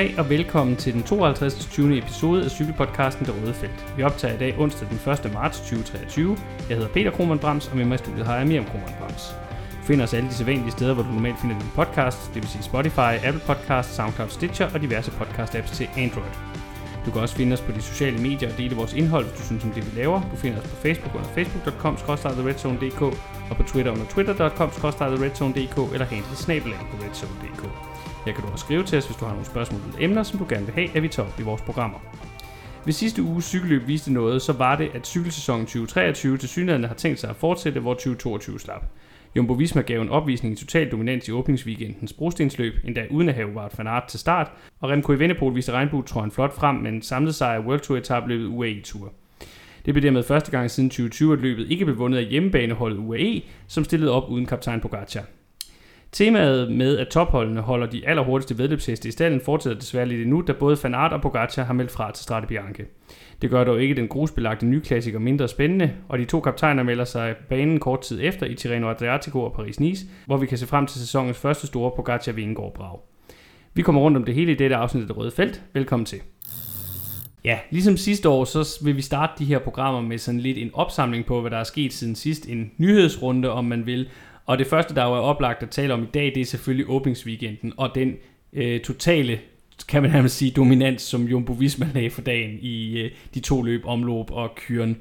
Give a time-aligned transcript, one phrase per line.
[0.00, 1.68] Goddag og velkommen til den 52.
[1.70, 1.98] 20.
[1.98, 3.86] episode af cykelpodcasten Det Røde Felt.
[3.96, 5.32] Vi optager i dag onsdag den 1.
[5.32, 6.36] marts 2023.
[6.68, 9.34] Jeg hedder Peter Krohmann Brams, og med mig i studiet har jeg Miriam Krohmann Brams.
[9.80, 12.50] Du finder os alle de sædvanlige steder, hvor du normalt finder din podcast, det vil
[12.50, 16.34] sige Spotify, Apple Podcast, SoundCloud, Stitcher og diverse podcast-apps til Android.
[17.06, 19.44] Du kan også finde os på de sociale medier og dele vores indhold, hvis du
[19.44, 20.20] synes om det, vi laver.
[20.32, 23.02] Du finder os på Facebook under facebook.com redzonedk
[23.50, 27.89] og på Twitter under twitter.com redzonedk eller handle snabelag på redzone.dk.
[28.26, 30.38] Her kan du også skrive til os, hvis du har nogle spørgsmål eller emner, som
[30.38, 31.98] du gerne vil have, at vi tager op i vores programmer.
[32.84, 36.94] Hvis sidste uges cykelløb viste noget, så var det, at cykelsæsonen 2023 til synligheden har
[36.94, 38.84] tænkt sig at fortsætte, hvor 2022 slap.
[39.36, 43.56] Jumbo Visma gav en opvisning i total dominans i åbningsweekendens brostensløb, endda uden at have
[43.56, 47.34] Wout van Aert til start, og Remco Evenepoel viste regnbuetrøjen flot frem med en samlet
[47.34, 49.12] sejr World Tour etabløbet UAE Tour.
[49.86, 53.42] Det blev dermed første gang siden 2020, at løbet ikke blev vundet af hjemmebaneholdet UAE,
[53.66, 55.24] som stillede op uden kaptajn Pogacar.
[56.12, 60.52] Temaet med, at topholdene holder de allerhurtigste vedløbsheste i stallen, fortsætter desværre lidt endnu, da
[60.52, 62.84] både Fanart og Pogacar har meldt fra til Strade Bianche.
[63.42, 67.34] Det gør dog ikke den grusbelagte nyklassiker mindre spændende, og de to kaptajner melder sig
[67.48, 71.00] banen kort tid efter i Tirreno Adriatico og Paris-Nice, hvor vi kan se frem til
[71.00, 72.98] sæsonens første store Pogacar Vingård Brag.
[73.74, 75.62] Vi kommer rundt om det hele i dette afsnit af Det Røde Felt.
[75.74, 76.18] Velkommen til.
[77.44, 80.70] Ja, ligesom sidste år, så vil vi starte de her programmer med sådan lidt en
[80.74, 82.48] opsamling på, hvad der er sket siden sidst.
[82.48, 84.08] En nyhedsrunde, om man vil,
[84.50, 86.88] og det første, der jo er oplagt at tale om i dag, det er selvfølgelig
[86.88, 88.16] åbningsweekenden og den
[88.52, 89.38] øh, totale,
[89.88, 93.62] kan man nærmest sige, dominans, som Jumbo Visma lagde for dagen i øh, de to
[93.62, 94.96] løb, omløb og kyren.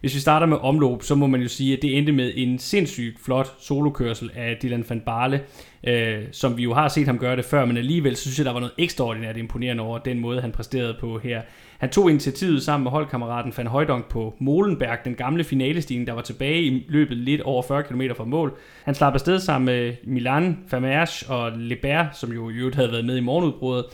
[0.00, 2.58] Hvis vi starter med omløb, så må man jo sige, at det endte med en
[2.58, 5.40] sindssygt flot solokørsel af Dylan van Barle,
[5.84, 8.44] øh, som vi jo har set ham gøre det før, men alligevel så synes jeg,
[8.44, 11.42] der var noget ekstraordinært imponerende over den måde, han præsterede på her.
[11.80, 16.22] Han tog initiativet sammen med holdkammeraten Van Højdonk på Molenberg, den gamle finalestigning, der var
[16.22, 18.56] tilbage i løbet lidt over 40 km fra mål.
[18.84, 23.04] Han slap afsted sammen med Milan, Famerge og Lebert, som jo i øvrigt havde været
[23.04, 23.84] med i morgenudbruddet.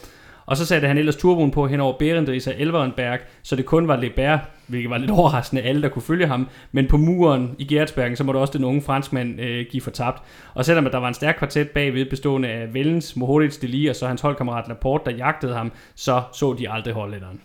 [0.46, 3.88] Og så satte han ellers turboen på hen over Berendris og Elverenberg, så det kun
[3.88, 6.48] var Lebert, hvilket var lidt overraskende, alle der kunne følge ham.
[6.72, 10.22] Men på muren i Gertsbergen, så måtte også den unge franskmand øh, give for tabt.
[10.54, 14.06] Og selvom der var en stærk kvartet bagved, bestående af Vellens, Mohoric Deli og så
[14.06, 17.40] hans holdkammerat Laporte, der jagtede ham, så så de aldrig holdlederen.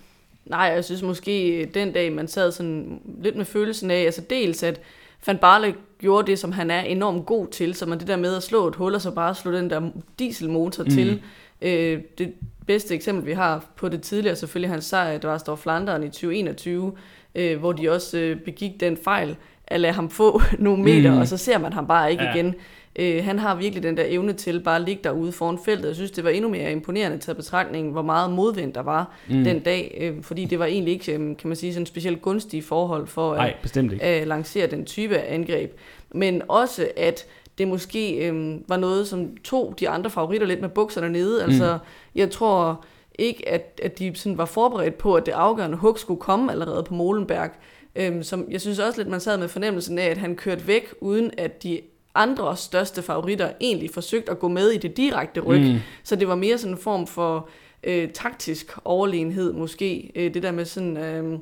[0.46, 4.63] Nej, jeg synes måske den dag, man sad sådan lidt med følelsen af, altså dels
[4.63, 4.81] at
[5.25, 8.35] Van Barle gjorde det, som han er enormt god til, så man det der med
[8.35, 10.90] at slå et hul, og så bare slå den der dieselmotor mm.
[10.90, 11.22] til.
[11.62, 12.34] Øh, det
[12.68, 16.07] bedste eksempel, vi har på det tidligere, selvfølgelig hans sejr, det var Stor Flanderen i
[16.07, 16.94] 2021,
[17.35, 19.35] øh, hvor de også øh, begik den fejl
[19.68, 21.18] at lade ham få nogle meter, mm.
[21.18, 22.34] og så ser man ham bare ikke ja.
[22.34, 22.56] igen.
[22.96, 25.88] Øh, han har virkelig den der evne til bare at ligge derude foran feltet.
[25.88, 29.44] Jeg synes, det var endnu mere imponerende til betragtning, hvor meget modvind der var mm.
[29.44, 32.63] den dag, øh, fordi det var egentlig ikke, øh, kan man sige, sådan specielt gunstige
[32.63, 33.56] forhold for Nej,
[34.02, 35.72] at lancere den type af angreb.
[36.12, 37.25] Men også, at
[37.57, 41.44] det måske øh, var noget, som tog de andre favoritter lidt med bukserne nede.
[41.44, 42.19] Altså, mm.
[42.19, 42.85] jeg tror
[43.19, 46.84] ikke, at, at de sådan var forberedt på, at det afgørende hug skulle komme allerede
[46.84, 47.50] på Molenberg.
[47.96, 50.94] Øhm, som jeg synes også lidt, man sad med fornemmelsen af, at han kørte væk,
[51.02, 51.81] uden at de
[52.16, 55.61] andre største favoritter egentlig forsøgt at gå med i det direkte ryg.
[55.61, 55.79] Mm.
[56.03, 57.49] Så det var mere sådan en form for
[57.83, 60.11] øh, taktisk overlegenhed måske.
[60.16, 61.39] Øh, det der med sådan øh,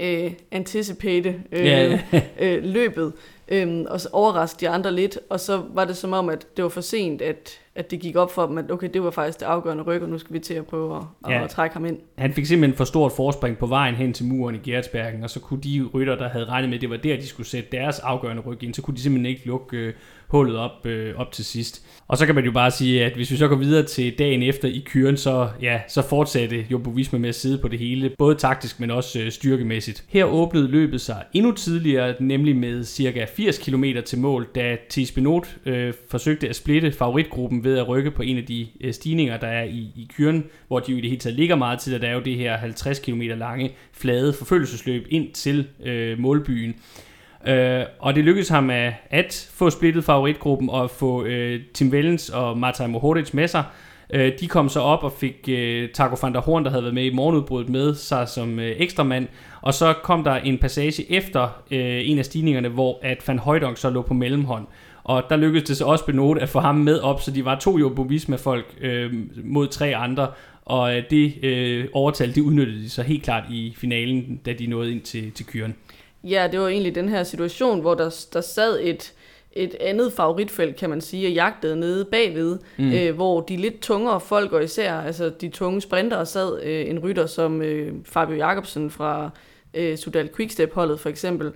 [0.00, 2.00] øh, anticipate øh, yeah.
[2.40, 3.12] øh, løbet
[3.48, 5.18] øh, og så overraske de andre lidt.
[5.28, 8.16] Og så var det som om, at det var for sent, at at det gik
[8.16, 10.38] op for dem, at okay, det var faktisk det afgørende ryg, og nu skal vi
[10.38, 11.44] til at prøve at, ja.
[11.44, 11.98] at trække ham ind.
[12.18, 15.40] Han fik simpelthen for stort forspring på vejen hen til muren i Gertsbergen, og så
[15.40, 17.98] kunne de rytter, der havde regnet med, at det var der, de skulle sætte deres
[17.98, 19.94] afgørende ryg ind, så kunne de simpelthen ikke lukke øh,
[20.28, 21.82] hullet op, øh, op til sidst.
[22.08, 24.42] Og så kan man jo bare sige, at hvis vi så går videre til dagen
[24.42, 28.10] efter i kyren, så, ja, så fortsatte Jumbo Visma med at sidde på det hele,
[28.18, 30.04] både taktisk, men også øh, styrkemæssigt.
[30.08, 35.12] Her åbnede løbet sig endnu tidligere, nemlig med cirka 80 km til mål, da Thies
[35.12, 39.36] Benot øh, forsøgte at splitte favoritgruppen ved at rykke på en af de øh, stigninger,
[39.36, 41.94] der er i, i kyren, hvor de jo i det hele taget ligger meget til,
[41.94, 46.74] at der er jo det her 50 km lange flade forfølgelsesløb ind til øh, målbyen.
[47.46, 52.30] Øh, og det lykkedes ham at, at få splittet favoritgruppen og få øh, Tim Wellens
[52.30, 53.64] og Martin Mohoric med sig.
[54.10, 56.94] Øh, de kom så op og fik øh, Taco van der Horn, der havde været
[56.94, 59.28] med i morgenudbruddet, med sig som øh, ekstra mand.
[59.60, 63.76] Og så kom der en passage efter øh, en af stigningerne, hvor at Van Højdonk
[63.76, 64.66] så lå på mellemhånd.
[65.04, 67.58] Og der lykkedes det så også Benote at få ham med op, så de var
[67.58, 68.08] to Jumbo
[68.38, 69.12] folk øh,
[69.44, 70.28] mod tre andre.
[70.64, 74.66] Og øh, det øh, overtal, det udnyttede de så helt klart i finalen, da de
[74.66, 75.74] nåede ind til, til kyren.
[76.24, 79.12] Ja, det var egentlig den her situation, hvor der, der sad et,
[79.52, 82.92] et andet favoritfelt, kan man sige, og jagtede nede bagved, mm.
[82.92, 86.98] øh, hvor de lidt tungere folk, og især altså de tunge sprintere, sad øh, en
[86.98, 89.30] rytter som øh, Fabio Jacobsen fra
[89.74, 91.52] øh, Sudal Quickstep-holdet for eksempel,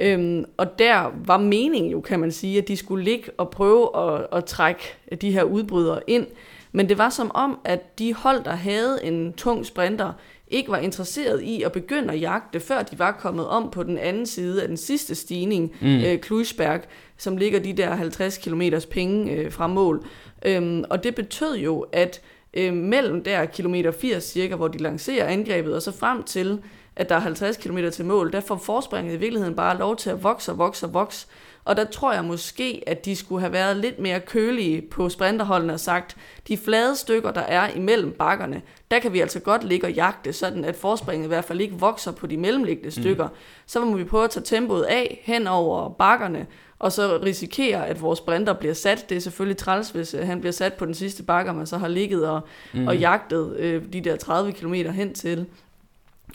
[0.00, 3.90] Øhm, og der var meningen jo, kan man sige, at de skulle ligge og prøve
[3.96, 4.82] at, at trække
[5.20, 6.26] de her udbrydere ind.
[6.72, 10.12] Men det var som om, at de hold, der havde en tung sprinter,
[10.52, 13.98] ikke var interesseret i at begynde at jagte, før de var kommet om på den
[13.98, 15.96] anden side af den sidste stigning, mm.
[15.96, 16.80] øh, Kluisberg,
[17.16, 20.06] som ligger de der 50 km penge øh, fra mål.
[20.44, 22.20] Øhm, og det betød jo, at
[22.54, 26.60] øh, mellem der kilometer 80 cirka, hvor de lancerer angrebet, og så frem til,
[26.96, 30.10] at der er 50 km til mål, der får forspringet i virkeligheden bare lov til
[30.10, 31.26] at vokse og vokse og vokse.
[31.64, 35.72] Og der tror jeg måske, at de skulle have været lidt mere kølige på sprinterholdene
[35.72, 36.16] og sagt,
[36.48, 40.32] de flade stykker, der er imellem bakkerne, der kan vi altså godt ligge og jagte,
[40.32, 43.02] sådan at forspringet i hvert fald ikke vokser på de mellemliggende mm.
[43.02, 43.28] stykker.
[43.28, 43.34] Mm.
[43.66, 46.46] Så må vi prøve at tage tempoet af hen over bakkerne,
[46.78, 49.06] og så risikere, at vores sprinter bliver sat.
[49.08, 51.78] Det er selvfølgelig træls, hvis øh, han bliver sat på den sidste bakker, man så
[51.78, 52.40] har ligget og,
[52.72, 52.86] mm.
[52.86, 55.46] og jagtet øh, de der 30 km hen til.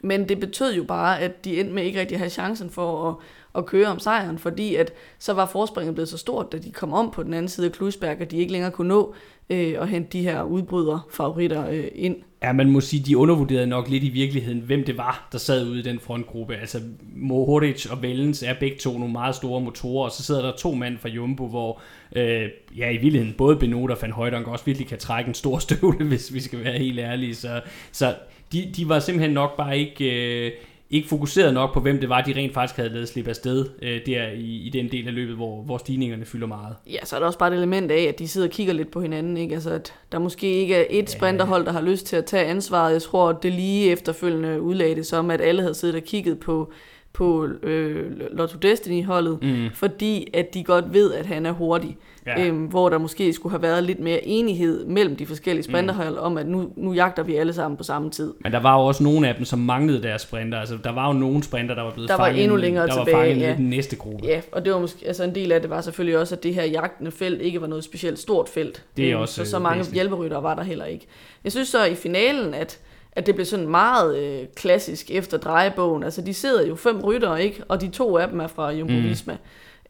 [0.03, 3.09] Men det betød jo bare, at de endte med ikke rigtig at have chancen for
[3.09, 3.15] at,
[3.57, 6.93] at køre om sejren, fordi at så var forspringet blevet så stort, da de kom
[6.93, 9.15] om på den anden side af Klusberg, at de ikke længere kunne nå
[9.49, 12.15] øh, at hente de her udbryder favoritter øh, ind.
[12.43, 15.67] Ja, man må sige, de undervurderede nok lidt i virkeligheden, hvem det var, der sad
[15.67, 16.55] ude i den frontgruppe.
[16.55, 16.81] Altså,
[17.15, 20.73] Mohoric og Vellens er begge to nogle meget store motorer, og så sidder der to
[20.73, 21.81] mænd fra Jumbo, hvor
[22.15, 25.59] øh, ja, i virkeligheden både Benot og Van Højdonk også virkelig kan trække en stor
[25.59, 27.35] støvle, hvis vi skal være helt ærlige.
[27.35, 27.61] Så,
[27.91, 28.15] så
[28.51, 30.45] de, de var simpelthen nok bare ikke...
[30.45, 30.51] Øh,
[30.89, 34.01] ikke fokuseret nok på, hvem det var, de rent faktisk havde lavet slippe afsted øh,
[34.05, 36.75] der i, i den del af løbet, hvor, hvor stigningerne fylder meget.
[36.87, 38.91] Ja, så er der også bare et element af, at de sidder og kigger lidt
[38.91, 39.37] på hinanden.
[39.37, 39.55] Ikke?
[39.55, 42.93] Altså, at der måske ikke er et sprinterhold, der har lyst til at tage ansvaret.
[42.93, 46.71] Jeg tror, det lige efterfølgende udlagde det som, at alle havde siddet og kigget på
[47.13, 49.69] på øh, Lotto Destiny-holdet, mm.
[49.73, 51.97] fordi at de godt ved, at han er hurtig.
[52.27, 52.45] Ja.
[52.45, 55.71] Øhm, hvor der måske skulle have været lidt mere enighed mellem de forskellige mm.
[55.71, 56.19] sprinterhold mm.
[56.19, 58.33] om, at nu, nu jagter vi alle sammen på samme tid.
[58.39, 60.59] Men der var jo også nogle af dem, som manglede deres sprinter.
[60.59, 62.93] Altså, der var jo nogle sprinter, der var blevet der fanget, var endnu længere der
[62.93, 63.53] tilbage, var fanget ja.
[63.53, 64.25] i den næste gruppe.
[64.25, 66.55] Ja, og det var måske, altså en del af det var selvfølgelig også, at det
[66.55, 68.83] her jagtende felt ikke var noget specielt stort felt.
[68.97, 71.07] Det er også Så så mange hjælperytter var der heller ikke.
[71.43, 72.79] Jeg synes så i finalen, at
[73.11, 76.03] at det blev sådan meget øh, klassisk efter drejebogen.
[76.03, 77.63] Altså, de sidder jo fem ryttere, ikke?
[77.67, 79.33] Og de to af dem er fra Jumbo Visma.
[79.33, 79.39] Mm.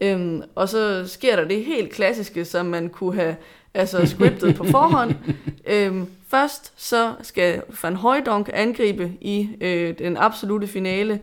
[0.01, 3.35] Øhm, og så sker der det helt klassiske, som man kunne have
[3.73, 5.13] altså, scriptet på forhånd.
[5.69, 11.19] Øhm, først så skal Van Højdonk angribe i øh, den absolute finale.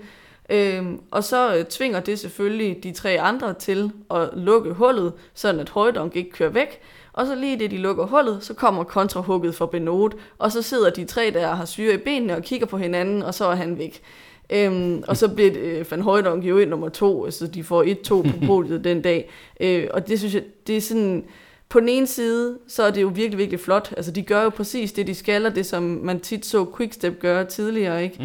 [0.50, 5.60] Øhm, og så øh, tvinger det selvfølgelig de tre andre til at lukke hullet, sådan
[5.60, 6.80] at Højdonk ikke kører væk.
[7.12, 10.90] Og så lige det, de lukker hullet, så kommer kontrahugget for Benot, og så sidder
[10.90, 13.54] de tre der og har syre i benene og kigger på hinanden, og så er
[13.54, 14.02] han væk.
[14.50, 18.22] Øhm, og så bliver øh, Van Højdonk jo nummer to, så de får et to
[18.22, 19.30] på podiet den dag.
[19.60, 21.24] Øh, og det synes jeg, det er sådan,
[21.68, 23.92] på den ene side, så er det jo virkelig, virkelig flot.
[23.96, 27.20] Altså, de gør jo præcis det, de skal, og det, som man tit så Quickstep
[27.20, 28.16] gøre tidligere, ikke?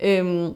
[0.00, 0.08] Mm.
[0.08, 0.54] Øhm,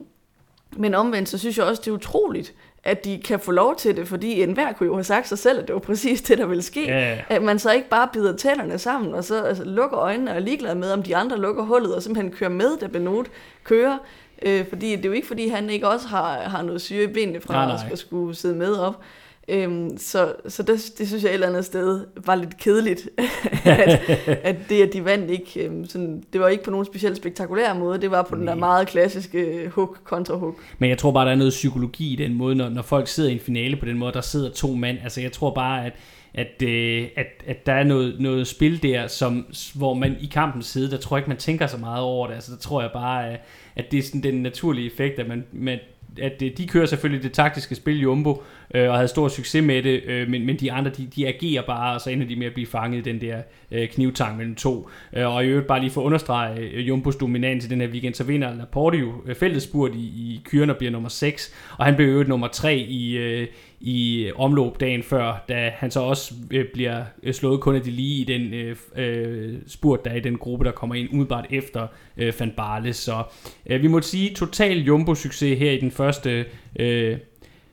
[0.77, 3.97] men omvendt, så synes jeg også, det er utroligt, at de kan få lov til
[3.97, 6.47] det, fordi enhver kunne jo have sagt sig selv, at det var præcis det, der
[6.47, 6.85] ville ske.
[6.85, 7.19] Ja.
[7.29, 10.41] At man så ikke bare bider tænderne sammen, og så altså, lukker øjnene og er
[10.41, 13.27] ligeglad med, om de andre lukker hullet, og simpelthen kører med, da Benot
[13.65, 13.99] kører.
[14.43, 17.07] Øh, fordi det er jo ikke, fordi han ikke også har, har noget syre i
[17.07, 19.03] benene fra at skulle sidde med op.
[19.49, 23.09] Øhm, så så det, det synes jeg et eller andet sted var lidt kedeligt,
[23.65, 27.17] at, at det, at de vandt ikke, øhm, sådan, det var ikke på nogen specielt
[27.17, 28.39] spektakulær måde, det var på Nej.
[28.39, 30.55] den der meget klassiske øh, hook kontra hook.
[30.79, 33.31] Men jeg tror bare, der er noget psykologi i den måde, når, når folk sidder
[33.31, 35.93] i en finale på den måde, der sidder to mand, altså jeg tror bare, at
[36.35, 40.67] at, øh, at, at der er noget, noget spil der, som, hvor man i kampens
[40.67, 42.35] side, der tror jeg ikke, man tænker så meget over det.
[42.35, 43.41] Altså, der tror jeg bare, at
[43.77, 45.79] at det er sådan den naturlige effekt, at man, man
[46.19, 48.43] at øh, de kører selvfølgelig det taktiske spil Jumbo,
[48.75, 51.63] øh, og havde stor succes med det, øh, men, men de andre, de, de agerer
[51.63, 54.55] bare, og så ender de med at blive fanget i den der øh, knivtang mellem
[54.55, 54.89] to.
[55.17, 57.89] Øh, og i øvrigt bare lige for at understrege øh, Jumbos dominans i den her
[57.89, 61.85] weekend, så vinder Laporte jo øh, fællesspurt i, i Kyren og bliver nummer 6, og
[61.85, 63.47] han blev øvrigt nummer 3 i, øh,
[63.81, 67.81] i øh, omløb dagen før, da han så også øh, bliver øh, slået kun af
[67.83, 71.09] de lige i den øh, øh, spurt, der er i den gruppe, der kommer ind
[71.13, 72.93] umiddelbart efter øh, Van Barle.
[72.93, 73.23] Så
[73.67, 76.45] øh, vi må sige total jumbo-succes her i den første...
[76.77, 77.19] Øh,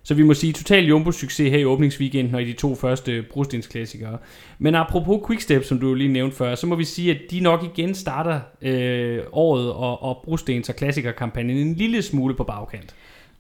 [0.04, 4.18] så vi må sige total jumbo-succes her i åbningsweekenden og i de to første brostensklassikere.
[4.60, 7.64] Men apropos Quickstep, som du lige nævnte før, så må vi sige, at de nok
[7.64, 12.96] igen starter øh, året og, og brostens- og klassikerkampagnen en lille smule på bagkant.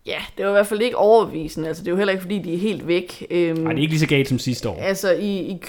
[0.08, 1.68] Ja, det var i hvert fald ikke overbevisende.
[1.68, 3.28] Altså, det er jo heller ikke, fordi de er helt væk.
[3.30, 4.78] Øhm, Nej, det er ikke lige så galt som sidste år.
[4.82, 5.60] Altså, i, i,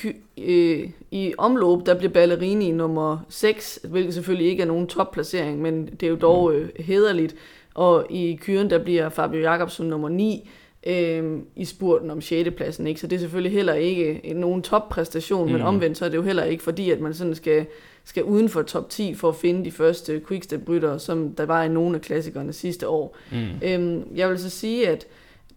[0.42, 5.86] øh, i omløb, der blev Ballerini nummer 6, hvilket selvfølgelig ikke er nogen topplacering, men
[5.86, 6.56] det er jo dog mm.
[6.56, 7.34] øh, hederligt.
[7.74, 10.50] Og i kyren, der bliver Fabio Jacobsen nummer 9
[10.86, 12.50] øh, i spurten om 6.
[12.56, 12.86] pladsen.
[12.86, 13.00] Ikke?
[13.00, 15.52] Så det er selvfølgelig heller ikke nogen toppræstation, mm.
[15.52, 17.66] men omvendt så er det jo heller ikke fordi, at man sådan skal
[18.08, 21.68] skal uden for top 10 for at finde de første quickstep-ryttere, som der var i
[21.68, 23.16] nogle af klassikerne sidste år.
[23.32, 23.46] Mm.
[23.62, 25.06] Øhm, jeg vil så sige, at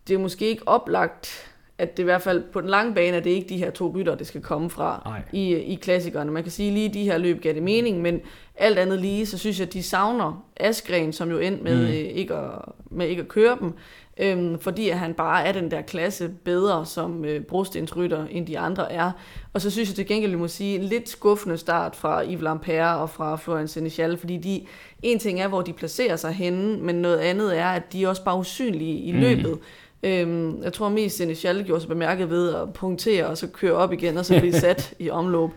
[0.07, 3.23] det er måske ikke oplagt, at det i hvert fald på den lange bane, at
[3.23, 6.31] det ikke de her to rytter, det skal komme fra i, i klassikerne.
[6.31, 8.19] Man kan sige, lige de her løb gav det mening, men
[8.55, 11.87] alt andet lige, så synes jeg, at de savner Askren, som jo endte med, mm.
[11.87, 12.51] Øh, ikke, at,
[12.89, 13.73] med ikke at køre dem,
[14.17, 18.91] øhm, fordi han bare er den der klasse bedre som øh, brostensrytter, end de andre
[18.91, 19.11] er.
[19.53, 22.41] Og så synes jeg til gengæld, vi må sige, en lidt skuffende start fra Yves
[22.41, 24.65] Lampere og fra Florian Senechal, fordi de,
[25.03, 28.07] en ting er, hvor de placerer sig henne, men noget andet er, at de er
[28.07, 29.19] også bare usynlige i mm.
[29.19, 29.59] løbet.
[30.03, 33.93] Øhm, jeg tror mest Senechal gjorde sig bemærket ved at punktere og så køre op
[33.93, 35.49] igen, og så blive sat i omløb.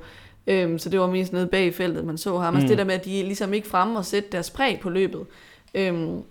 [0.46, 2.54] Øhm, så det var mest nede bag i feltet, man så ham.
[2.54, 2.56] Mm.
[2.56, 5.20] Altså det der med, at de ligesom ikke fremme og sætte deres præg på løbet.
[5.75, 6.23] Øhm,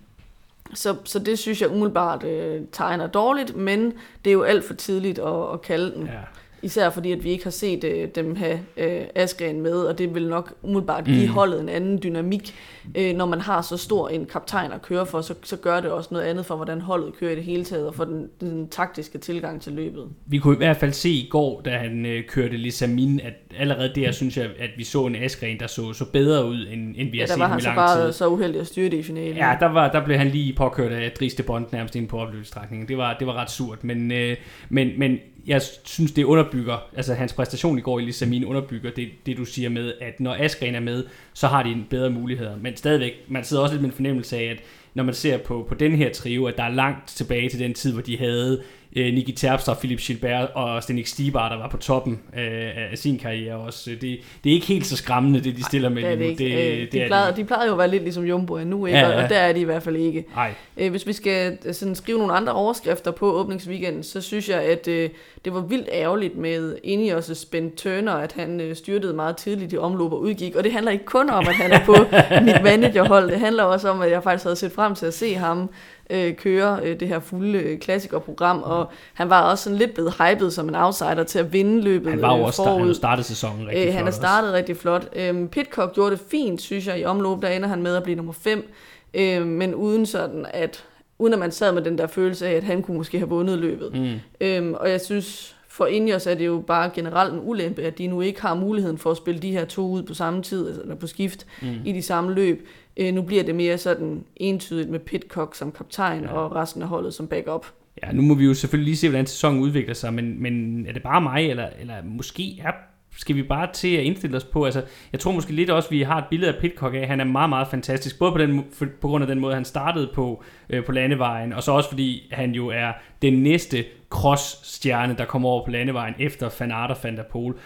[0.74, 3.92] så, så det synes jeg umiddelbart øh, tegner dårligt, men
[4.24, 6.06] det er jo alt for tidligt at, at kalde den.
[6.06, 6.20] Ja.
[6.64, 10.14] Især fordi, at vi ikke har set øh, dem have øh, Askren med, og det
[10.14, 11.32] vil nok umiddelbart give mm.
[11.32, 12.54] holdet en anden dynamik.
[12.94, 15.90] Øh, når man har så stor en kaptajn at køre for, så, så gør det
[15.90, 18.68] også noget andet for, hvordan holdet kører i det hele taget, og for den, den
[18.68, 20.08] taktiske tilgang til løbet.
[20.26, 23.92] Vi kunne i hvert fald se i går, da han øh, kørte Lissamin, at allerede
[23.94, 27.10] der synes jeg, at vi så en Askren, der så, så bedre ud, end, end
[27.10, 27.68] vi har set i lang tid.
[27.68, 29.36] der var han så bare så uheldig at styre det i finalen.
[29.36, 32.88] Ja, der, var, der blev han lige påkørt af Driste Bond nærmest ind på opløbsstrækningen.
[32.88, 34.36] Det var, det var ret surt, men, øh,
[34.68, 39.08] men, men jeg synes, det underbygger, altså hans præstation i går i Lissamin underbygger det,
[39.26, 42.56] det, du siger med, at når Askren er med, så har de en bedre muligheder.
[42.56, 44.58] Men stadigvæk, man sidder også lidt med en fornemmelse af, at
[44.94, 47.74] når man ser på, på den her trio, at der er langt tilbage til den
[47.74, 48.62] tid, hvor de havde
[48.96, 53.18] øh, Niki Terpstra, Philip Gilbert og Stenik Stibar, der var på toppen øh, af sin
[53.18, 53.90] karriere også.
[53.90, 54.00] Det,
[54.44, 56.24] det er ikke helt så skræmmende, det de stiller med det nu.
[56.24, 58.86] Det, det, øh, det de, plejede, de plejede jo at være lidt ligesom Jumbo nu,
[58.86, 58.98] ikke?
[58.98, 59.22] Ja, ja.
[59.24, 60.24] og der er de i hvert fald ikke.
[60.36, 60.54] Ej.
[60.76, 64.62] Øh, hvis vi skal øh, sådan, skrive nogle andre overskrifter på åbningsweekenden, så synes jeg,
[64.62, 65.10] at øh,
[65.44, 69.76] det var vildt ærgerligt med Ineos' Ben Turner, at han øh, styrtede meget tidligt i
[69.76, 70.56] omløb og udgik.
[70.56, 71.96] Og det handler ikke kun om, at han er på
[72.46, 73.30] mit managerhold.
[73.30, 75.70] Det handler også om, at jeg faktisk havde set frem til at se ham
[76.10, 80.14] øh, køre øh, det her fulde øh, klassikerprogram, og han var også sådan lidt blevet
[80.14, 82.86] hypet som en outsider til at vinde løbet Han var jo øh, også forud.
[82.86, 84.58] han startet sæsonen rigtig øh, flot Han har startet også.
[84.58, 85.08] rigtig flot.
[85.16, 88.16] Øh, Pitcock gjorde det fint, synes jeg, i omløb, der ender han med at blive
[88.16, 88.70] nummer 5,
[89.14, 90.84] øh, men uden sådan at
[91.18, 93.58] uden at man sad med den der følelse af, at han kunne måske have vundet
[93.58, 93.94] løbet.
[93.94, 94.14] Mm.
[94.40, 98.06] Øhm, og jeg synes, for Ingers er det jo bare generelt en ulempe, at de
[98.06, 100.82] nu ikke har muligheden for at spille de her to ud på samme tid, altså,
[100.82, 101.68] eller på skift, mm.
[101.84, 102.66] i de samme løb.
[102.96, 106.32] Øh, nu bliver det mere sådan entydigt med Pitcock som kaptajn ja.
[106.32, 107.66] og resten af holdet som backup.
[108.02, 110.92] Ja, nu må vi jo selvfølgelig lige se, hvordan sæsonen udvikler sig, men, men er
[110.92, 112.72] det bare mig, eller, eller måske er
[113.16, 114.82] skal vi bare til at indstille os på, altså
[115.12, 117.24] jeg tror måske lidt også, at vi har et billede af Pitcock af, han er
[117.24, 118.64] meget, meget fantastisk, både på, den,
[119.00, 122.28] på grund af den måde, han startede på, øh, på landevejen, og så også fordi
[122.32, 126.96] han jo er den næste cross-stjerne, der kommer over på landevejen efter Van Aert og
[127.02, 127.58] Van der Pol.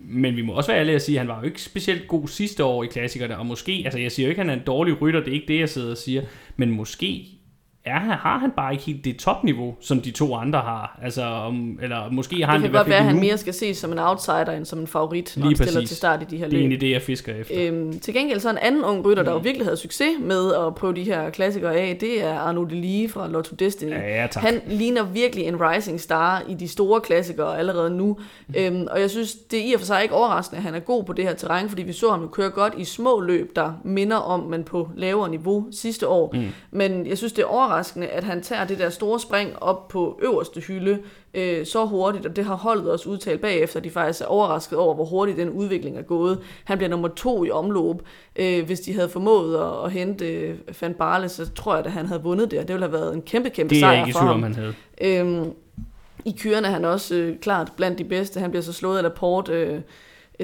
[0.00, 2.28] Men vi må også være ærlige at sige, at han var jo ikke specielt god
[2.28, 4.66] sidste år i klassikerne, og måske, altså jeg siger jo ikke, at han er en
[4.66, 6.22] dårlig rytter, det er ikke det, jeg sidder og siger,
[6.56, 7.26] men måske
[7.84, 10.98] er, har han bare ikke helt det topniveau, som de to andre har.
[11.02, 13.54] Altså, om, eller måske har det han det kan godt være, at han mere skal
[13.54, 16.24] ses som en outsider, end som en favorit, når Lige han stiller til start i
[16.24, 16.52] de her løb.
[16.52, 17.54] Det er en idé, jeg fisker efter.
[17.58, 19.36] Øhm, til gengæld så en anden ung rytter, der mm.
[19.36, 23.12] jo virkelig havde succes med at prøve de her klassikere af, det er Arnaud Delis
[23.12, 23.90] fra Lotto Destiny.
[23.90, 24.42] Ja, ja, tak.
[24.42, 28.18] Han ligner virkelig en rising star i de store klassikere allerede nu.
[28.48, 28.54] Mm.
[28.58, 30.80] Øhm, og jeg synes, det er i og for sig ikke overraskende, at han er
[30.80, 33.56] god på det her terræn, fordi vi så ham jo køre godt i små løb,
[33.56, 36.30] der minder om, men på lavere niveau sidste år.
[36.34, 36.46] Mm.
[36.70, 40.20] Men jeg synes, det er overraskende, at han tager det der store spring op på
[40.22, 40.98] øverste hylde
[41.34, 44.94] øh, så hurtigt, og det har holdet også udtalt bagefter, de faktisk er overrasket over,
[44.94, 46.38] hvor hurtigt den udvikling er gået.
[46.64, 47.96] Han bliver nummer to i omløb.
[48.36, 51.92] Øh, hvis de havde formået at, at hente øh, Van Barle, så tror jeg, at
[51.92, 54.42] han havde vundet det, og det ville have været en kæmpe, kæmpe sejr for ham.
[54.42, 55.20] Det er ikke han havde.
[55.20, 55.52] Øhm,
[56.24, 58.40] I kyrene er han også øh, klart blandt de bedste.
[58.40, 59.80] Han bliver så slået af Laporte øh,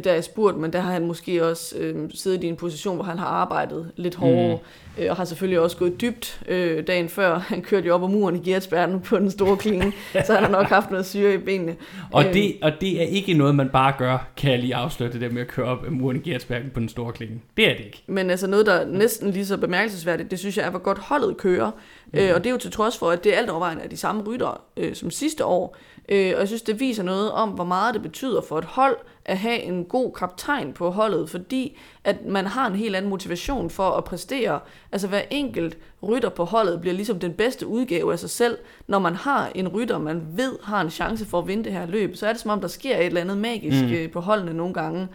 [0.04, 3.04] der er spurgt, men der har han måske også øh, siddet i en position, hvor
[3.04, 4.58] han har arbejdet lidt hårdere,
[4.96, 5.02] mm.
[5.02, 7.38] øh, og har selvfølgelig også gået dybt øh, dagen før.
[7.38, 9.92] Han kørte jo op ad muren i Gertsbergen på den store klinge,
[10.26, 11.76] så han har nok haft noget syre i benene.
[12.12, 15.12] Og, øh, det, og det er ikke noget, man bare gør, kan jeg lige afsløre
[15.12, 17.40] det der med at køre op ad muren i Gertsbergen på den store klinge.
[17.56, 18.02] Det er det ikke.
[18.06, 20.98] Men altså noget, der er næsten lige så bemærkelsesværdigt, det synes jeg er, hvor godt
[20.98, 21.70] holdet kører.
[22.12, 22.18] Mm.
[22.18, 23.96] Øh, og det er jo til trods for, at det er alt overvejende af de
[23.96, 25.76] samme rytter øh, som sidste år.
[26.08, 28.96] Øh, og jeg synes, det viser noget om, hvor meget det betyder for et hold
[29.28, 33.70] at have en god kaptajn på holdet, fordi at man har en helt anden motivation
[33.70, 34.60] for at præstere.
[34.92, 38.58] Altså hver enkelt rytter på holdet bliver ligesom den bedste udgave af sig selv.
[38.86, 41.86] Når man har en rytter, man ved har en chance for at vinde det her
[41.86, 43.92] løb, så er det som om, der sker et eller andet magisk mm.
[43.92, 45.08] Øh, på holdene nogle gange.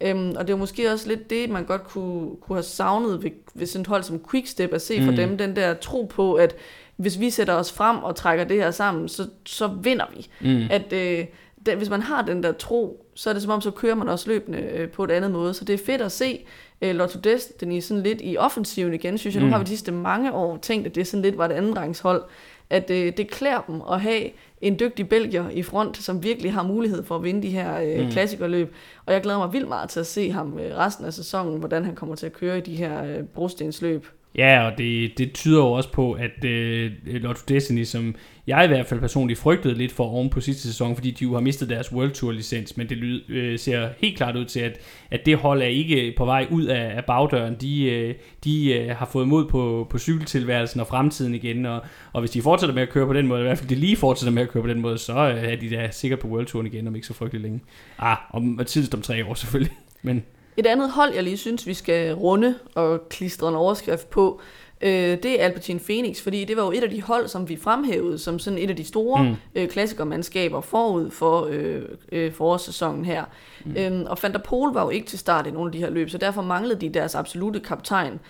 [0.00, 3.30] Øhm, og det er måske også lidt det, man godt kunne, kunne have savnet ved,
[3.54, 5.06] ved sådan et hold som Quickstep, at se mm.
[5.06, 6.54] for dem den der tro på, at
[6.96, 10.26] hvis vi sætter os frem og trækker det her sammen, så, så vinder vi.
[10.40, 10.66] Mm.
[10.70, 11.24] At øh,
[11.66, 14.08] det, hvis man har den der tro, så er det som om, så kører man
[14.08, 15.54] også løbende øh, på et andet måde.
[15.54, 16.44] Så det er fedt at se
[16.80, 19.42] øh, Lotto Destiny sådan lidt i offensiven igen, synes jeg.
[19.42, 19.48] Mm.
[19.48, 22.00] Nu har vi de sidste mange år tænkt, at det sådan lidt var et andet
[22.02, 22.22] hold.
[22.70, 24.30] at øh, det klæder dem at have
[24.60, 28.04] en dygtig belgier i front, som virkelig har mulighed for at vinde de her øh,
[28.04, 28.10] mm.
[28.10, 28.74] klassikerløb.
[29.06, 31.84] Og jeg glæder mig vildt meget til at se ham øh, resten af sæsonen, hvordan
[31.84, 34.06] han kommer til at køre i de her øh, brostensløb.
[34.38, 38.14] Ja, og det, det tyder jo også på, at øh, Lotto Destiny, som
[38.46, 41.32] jeg i hvert fald personligt frygtede lidt for oven på sidste sæson, fordi de jo
[41.32, 44.60] har mistet deres World Tour licens, men det lyd, øh, ser helt klart ud til,
[44.60, 44.78] at,
[45.10, 47.56] at det hold er ikke på vej ud af, af bagdøren.
[47.60, 48.14] De, øh,
[48.44, 52.42] de øh, har fået mod på, på cykeltilværelsen og fremtiden igen, og, og hvis de
[52.42, 54.48] fortsætter med at køre på den måde, i hvert fald de lige fortsætter med at
[54.48, 56.94] køre på den måde, så øh, er de da sikkert på World Touren igen, om
[56.94, 57.60] ikke så frygtelig længe.
[57.98, 60.22] Ah, om tidligst om tre år selvfølgelig, men...
[60.56, 64.40] Et andet hold, jeg lige synes, vi skal runde og klistre en overskrift på,
[64.80, 64.90] øh,
[65.22, 68.18] det er Alpecin Phoenix, fordi det var jo et af de hold, som vi fremhævede
[68.18, 69.36] som sådan et af de store mm.
[69.54, 71.82] øh, klassikermandskaber forud for øh,
[72.12, 73.24] øh, forårssæsonen her.
[73.64, 73.76] Mm.
[73.76, 75.90] Øhm, og Van der Pol var jo ikke til start i nogle af de her
[75.90, 78.20] løb, så derfor manglede de deres absolute kaptajn.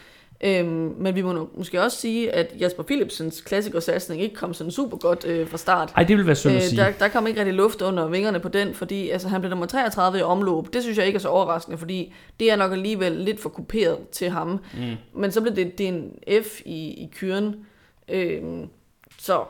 [0.40, 4.96] Øhm, men vi må måske også sige, at Jasper Philipsens klassikersatsning ikke kom sådan super
[4.96, 5.92] godt øh, fra start.
[5.96, 6.80] Nej, det vil være synd at øh, sige.
[6.80, 9.66] Der, der kom ikke rigtig luft under vingerne på den, fordi altså, han blev nummer
[9.66, 10.72] 33 i omløb.
[10.72, 14.08] Det synes jeg ikke er så overraskende, fordi det er nok alligevel lidt for kuperet
[14.08, 14.48] til ham.
[14.48, 15.20] Mm.
[15.20, 17.66] Men så blev det, det en F i, i kyren.
[18.08, 18.68] Øhm,
[19.18, 19.44] så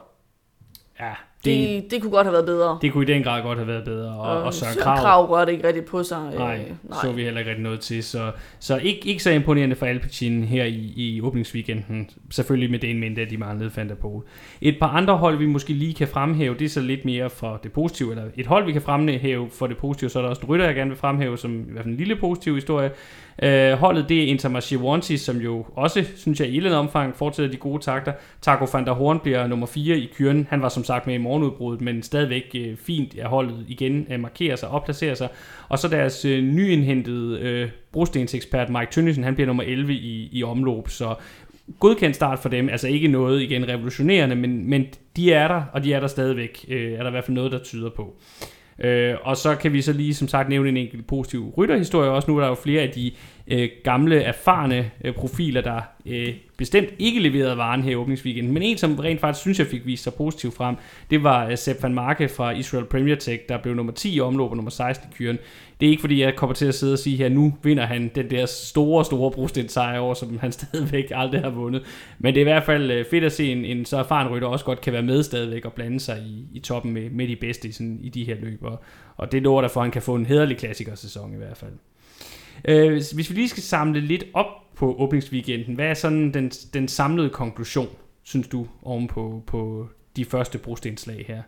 [1.01, 1.13] ja,
[1.45, 2.79] det, det, det kunne godt have været bedre.
[2.83, 4.09] Det kunne i den grad godt have været bedre.
[4.09, 6.19] Og, og, og Søren Krav, Krav rørte ikke rigtig på sig.
[6.35, 8.03] Nej, øh, nej, så vi heller ikke rigtig noget til.
[8.03, 12.11] Så, så ikke, ikke så imponerende for Alpecin her i, i åbningsweekenden.
[12.31, 14.23] Selvfølgelig med det en mente, at de manglede Van der Pol.
[14.61, 17.61] Et par andre hold, vi måske lige kan fremhæve, det er så lidt mere for
[17.63, 18.11] det positive.
[18.11, 20.67] Eller et hold, vi kan fremhæve for det positive, så er der også en rytter,
[20.67, 22.91] jeg gerne vil fremhæve, som i hvert fald en lille positiv historie.
[23.43, 27.51] Øh, holdet det er Intermarché Wanty, som jo også, synes jeg, i et omfang fortsætter
[27.51, 28.13] de gode takter.
[28.43, 30.47] Taco van der Horn bliver nummer 4 i kyren.
[30.51, 34.21] Han var som sagt med i morgenudbruddet, men stadigvæk øh, fint at holdet igen øh,
[34.21, 35.29] markerer sig og placerer sig.
[35.69, 40.43] Og så deres øh, nyindhentede øh, brostensekspert Mike Tønnesen, han bliver nummer 11 i, i
[40.43, 41.15] omløb, så
[41.81, 45.85] godkendt start for dem, altså ikke noget igen revolutionerende, men, men de er der, og
[45.85, 48.17] de er der stadigvæk, øh, er der i hvert fald noget, der tyder på.
[48.79, 52.31] Øh, og så kan vi så lige som sagt nævne en enkelt positiv rytterhistorie også.
[52.31, 53.13] Nu er der jo flere af de
[53.49, 58.53] øh, gamle, erfarne øh, profiler, der øh, bestemt ikke leverede varen her i åbningsweekenden.
[58.53, 60.77] Men en, som rent faktisk synes, jeg fik vist sig positivt frem,
[61.11, 64.21] det var øh, Sepp van Marke fra Israel Premier Tech, der blev nummer 10 i
[64.21, 65.39] omløb og nummer 16 i kyren.
[65.81, 68.11] Det er ikke fordi, jeg kommer til at sidde og sige her, nu vinder han
[68.15, 71.83] den der store, store brosten sejr over, som han stadigvæk aldrig har vundet.
[72.19, 74.49] Men det er i hvert fald øh, fedt at se, en, en så erfaren rytter
[74.49, 77.37] også godt kan være med stadigvæk og blande sig i, i toppen med, med de
[77.37, 78.65] bedste i, sådan, i de her løb.
[78.65, 78.83] Og,
[79.17, 81.73] og det lover for, at han kan få en hederlig klassikersæson i hvert fald.
[82.65, 86.89] Øh, hvis vi lige skal samle lidt op på åbningsweekenden, hvad er sådan den, den
[86.89, 87.89] samlede konklusion,
[88.23, 91.43] synes du, oven på, på de første brostenslag her?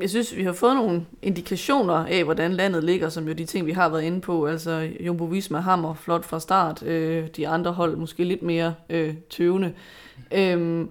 [0.00, 3.66] Jeg synes, vi har fået nogle indikationer af, hvordan landet ligger, som jo de ting,
[3.66, 4.46] vi har været inde på.
[4.46, 6.82] Altså Jumbo Visma hammer flot fra start.
[6.82, 9.72] Øh, de andre hold måske lidt mere øh, tøvende.
[10.34, 10.90] Øhm,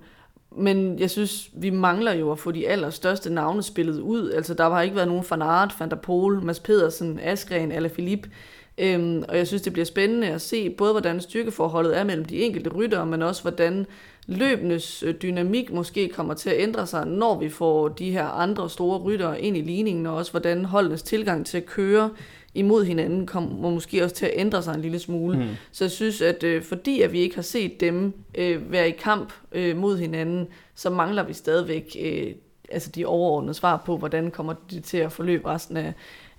[0.57, 4.31] men jeg synes, vi mangler jo at få de allerstørste navne spillet ud.
[4.31, 8.29] Altså, der har ikke været nogen Fanart, Van der Pol, Mads Pedersen, Askren eller Philippe.
[8.77, 12.41] Øhm, og jeg synes, det bliver spændende at se både, hvordan styrkeforholdet er mellem de
[12.41, 13.85] enkelte ryttere, men også hvordan
[14.27, 18.69] løbenes øh, dynamik måske kommer til at ændre sig, når vi får de her andre
[18.69, 22.09] store ryttere ind i ligningen, og også hvordan holdenes tilgang til at køre
[22.53, 25.37] imod hinanden kommer måske også til at ændre sig en lille smule.
[25.37, 25.47] Mm.
[25.71, 28.91] Så jeg synes, at øh, fordi at vi ikke har set dem øh, være i
[28.91, 32.31] kamp øh, mod hinanden, så mangler vi stadigvæk øh,
[32.71, 35.93] altså de overordnede svar på, hvordan kommer det til at forløbe resten af,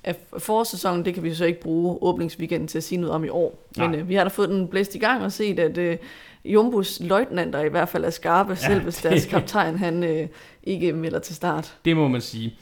[0.06, 3.28] af forårssæsonen, det kan vi så ikke bruge åbningsweekenden til at sige noget om i
[3.28, 3.68] år.
[3.76, 5.96] Men øh, vi har da fået den blæst i gang og set, at øh,
[6.44, 10.28] Jumbos løjtnanter i hvert fald er skarpe, ja, selv hvis deres kaptajn han øh,
[10.62, 11.76] ikke melder til start.
[11.84, 12.54] Det må man sige.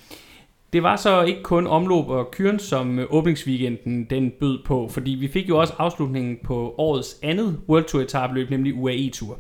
[0.73, 5.11] Det var så ikke kun omløb og kyren, som øh, åbningsweekenden den bød på, fordi
[5.11, 9.39] vi fik jo også afslutningen på årets andet World Tour etabløb, nemlig UAE Tour.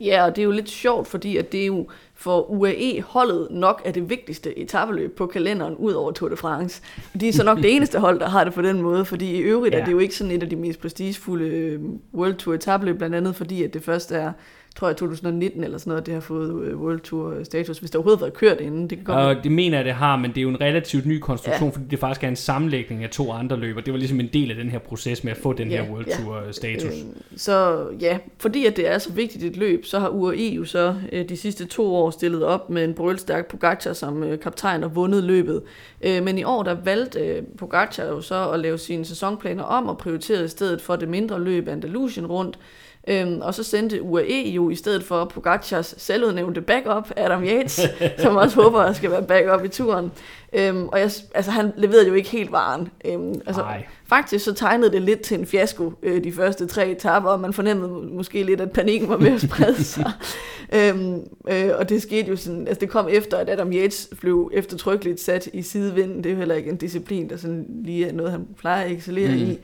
[0.00, 3.82] Ja, og det er jo lidt sjovt, fordi at det er jo for UAE-holdet nok
[3.84, 6.82] er det vigtigste etabeløb på kalenderen ud over Tour de France.
[7.20, 9.38] De er så nok det eneste hold, der har det på den måde, fordi i
[9.38, 9.80] øvrigt ja.
[9.80, 11.80] er det jo ikke sådan et af de mest prestigefulde øh,
[12.14, 14.32] World Tour etabeløb, blandt andet fordi at det første er
[14.76, 17.96] tror jeg 2019 eller sådan noget, det har fået øh, World Tour status, hvis det
[17.96, 18.90] overhovedet har været kørt inden.
[18.90, 21.06] Det kan godt og det mener jeg, det har, men det er jo en relativt
[21.06, 21.74] ny konstruktion, ja.
[21.74, 23.80] fordi det faktisk er en sammenlægning af to andre løber.
[23.80, 25.92] Det var ligesom en del af den her proces med at få den ja, her
[25.92, 26.16] World ja.
[26.16, 26.92] Tour øh, status.
[26.92, 30.64] Øh, så ja, fordi at det er så vigtigt et løb, så har UAE jo
[30.64, 34.84] så øh, de sidste to år stillet op med en brølstærk Pogacar som øh, kaptajn
[34.84, 35.62] og vundet løbet.
[36.02, 39.88] Øh, men i år der valgte øh, Pogacar jo så at lave sine sæsonplaner om
[39.88, 42.58] og prioriterede i stedet for det mindre løb Andalusien rundt,
[43.08, 47.80] Øhm, og så sendte UAE jo i stedet for Pogacars selvudnævnte backup, Adam Yates,
[48.22, 50.12] som også håber, at skal være backup i turen.
[50.52, 52.88] Øhm, og jeg, altså, han leverede jo ikke helt varen.
[53.04, 53.64] Øhm, altså,
[54.06, 57.52] faktisk så tegnede det lidt til en fiasko øh, de første tre etapper, og man
[57.52, 60.12] fornemmede måske lidt, at panikken var ved at sprede sig.
[60.76, 64.50] øhm, øh, og det skete jo sådan, altså det kom efter, at Adam Yates blev
[64.54, 66.16] eftertrykkeligt sat i sidevinden.
[66.16, 68.90] Det er jo heller ikke en disciplin, der sådan lige er noget, han plejer at
[68.90, 69.50] excellere mm.
[69.50, 69.58] i.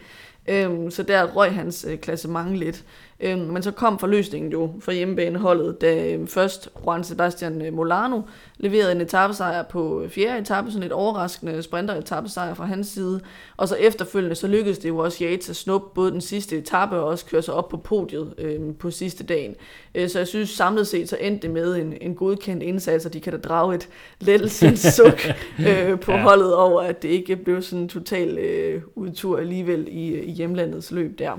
[0.49, 2.85] Øhm, så der røg hans øh, klassement lidt.
[3.21, 8.21] Øhm, men så kom forløsningen jo for hjemmebaneholdet, da øhm, først Juan Sebastian øh, Molano
[8.59, 13.21] leverede en etappesejr på fjerde etape, sådan et overraskende sprinter-etappesejr fra hans side.
[13.57, 16.97] Og så efterfølgende, så lykkedes det jo også Yates at snuppe både den sidste etape
[16.97, 19.55] og også køre sig op på podiet øhm, på sidste dagen.
[19.95, 23.13] Øh, så jeg synes samlet set, så endte det med en, en godkendt indsats, og
[23.13, 23.89] de kan da drage et
[24.21, 25.27] lettelsens suk
[25.69, 26.23] øh, på ja.
[26.23, 30.91] holdet over, at det ikke blev sådan en total øh, udtur alligevel i, i hjemlandets
[30.91, 31.39] løb der.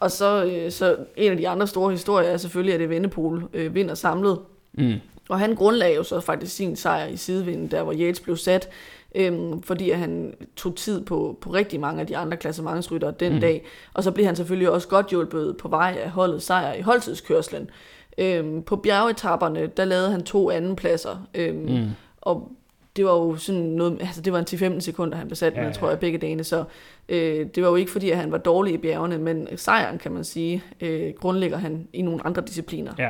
[0.00, 3.48] Og så, øh, så en af de andre store historier er selvfølgelig, at det Vendepol
[3.52, 4.38] øh, vinder samlet.
[4.72, 4.94] Mm.
[5.28, 8.68] Og han grundlagde jo så faktisk sin sejr i sidevinden, der hvor Yates blev sat,
[9.14, 13.32] øhm, fordi at han tog tid på, på rigtig mange af de andre klassementsryttere den
[13.32, 13.40] mm.
[13.40, 13.66] dag.
[13.94, 17.70] Og så blev han selvfølgelig også godt hjulpet på vej af holdet sejr i holdtidskørslen.
[18.18, 21.26] Øhm, på bjergetapperne, der lavede han to anden pladser.
[21.34, 21.88] Øhm, mm.
[22.20, 22.52] Og
[23.00, 25.62] det var jo sådan noget, altså det var en 10-15 sekunder, han blev sat med,
[25.62, 25.72] ja, ja.
[25.72, 26.64] tror jeg, begge dage, så
[27.08, 30.12] øh, det var jo ikke fordi, at han var dårlig i bjergene, men sejren, kan
[30.12, 32.92] man sige, øh, grundlægger han i nogle andre discipliner.
[32.98, 33.08] Ja.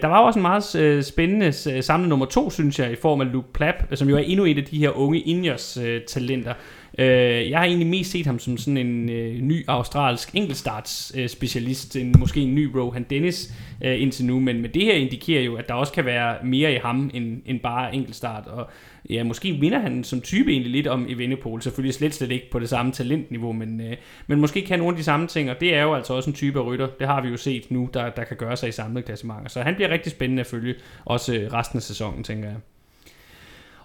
[0.00, 3.20] Der var også en meget øh, spændende øh, samlet nummer to, synes jeg, i form
[3.20, 6.54] af Luke Plapp, som jo er endnu et af de her unge Ingers-talenter.
[6.98, 11.28] Øh, jeg har egentlig mest set ham som sådan en øh, ny australsk enkeltstarts øh,
[11.28, 15.42] specialist, en, måske en ny Rohan Dennis øh, indtil nu, men, men det her indikerer
[15.42, 18.70] jo, at der også kan være mere i ham end, end bare enkeltstart, og
[19.10, 22.58] ja, måske vinder han som type egentlig lidt om Evenepoel, selvfølgelig slet slet ikke på
[22.58, 25.74] det samme talentniveau, men, øh, men måske kan nogle af de samme ting, og det
[25.74, 28.10] er jo altså også en type af rytter, det har vi jo set nu, der,
[28.10, 31.34] der kan gøre sig i samlet klassementer, så han bliver rigtig spændende at følge, også
[31.34, 32.56] øh, resten af sæsonen, tænker jeg.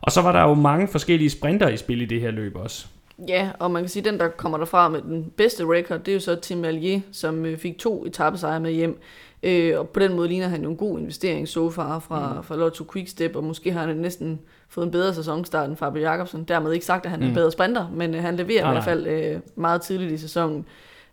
[0.02, 2.88] Og så var der jo mange forskellige sprinter i spil i det her løb også.
[3.28, 6.08] Ja, og man kan sige, at den, der kommer derfra med den bedste record, det
[6.08, 9.00] er jo så Tim Allier, som øh, fik to etappesejre med hjem.
[9.44, 12.44] Øh, og på den måde ligner han jo en god investering så far fra, mm.
[12.44, 16.44] fra Lotto Quickstep, og måske har han næsten fået en bedre sæsonstart end Fabio Jacobsen.
[16.44, 17.36] Dermed ikke sagt, at han er en mm.
[17.36, 20.66] bedre sprinter, men øh, han leverer ah, i hvert fald øh, meget tidligt i sæsonen.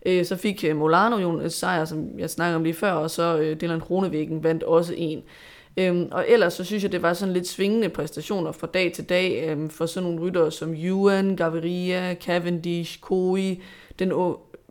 [0.06, 3.10] Øh, så fik øh, Molano jo en sejr, som jeg snakkede om lige før, og
[3.10, 5.22] så øh, Dylan Kronevæggen vandt også en.
[5.76, 9.08] Øhm, og ellers så synes jeg, det var sådan lidt svingende præstationer fra dag til
[9.08, 13.62] dag øhm, for sådan nogle ryttere som Ewan, Gaviria, Cavendish, Koi,
[13.98, 14.12] den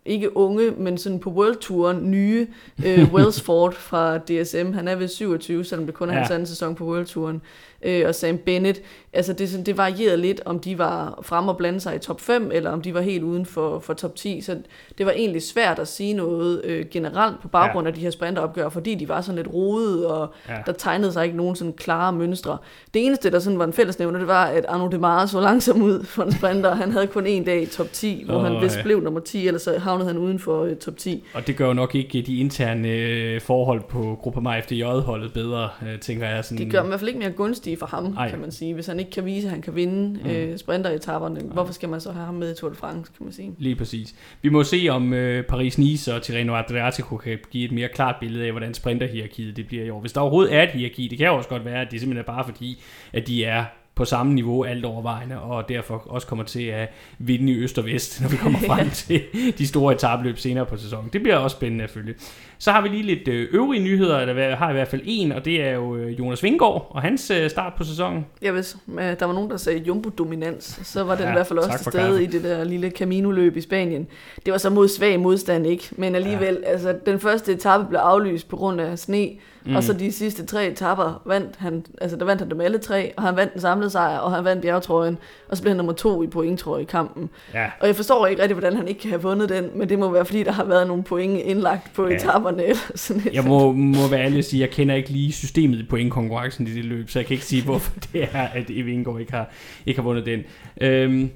[0.06, 2.48] ikke unge, men sådan på World Tour nye
[2.86, 4.74] øh, Wellsford fra DSM.
[4.74, 6.20] Han er ved 27, selvom det kun er ja.
[6.20, 7.42] hans anden sæson på World Touren
[7.84, 8.82] øh, og Sam Bennett.
[9.13, 12.52] Altså det, det varierede lidt, om de var frem og blande sig i top 5,
[12.54, 14.41] eller om de var helt uden for, for top 10.
[14.41, 14.58] Så
[14.98, 17.89] det var egentlig svært at sige noget øh, generelt på baggrund ja.
[17.89, 20.58] af de her sprinteropgør, fordi de var sådan lidt rodede, og ja.
[20.65, 22.58] der tegnede sig ikke nogen sådan klare mønstre.
[22.94, 26.04] Det eneste, der sådan var en fællesnævner, det var, at Arno Demare så langsom ud
[26.04, 26.76] for en sprinter.
[26.76, 28.84] Han havde kun en dag i top 10, hvor oh, han vist ja.
[28.84, 31.24] blev nummer 10, eller så havnede han uden for uh, top 10.
[31.34, 36.00] Og det gør jo nok ikke de interne øh, forhold på Gruppe FDJ-holdet bedre, øh,
[36.00, 36.46] tænker jeg.
[36.46, 36.58] Sådan...
[36.58, 38.30] Det gør dem i hvert fald ikke mere gunstige gunstige for ham, Ej.
[38.30, 38.74] kan man sige.
[38.74, 40.30] Hvis han ikke kan vise, at han kan vinde mm.
[40.30, 43.34] øh, sprinteretapperne, hvorfor skal man så have ham med i Tour de France, kan man
[43.34, 43.56] sige.
[43.58, 44.16] Lige præcis.
[44.42, 48.46] Vi må se, om øh, Paris-Nice og Tirreno Adriatico kan give et mere klart billede
[48.46, 50.00] af, hvordan sprinterhierarkiet det bliver i år.
[50.00, 52.22] Hvis der overhovedet er et hierarki, det kan jo også godt være, at det simpelthen
[52.22, 52.82] er bare fordi,
[53.14, 57.52] at de er på samme niveau alt overvejende, og derfor også kommer til at vinde
[57.52, 59.22] i øst og vest, når vi kommer frem til
[59.58, 61.10] de store etabløb senere på sæsonen.
[61.14, 62.14] Det bliver også spændende at følge.
[62.62, 65.45] Så har vi lige lidt øh, øvrige nyheder, der har i hvert fald en, og
[65.45, 68.26] det er jo øh, Jonas Vingård og hans øh, start på sæsonen.
[68.41, 71.60] Ja, hvis der var nogen, der sagde Jumbo-dominans, så var den ja, i hvert fald
[71.60, 74.08] også til stede i det der lille Camino-løb i Spanien.
[74.45, 75.89] Det var så mod svag modstand, ikke?
[75.91, 76.69] Men alligevel, ja.
[76.69, 79.30] altså den første etape blev aflyst på grund af sne,
[79.65, 79.76] Mm.
[79.76, 83.13] Og så de sidste tre etapper vandt han, altså der vandt han dem alle tre,
[83.17, 85.17] og han vandt den samlede sejr, og han vandt bjergetrøjen,
[85.50, 87.30] og så blev han nummer to i point, tror jeg, i kampen.
[87.54, 87.65] Ja.
[87.80, 90.10] Og jeg forstår ikke rigtig, hvordan han ikke kan have vundet den, men det må
[90.10, 92.17] være, fordi der har været nogle point indlagt på ja.
[92.52, 92.64] Etaperne.
[92.64, 95.84] Eller sådan jeg må, må være ærlig at sige, jeg kender ikke lige systemet i
[95.84, 99.32] pointkonkurrencen i det løb, så jeg kan ikke sige, hvorfor det er, at Evingård ikke
[99.32, 99.50] har,
[99.86, 100.44] ikke har vundet den.
[100.82, 101.30] Øhm,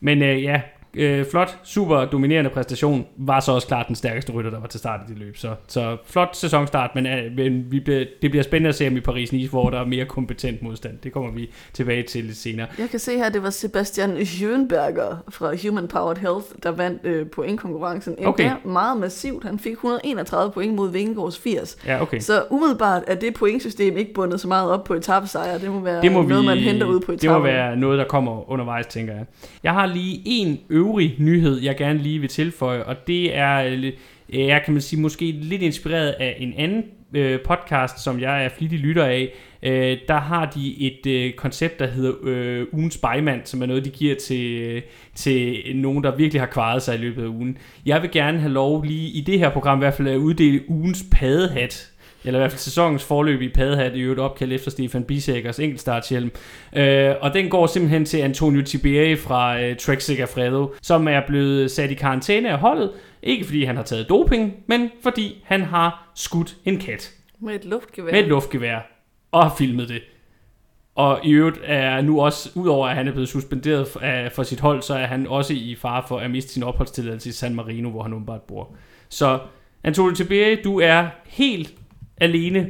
[0.00, 0.60] men øh, ja,
[0.94, 4.80] øh, flot, super dominerende præstation, var så også klart den stærkeste rytter, der var til
[4.80, 5.36] start i det løb.
[5.36, 8.96] Så, så flot sæsonstart, men, øh, men vi bliver, det bliver spændende at se om
[8.96, 10.98] i Paris-Nice, hvor der er mere kompetent modstand.
[10.98, 12.66] Det kommer vi tilbage til lidt senere.
[12.78, 17.26] Jeg kan se her, det var Sebastian Schönberger fra Human Powered Health, der vandt øh,
[17.26, 18.16] pointkonkurrencen.
[18.24, 18.50] Okay.
[18.64, 19.44] meget massivt.
[19.44, 21.76] Han fik 131 point mod Vingegaards 80.
[21.86, 22.20] Ja, okay.
[22.20, 25.58] Så umiddelbart er det pointsystem ikke bundet så meget op på etappesejre.
[25.58, 27.30] Det må være det må noget, vi, man henter ud på etappen.
[27.30, 29.24] Det må være noget, der kommer undervejs, tænker jeg.
[29.62, 33.92] Jeg har lige en øvrig nyhed, jeg gerne lige vil tilføje, og det er øh,
[34.32, 38.48] jeg kan man sige, måske lidt inspireret af en anden øh, podcast, som jeg er
[38.48, 39.32] flittig lytter af.
[39.62, 43.84] Øh, der har de et øh, koncept, der hedder øh, ugens bejmand, som er noget,
[43.84, 44.82] de giver til, øh,
[45.14, 47.58] til nogen, der virkelig har kvaret sig i løbet af ugen.
[47.86, 50.70] Jeg vil gerne have lov lige i det her program i hvert fald at uddele
[50.70, 51.90] ugens padehat
[52.24, 56.30] eller i hvert fald sæsonens forløb i Padhat, i øvrigt opkaldt efter Stefan Bisækkers enkeltstartshjelm.
[56.76, 61.70] Øh, og den går simpelthen til Antonio Tiberi fra øh, Trek Segafredo, som er blevet
[61.70, 62.90] sat i karantæne af holdet,
[63.22, 67.10] ikke fordi han har taget doping, men fordi han har skudt en kat.
[67.40, 68.12] Med et luftgevær.
[68.12, 68.78] Med et luftgevær.
[69.32, 70.02] Og har filmet det.
[70.94, 73.88] Og i øvrigt er nu også, udover at han er blevet suspenderet
[74.34, 77.32] for sit hold, så er han også i fare for at miste sin opholdstilladelse i
[77.32, 78.74] San Marino, hvor han åbenbart bor.
[79.08, 79.38] Så
[79.84, 81.74] Antonio Tiberi, du er helt
[82.20, 82.68] alene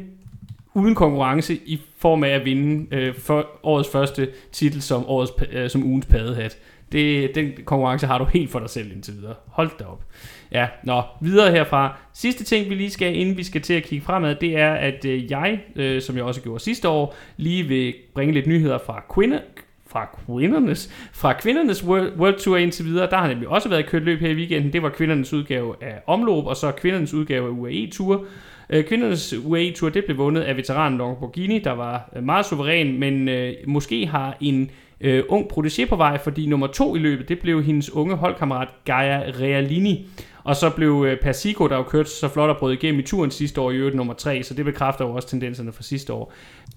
[0.74, 5.70] uden konkurrence i form af at vinde øh, for årets første titel som, årets, øh,
[5.70, 6.58] som ugens padehat.
[6.92, 9.34] Det, den konkurrence har du helt for dig selv indtil videre.
[9.46, 10.04] Hold da op.
[10.52, 11.96] Ja, nå, videre herfra.
[12.12, 15.04] Sidste ting, vi lige skal, inden vi skal til at kigge fremad, det er, at
[15.04, 19.04] øh, jeg, øh, som jeg også gjorde sidste år, lige vil bringe lidt nyheder fra
[19.14, 19.40] Quinde,
[19.86, 23.10] fra kvindernes, fra kvindernes World, World Tour indtil videre.
[23.10, 24.72] Der har nemlig også været kørt løb her i weekenden.
[24.72, 28.24] Det var kvindernes udgave af omløb, og så kvindernes udgave af UAE Tour.
[28.72, 32.98] Øh, kvindernes UAE Tour, det blev vundet af veteranen Lamborghini, der var øh, meget suveræn,
[32.98, 37.28] men øh, måske har en øh, ung protégé på vej, fordi nummer to i løbet,
[37.28, 40.08] det blev hendes unge holdkammerat Gaia Realini.
[40.44, 43.30] Og så blev øh, Persico, der jo kørt så flot og brød igennem i turen
[43.30, 46.32] sidste år, i øvrigt nummer 3, så det bekræfter jo også tendenserne fra sidste år.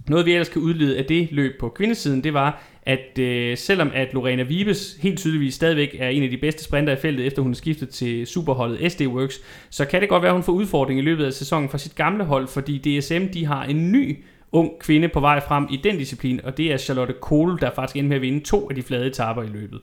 [0.08, 3.92] Noget vi ellers kan udlede af det løb på kvindesiden, det var, at øh, selvom
[3.94, 7.42] at Lorena Vibes helt tydeligvis stadigvæk er en af de bedste sprinter i feltet, efter
[7.42, 10.54] hun er skiftet til superholdet SD Works, så kan det godt være, at hun får
[10.54, 14.24] udfordring i løbet af sæsonen fra sit gamle hold, fordi DSM de har en ny
[14.52, 17.96] ung kvinde på vej frem i den disciplin, og det er Charlotte Kohl, der faktisk
[17.96, 19.80] endte med at vinde to af de flade etaper i løbet.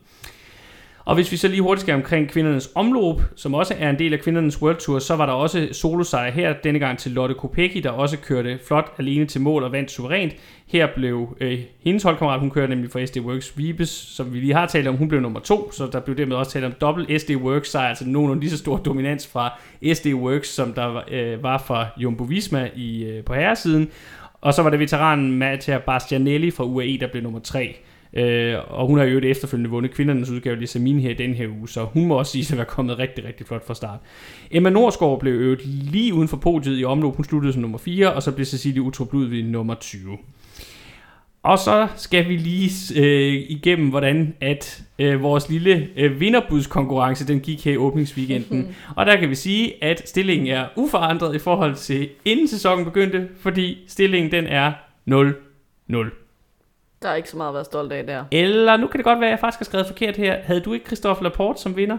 [1.04, 4.12] Og hvis vi så lige hurtigt skal omkring kvindernes omløb, som også er en del
[4.12, 7.76] af kvindernes World Tour, så var der også solosejr her, denne gang til Lotte Kopecky,
[7.82, 10.32] der også kørte flot alene til mål og vandt suverænt.
[10.66, 14.54] Her blev øh, hendes holdkammerat, hun kørte nemlig for SD Works Vibes, som vi lige
[14.54, 17.20] har talt om, hun blev nummer to, så der blev dermed også talt om dobbelt
[17.22, 19.60] SD Works sejr, altså nogenlunde lige så stor dominans fra
[19.94, 23.90] SD Works, som der øh, var fra Jumbo Visma i, øh, på herresiden.
[24.40, 27.76] Og så var det veteranen Mattia Bastianelli fra UAE, der blev nummer 3.
[28.12, 31.34] Øh, og hun har jo det efterfølgende vundet kvindernes udgave lige Samin her i den
[31.34, 33.98] her uge, så hun må også sige at være kommet rigtig, rigtig flot fra start.
[34.50, 37.14] Emma Norsgaard blev øvet lige uden for podiet i omløb.
[37.14, 40.18] Hun sluttede som nummer 4, og så blev Cecilie Utrup Ludvig nummer 20.
[41.42, 47.40] Og så skal vi lige øh, igennem, hvordan at øh, vores lille øh, vinderbudskonkurrence, den
[47.40, 48.76] gik her i åbningsweekenden.
[48.96, 53.28] Og der kan vi sige, at stillingen er uforandret i forhold til inden sæsonen begyndte,
[53.38, 54.72] fordi stillingen den er
[55.92, 56.19] 0-0.
[57.02, 58.24] Der er ikke så meget at være stolt af der.
[58.32, 60.36] Eller nu kan det godt være, at jeg faktisk har skrevet forkert her.
[60.42, 61.98] Havde du ikke Christophe Laporte som vinder?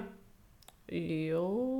[1.29, 1.71] Jo,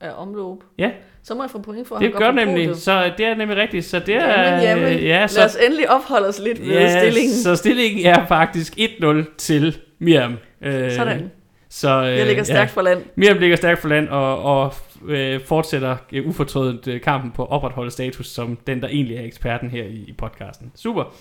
[0.00, 0.64] af omløb.
[0.78, 0.90] Ja.
[1.22, 2.78] Så må jeg få point for, at det gør nemlig, podiet.
[2.82, 3.84] så det er nemlig rigtigt.
[3.84, 4.98] Så det er, jamen, jamen.
[4.98, 7.34] Ja, så, Lad os endelig opholde os lidt ved ja, stillingen.
[7.34, 10.38] Så stillingen er faktisk 1-0 til Miriam.
[10.62, 11.30] Øh, Sådan.
[11.68, 13.02] Så, øh, jeg ligger stærkt ja, for land.
[13.14, 14.74] Miriam ligger stærkt for land og, og
[15.08, 19.22] øh, fortsætter øh, ufortrødent øh, kampen på at opretholde status som den, der egentlig er
[19.22, 20.72] eksperten her i, i podcasten.
[20.74, 21.14] Super.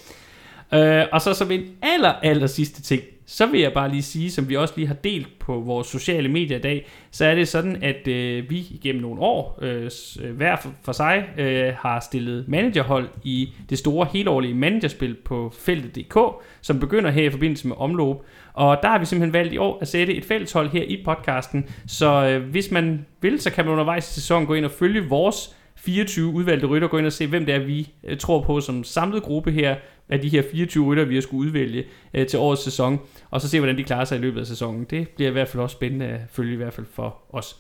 [0.74, 4.32] Øh, og så som en aller, aller sidste ting, så vil jeg bare lige sige,
[4.32, 7.48] som vi også lige har delt på vores sociale medier i dag, så er det
[7.48, 12.00] sådan, at øh, vi igennem nogle år, øh, øh hver for, for sig, øh, har
[12.00, 16.18] stillet managerhold i det store helårlige managerspil på feltet.dk,
[16.62, 18.16] som begynder her i forbindelse med omløb.
[18.54, 21.70] Og der har vi simpelthen valgt i år at sætte et fælleshold her i podcasten,
[21.88, 25.10] så øh, hvis man vil, så kan man undervejs i sæsonen gå ind og følge
[25.10, 28.60] vores 24 udvalgte rytter, gå ind og se, hvem det er, vi øh, tror på
[28.60, 29.76] som samlet gruppe her,
[30.12, 33.50] af de her 24 rytter, vi har skulle udvælge øh, til årets sæson, og så
[33.50, 34.84] se, hvordan de klarer sig i løbet af sæsonen.
[34.90, 37.56] Det bliver i hvert fald også spændende at følge i hvert fald for os.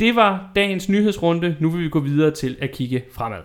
[0.00, 1.56] Det var dagens nyhedsrunde.
[1.60, 3.42] Nu vil vi gå videre til at kigge fremad.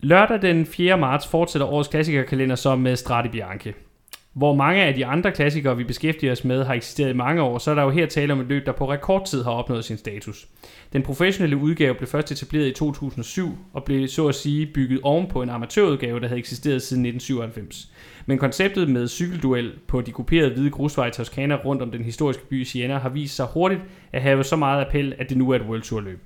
[0.00, 0.98] Lørdag den 4.
[0.98, 3.74] marts fortsætter årets klassikerkalender så med øh, Strade Bianche.
[4.32, 7.58] Hvor mange af de andre klassikere, vi beskæftiger os med, har eksisteret i mange år,
[7.58, 9.96] så er der jo her tale om et løb, der på rekordtid har opnået sin
[9.96, 10.46] status.
[10.92, 15.42] Den professionelle udgave blev først etableret i 2007 og blev så at sige bygget ovenpå
[15.42, 17.90] en amatørudgave, der havde eksisteret siden 1997.
[18.26, 22.46] Men konceptet med cykelduel på de kuperede hvide grusveje i Toskana rundt om den historiske
[22.46, 23.80] by Siena har vist sig hurtigt
[24.12, 26.20] at have så meget appel, at det nu er et World Tour løb.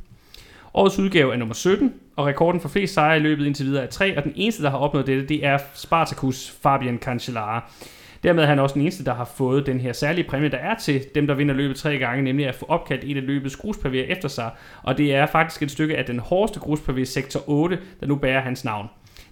[0.76, 3.88] Årets udgave er nummer 17, og rekorden for flest sejre i løbet indtil videre er
[3.88, 7.70] 3, og den eneste, der har opnået dette, det er Spartacus Fabian Cancellara.
[8.22, 10.74] Dermed er han også den eneste, der har fået den her særlige præmie, der er
[10.74, 14.12] til dem, der vinder løbet tre gange, nemlig at få opkaldt et af løbets gruspavéer
[14.12, 14.50] efter sig.
[14.82, 18.40] Og det er faktisk et stykke af den hårdeste gruspavé, sektor 8, der nu bærer
[18.40, 18.87] hans navn.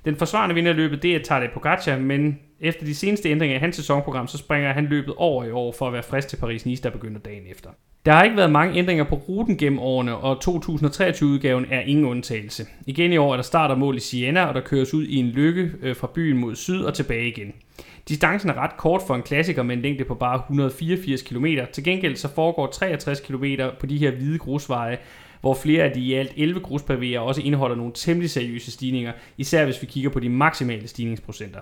[0.04, 3.76] Den forsvarende vinder løbet, det er Tadej Pogacar, men efter de seneste ændringer i hans
[3.76, 6.90] sæsonprogram, så springer han løbet over i år for at være frisk til Paris-Nice, der
[6.90, 7.70] begynder dagen efter.
[8.06, 12.66] Der har ikke været mange ændringer på ruten gennem årene, og 2023-udgaven er ingen undtagelse.
[12.86, 15.16] Igen i år er der start og mål i Siena, og der køres ud i
[15.16, 17.52] en lykke øh, fra byen mod syd og tilbage igen.
[18.08, 21.46] Distancen er ret kort for en klassiker med en længde på bare 184 km.
[21.72, 23.44] Til gengæld så foregår 63 km
[23.80, 24.98] på de her hvide grusveje,
[25.40, 29.64] hvor flere af de i alt 11 gruspavéer også indeholder nogle temmelig seriøse stigninger, især
[29.64, 31.60] hvis vi kigger på de maksimale stigningsprocenter.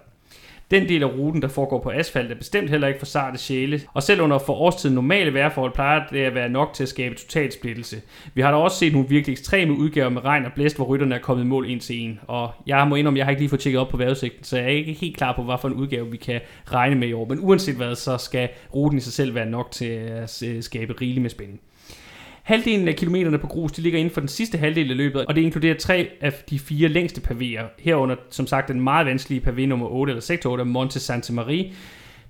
[0.71, 3.81] Den del af ruten, der foregår på asfalt, er bestemt heller ikke for sarte sjæle,
[3.95, 7.15] og selv under for årstiden normale vejrforhold plejer det at være nok til at skabe
[7.15, 7.97] total splittelse.
[8.35, 11.15] Vi har da også set nogle virkelig ekstreme udgaver med regn og blæst, hvor rytterne
[11.15, 12.21] er kommet i mål en til en.
[12.27, 14.65] Og jeg må indrømme, jeg har ikke lige fået tjekket op på vejrudsigten, så jeg
[14.65, 16.41] er ikke helt klar på, hvad for en udgave vi kan
[16.73, 17.27] regne med i år.
[17.29, 20.95] Men uanset hvad, så skal ruten i sig selv være nok til at øh, skabe
[21.01, 21.61] rigeligt med spænding.
[22.51, 25.37] Halvdelen af kilometerne på grus, de ligger inden for den sidste halvdel af løbet, og
[25.37, 27.65] det inkluderer tre af de fire længste pavéer.
[27.79, 31.73] Herunder, som sagt, den meget vanskelige pavé nummer 8 eller sektor 8 Monte Santa Marie.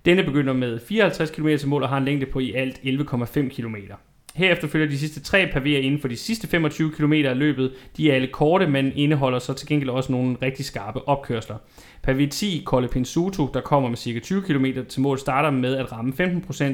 [0.04, 3.48] Denne begynder med 54 km til mål og har en længde på i alt 11,5
[3.48, 3.76] km.
[4.34, 7.72] Herefter følger de sidste tre pavéer inden for de sidste 25 km af løbet.
[7.96, 11.56] De er alle korte, men indeholder så til gengæld også nogle rigtig skarpe opkørsler.
[12.02, 14.18] Pavé 10 Colle Pinsuto, der kommer med ca.
[14.18, 16.64] 20 km til mål, starter med at ramme 15%,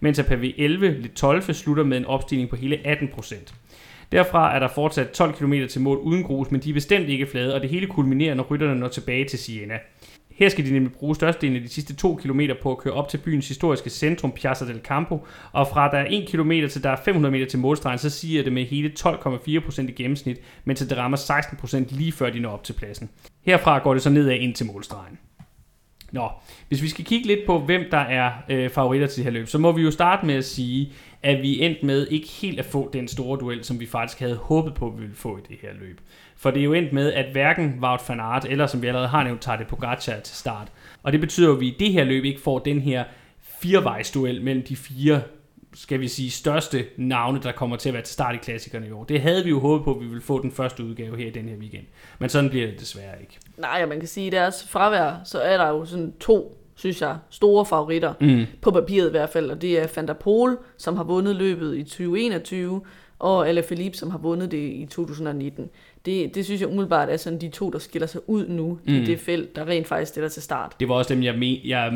[0.00, 3.54] mens at Pavé 11 lidt 12 slutter med en opstigning på hele 18%.
[4.12, 7.26] Derfra er der fortsat 12 km til mål uden grus, men de er bestemt ikke
[7.26, 9.78] flade, og det hele kulminerer, når rytterne når tilbage til Siena.
[10.34, 13.08] Her skal de nemlig bruge størstedelen af de sidste 2 km på at køre op
[13.08, 16.90] til byens historiske centrum, Piazza del Campo, og fra der er 1 km til der
[16.90, 20.98] er 500 meter til målstregen, så siger det med hele 12,4% i gennemsnit, mens det
[20.98, 23.10] rammer 16% lige før de når op til pladsen.
[23.42, 25.18] Herfra går det så nedad ind til målstregen.
[26.12, 26.28] Nå,
[26.68, 29.48] hvis vi skal kigge lidt på, hvem der er øh, favoritter til det her løb,
[29.48, 30.92] så må vi jo starte med at sige,
[31.22, 34.36] at vi endte med ikke helt at få den store duel, som vi faktisk havde
[34.36, 36.00] håbet på, at vi ville få i det her løb.
[36.36, 39.08] For det er jo endt med, at hverken Wout van Aert, eller som vi allerede
[39.08, 40.68] har nævnt, tager det Pogacar til start.
[41.02, 43.04] Og det betyder jo, at vi i det her løb ikke får den her
[43.42, 45.20] firevejsduel mellem de fire
[45.76, 48.90] skal vi sige, største navne, der kommer til at være til start i klassikerne i
[48.90, 49.04] år.
[49.04, 51.30] Det havde vi jo håbet på, at vi ville få den første udgave her i
[51.30, 51.84] den her weekend.
[52.18, 53.38] Men sådan bliver det desværre ikke.
[53.56, 57.02] Nej, man kan sige, at i deres fravær, så er der jo sådan to synes
[57.02, 58.46] jeg, store favoritter, mm.
[58.62, 61.76] på papiret i hvert fald, og det er Van der Pol, som har vundet løbet
[61.76, 62.80] i 2021,
[63.18, 65.70] og Alaphilippe, som har vundet det i 2019.
[66.04, 68.94] Det, det synes jeg umiddelbart er sådan de to, der skiller sig ud nu mm.
[68.94, 70.76] i det felt, der rent faktisk stiller til start.
[70.80, 71.92] Det var også dem, jeg, men, jeg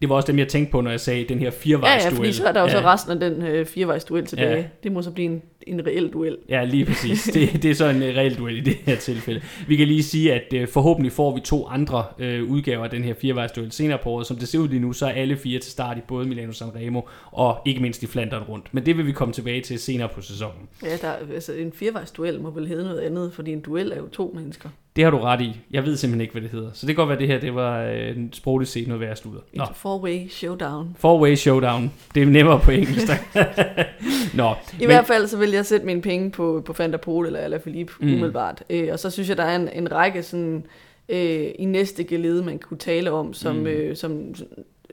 [0.00, 2.02] det var også dem, jeg tænkte på, når jeg sagde den her firevejsduel.
[2.02, 2.72] Ja, ja, fordi så er der jo ja.
[2.72, 4.56] så resten af den øh, firevejsduel tilbage.
[4.56, 4.64] Ja.
[4.82, 6.36] Det må så blive en, en reel duel.
[6.48, 7.22] Ja, lige præcis.
[7.22, 9.40] Det, det er så en reel duel i det her tilfælde.
[9.68, 13.04] Vi kan lige sige, at øh, forhåbentlig får vi to andre øh, udgaver af den
[13.04, 14.26] her firevejsduel senere på året.
[14.26, 16.52] Som det ser ud lige nu, så er alle fire til start i både Milano
[16.52, 18.74] Sanremo og ikke mindst i Flandern rundt.
[18.74, 20.68] Men det vil vi komme tilbage til senere på sæsonen.
[20.82, 24.08] Ja, der, altså en firevejsduel må vel hedde noget andet, fordi en duel er jo
[24.08, 24.68] to mennesker.
[24.98, 25.60] Det har du ret i.
[25.70, 26.70] Jeg ved simpelthen ikke, hvad det hedder.
[26.72, 29.00] Så det kan godt være, at det her det var øh, en sprogligt set noget
[29.00, 29.40] værre sluder.
[29.52, 30.96] Et four-way showdown.
[30.98, 31.92] Four-way showdown.
[32.14, 33.08] Det er nemmere på engelsk.
[34.34, 34.50] Nå.
[34.50, 34.86] I men...
[34.86, 38.06] hvert fald så vil jeg sætte mine penge på, på Fanta Pol eller Alaphilippe mm.
[38.06, 38.64] umiddelbart.
[38.70, 40.64] Øh, og så synes jeg, der er en, en række sådan,
[41.08, 43.66] øh, i næste gelede, man kunne tale om, som, mm.
[43.66, 44.34] øh, som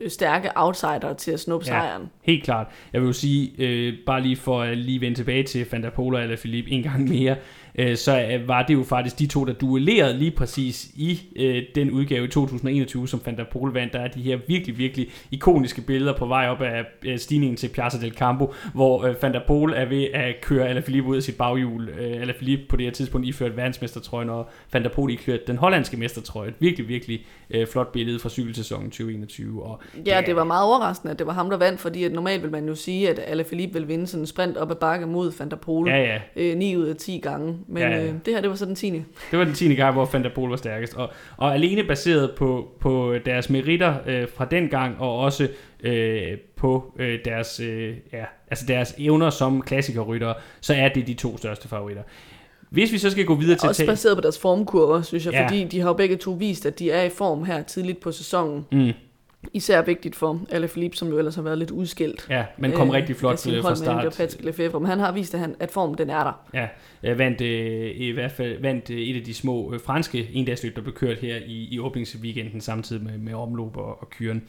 [0.08, 2.02] stærke outsider til at snuppe ja, sejren.
[2.22, 2.66] helt klart.
[2.92, 6.22] Jeg vil jo sige, øh, bare lige for at lige vende tilbage til Fanta Pola
[6.22, 7.36] eller Philippe en gang mere,
[7.78, 11.62] øh, så øh, var det jo faktisk de to, der duellerede lige præcis i øh,
[11.74, 13.92] den udgave i 2021, som Fanta Pola vandt.
[13.92, 17.68] Der er de her virkelig, virkelig ikoniske billeder på vej op af øh, stigningen til
[17.68, 21.36] Piazza del Campo, hvor øh, Fanta Pol er ved at køre Alaphilippe ud af sit
[21.36, 21.88] baghjul.
[21.88, 26.48] Øh, Alaphilippe på det her tidspunkt iført verdensmestertrøjen, og Fanta Pol iklædt den hollandske mestertrøje.
[26.48, 29.62] Et virkelig, virkelig øh, flot billede fra cykelsæsonen 2021.
[29.62, 32.42] Og ja, det, var meget overraskende, at det var ham, der vandt, fordi at normalt
[32.42, 35.32] vil man jo sige, at Alaphilippe vil vinde sådan en sprint op ad bakke mod
[35.32, 36.18] Fanta Pol ja, ja.
[36.36, 37.58] Øh, 9 ud af 10 gange.
[37.68, 38.04] Men ja, ja.
[38.04, 38.90] Øh, det her, det var så den 10.
[38.90, 39.04] Det
[39.38, 39.74] var den 10.
[39.74, 40.94] gang, hvor Fanta Pol var stærkest.
[40.94, 45.48] Og, og alene baseret på, på deres meritter øh, fra den gang, og også
[45.82, 51.14] øh, på øh, deres, øh, ja, altså deres evner som klassikerryttere, så er det de
[51.14, 52.02] to største favoritter.
[52.70, 53.68] Hvis vi så skal gå videre til...
[53.68, 55.44] Også baseret på deres formkurver, synes jeg, ja.
[55.44, 58.12] fordi de har jo begge to vist, at de er i form her tidligt på
[58.12, 58.66] sæsonen.
[58.72, 58.92] Mm.
[59.52, 62.26] Især vigtigt for Alaphilippe, som jo ellers har været lidt udskilt.
[62.30, 64.14] Ja, men kom øh, rigtig flot øh, fra start.
[64.16, 66.32] Patrick Lefebvre, men han har vist, at, han, at formen den er der.
[66.54, 66.68] Ja,
[67.02, 70.76] jeg vandt øh, i hvert fald vandt øh, et af de små øh, franske endagsløb,
[70.76, 74.42] der blev kørt her i, i åbningsweekenden samtidig med, med omløb og, og kyren.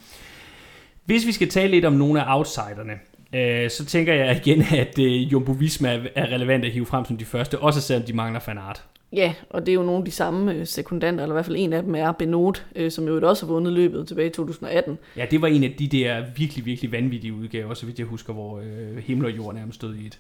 [1.06, 2.94] Hvis vi skal tale lidt om nogle af outsiderne,
[3.34, 7.18] øh, så tænker jeg igen, at øh, Jumbo Visma er relevant at hive frem som
[7.18, 8.84] de første, også selvom de mangler Van Aert.
[9.14, 11.56] Ja, og det er jo nogle af de samme øh, sekundanter, eller i hvert fald
[11.60, 14.98] en af dem er Benot, øh, som jo også har vundet løbet tilbage i 2018.
[15.18, 18.34] Ja, det var en af de der virkelig, virkelig vanvittige udgaver, så vidt jeg husker,
[18.34, 20.20] hvor øh, himmel og jord nærmest stod i et.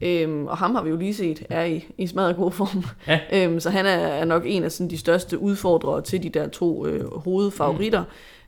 [0.00, 2.84] Øhm, og ham har vi jo lige set er i, i smadret god form.
[3.06, 3.20] Ja.
[3.44, 6.48] Øhm, så han er, er nok en af sådan, de største udfordrere til de der
[6.48, 8.04] to øh, hovedfavoritter.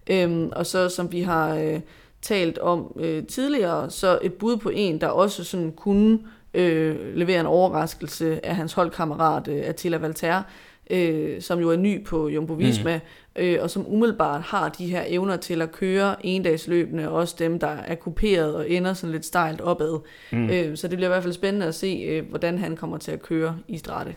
[0.09, 0.15] Mm.
[0.15, 1.81] Øhm, og så som vi har øh,
[2.23, 6.19] talt om øh, tidligere, så et bud på en, der også sådan kunne
[6.55, 10.43] øh, levere en overraskelse af hans holdkammerat øh, Attila Valter,
[10.91, 13.01] øh, som jo er ny på Jumbo Visma,
[13.37, 13.43] mm.
[13.43, 17.77] øh, og som umiddelbart har de her evner til at køre endagsløbende, også dem, der
[17.87, 19.99] er kuperet og ender sådan lidt stejlt opad.
[20.33, 20.51] Mm.
[20.51, 23.13] Øh, så det bliver i hvert fald spændende at se, øh, hvordan han kommer til
[23.13, 24.15] at køre i strate.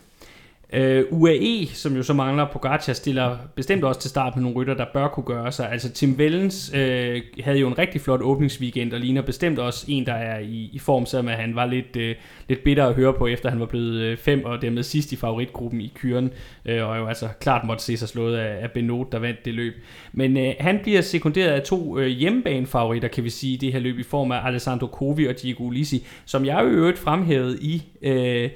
[0.74, 4.58] Øh, uh, UAE, som jo så mangler Pogacar, stiller bestemt også til start med nogle
[4.58, 5.72] rytter, der bør kunne gøre sig.
[5.72, 10.06] Altså Tim Wellens uh, havde jo en rigtig flot åbningsweekend, og ligner bestemt også en,
[10.06, 13.14] der er i, i form, selvom at han var lidt, uh, lidt bitter at høre
[13.14, 16.32] på, efter han var blevet uh, fem og dermed sidst i favoritgruppen i Kyren,
[16.70, 19.54] uh, og jo altså klart måtte se sig slået af, af Benot, der vandt det
[19.54, 19.74] løb.
[20.14, 24.00] Men uh, han bliver sekunderet af to uh, hjemmebanefavoritter, kan vi sige, det her løb
[24.00, 27.84] i form af Alessandro Covi og Diego Ulisi, som jeg jo øvrigt fremhævet i...
[28.06, 28.52] Uh,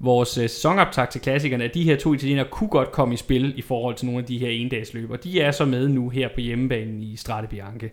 [0.00, 3.58] vores øh, sæsonoptag til klassikerne, at de her to italienere kunne godt komme i spil
[3.58, 6.28] i forhold til nogle af de her endagsløb, og de er så med nu her
[6.34, 7.90] på hjemmebanen i Strade Bianche.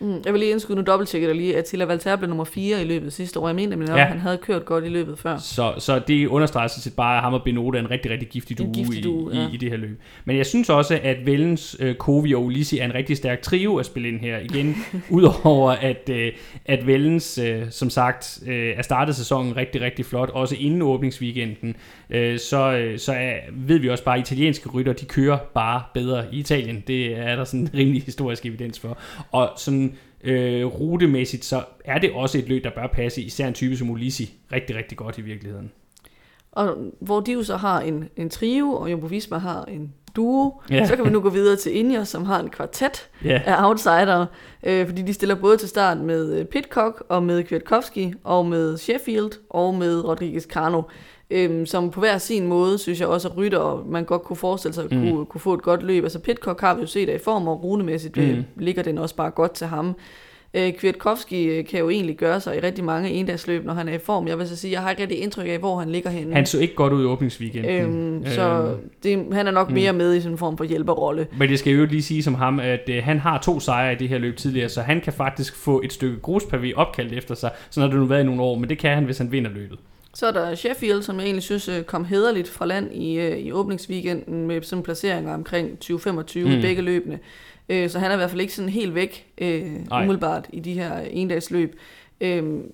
[0.00, 2.84] Mm, jeg vil lige indskyde nu dobbelttjekke lige, at Tilla Valter blev nummer 4 i
[2.84, 3.48] løbet sidste år.
[3.48, 4.04] Jeg mener, men ja.
[4.04, 5.38] han havde kørt godt i løbet før.
[5.38, 8.58] Så, så det understreger sig bare, at ham og Benoda er en rigtig, rigtig giftig
[8.58, 9.48] duo, giftig duo i, ja.
[9.48, 10.00] i, i, det her løb.
[10.24, 13.76] Men jeg synes også, at Vellens, uh, Kovi og Ulisi er en rigtig stærk trio
[13.76, 14.38] at spille ind her.
[14.38, 14.76] Igen,
[15.10, 16.16] udover at, uh,
[16.64, 21.76] at Vellens, uh, som sagt, uh, er startet sæsonen rigtig, rigtig flot, også inden åbningsweekenden,
[22.10, 25.82] uh, så, uh, så er, ved vi også bare, at italienske rytter, de kører bare
[25.94, 26.84] bedre i Italien.
[26.86, 28.98] Det er der sådan en rimelig historisk evidens for.
[29.32, 29.87] Og sådan
[30.24, 33.90] øh, rutemæssigt, så er det også et løb, der bør passe, især en type som
[33.90, 35.70] Ulisi, rigtig, rigtig godt i virkeligheden.
[36.52, 40.60] Og hvor de jo så har en, en trio, og Jumbo Visma har en duo,
[40.70, 40.86] ja.
[40.86, 43.42] så kan vi nu gå videre til Ineos, som har en kvartet ja.
[43.44, 44.26] af outsider,
[44.62, 48.76] øh, fordi de stiller både til start med øh, Pitcock, og med Kwiatkowski, og med
[48.76, 50.82] Sheffield, og med Rodriguez Cano
[51.30, 54.36] øhm, som på hver sin måde, synes jeg også, at rytter, og man godt kunne
[54.36, 55.00] forestille sig, at mm.
[55.00, 56.04] kunne, kunne få et godt løb.
[56.04, 58.44] Altså Pitcock har vi jo set af i form, og runemæssigt mm.
[58.56, 59.96] ligger den også bare godt til ham.
[60.54, 63.92] Øh, Kwiatkowski øh, kan jo egentlig gøre sig i rigtig mange endagsløb, når han er
[63.92, 64.28] i form.
[64.28, 66.34] Jeg vil så sige, jeg har ikke rigtig indtryk af, hvor han ligger henne.
[66.34, 67.70] Han så ikke godt ud i åbningsweekenden.
[67.70, 68.90] Øhm, så øhm.
[69.02, 69.74] det, han er nok mm.
[69.74, 71.26] mere med i sådan en form for hjælperrolle.
[71.38, 73.96] Men det skal jo lige sige som ham, at øh, han har to sejre i
[73.96, 77.50] det her løb tidligere, så han kan faktisk få et stykke gruspavé opkaldt efter sig.
[77.70, 79.50] Sådan har det nu været i nogle år, men det kan han, hvis han vinder
[79.50, 79.78] løbet.
[80.14, 83.38] Så er der Sheffield, som jeg egentlig synes øh, kom hederligt fra land i, øh,
[83.38, 86.50] i åbningsweekenden med sådan placeringer omkring 20-25 mm.
[86.50, 87.18] i begge løbene.
[87.68, 89.26] Øh, så han er i hvert fald ikke sådan helt væk
[89.92, 91.78] umiddelbart i de her endagsløb.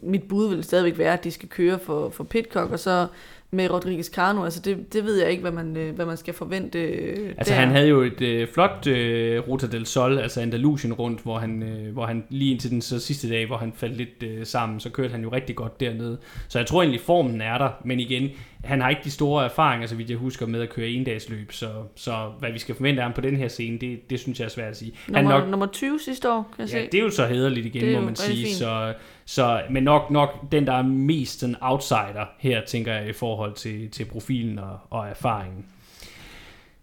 [0.02, 3.06] Mit bud vil stadigvæk være, at de skal køre for, for Pitcock, og så
[3.54, 4.44] med Rodriguez Cano.
[4.44, 7.54] Altså det, det ved jeg ikke, hvad man, øh, hvad man skal forvente øh, Altså
[7.54, 7.60] der.
[7.60, 11.62] han havde jo et øh, flot øh, Ruta del Sol, altså Andalusien rundt, hvor han,
[11.62, 14.80] øh, hvor han lige indtil den så sidste dag, hvor han faldt lidt øh, sammen,
[14.80, 16.18] så kørte han jo rigtig godt dernede.
[16.48, 18.30] Så jeg tror egentlig, formen er der, men igen,
[18.64, 21.68] han har ikke de store erfaringer, så vidt jeg husker, med at køre endagsløb, så,
[21.94, 24.44] så hvad vi skal forvente af ham på den her scene, det, det synes jeg
[24.44, 24.92] er svært at sige.
[25.08, 26.88] Nummer, han nok, nummer 20 sidste år, kan jeg ja, se.
[26.92, 28.54] det er jo så hederligt igen, må man sige.
[28.54, 28.94] Så,
[29.26, 33.52] så, men nok, nok den, der er mest en outsider her, tænker jeg, i forhold
[33.52, 35.66] til, til profilen og, og erfaringen.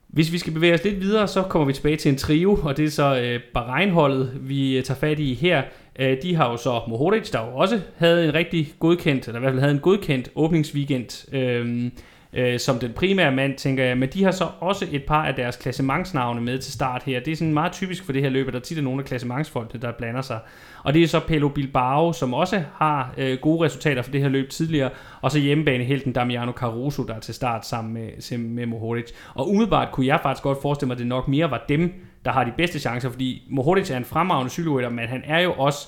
[0.08, 2.78] Hvis vi skal bevæge os lidt videre, så kommer vi tilbage til en trio, og
[2.78, 5.64] det er så øh, Bahrein-holdet, vi øh, tager fat i her.
[6.00, 9.42] Øh, de har jo så Mohoric, der jo også havde en rigtig godkendt, eller i
[9.42, 11.92] hvert fald havde en godkendt åbningsweekend, øh,
[12.34, 13.98] øh, som den primære mand, tænker jeg.
[13.98, 17.20] Men de har så også et par af deres klassementsnavne med til start her.
[17.20, 19.06] Det er sådan meget typisk for det her løb, at der tit er nogle af
[19.06, 20.40] klassementsfolkene, der blander sig.
[20.84, 24.30] Og det er så Pelo Bilbao, som også har øh, gode resultater for det her
[24.30, 24.90] løb tidligere.
[25.22, 29.12] Og så hjemmebanehelten Damiano Caruso, der er til start sammen med, med Mohoric.
[29.34, 31.94] Og umiddelbart kunne jeg faktisk godt forestille mig, at det nok mere var dem,
[32.26, 35.54] der har de bedste chancer, fordi Mohoric er en fremragende cykelrytter, men han er jo
[35.54, 35.88] også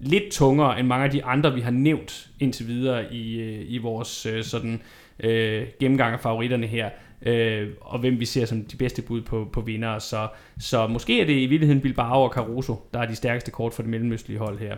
[0.00, 3.78] lidt tungere end mange af de andre, vi har nævnt indtil videre i, øh, i
[3.78, 4.82] vores øh, sådan
[5.22, 6.90] øh, gennemgang af favoritterne her,
[7.22, 9.98] øh, og hvem vi ser som de bedste bud på, på vinder.
[9.98, 13.72] Så, så måske er det i virkeligheden Bilbao og Caruso, der er de stærkeste kort
[13.72, 14.76] for det mellemøstlige hold her.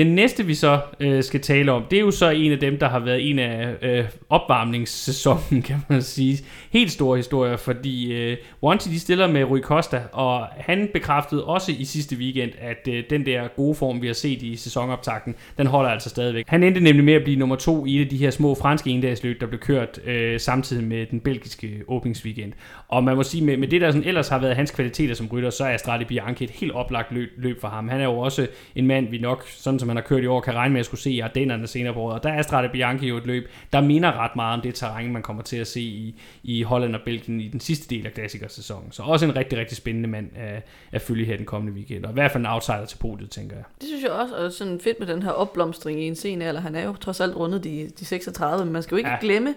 [0.00, 2.78] Den næste, vi så øh, skal tale om, det er jo så en af dem,
[2.78, 6.38] der har været en af øh, opvarmningssæsonen, kan man sige.
[6.70, 11.72] Helt store historier, fordi øh, Wanty, de stiller med Rui Costa, og han bekræftede også
[11.78, 15.66] i sidste weekend, at øh, den der gode form, vi har set i sæsonoptakten, den
[15.66, 16.44] holder altså stadigvæk.
[16.48, 18.90] Han endte nemlig med at blive nummer to i et af de her små franske
[18.90, 22.52] endagsløb, der blev kørt øh, samtidig med den belgiske åbningsweekend.
[22.90, 25.28] Og man må sige, med, med det der sådan ellers har været hans kvaliteter som
[25.32, 27.88] rytter, så er Strade Bianchi et helt oplagt løb, løb for ham.
[27.88, 30.40] Han er jo også en mand, vi nok sådan som han har kørt i år,
[30.40, 32.14] kan regne med at skulle se i Ardennerne senere på året.
[32.14, 35.12] Og der er Strade Bianchi jo et løb, der minder ret meget om det terræn,
[35.12, 38.12] man kommer til at se i, i Holland og Belgien i den sidste del af
[38.12, 38.92] klassikersæsonen.
[38.92, 42.04] Så også en rigtig, rigtig spændende mand at, at følge her den kommende weekend.
[42.04, 43.64] Og i hvert fald en outsider til podiet, tænker jeg.
[43.80, 46.60] Det synes jeg også er sådan fedt med den her opblomstring i en scene, eller
[46.60, 49.16] han er jo trods alt rundet de, de 36, men man skal jo ikke ja.
[49.20, 49.54] glemme,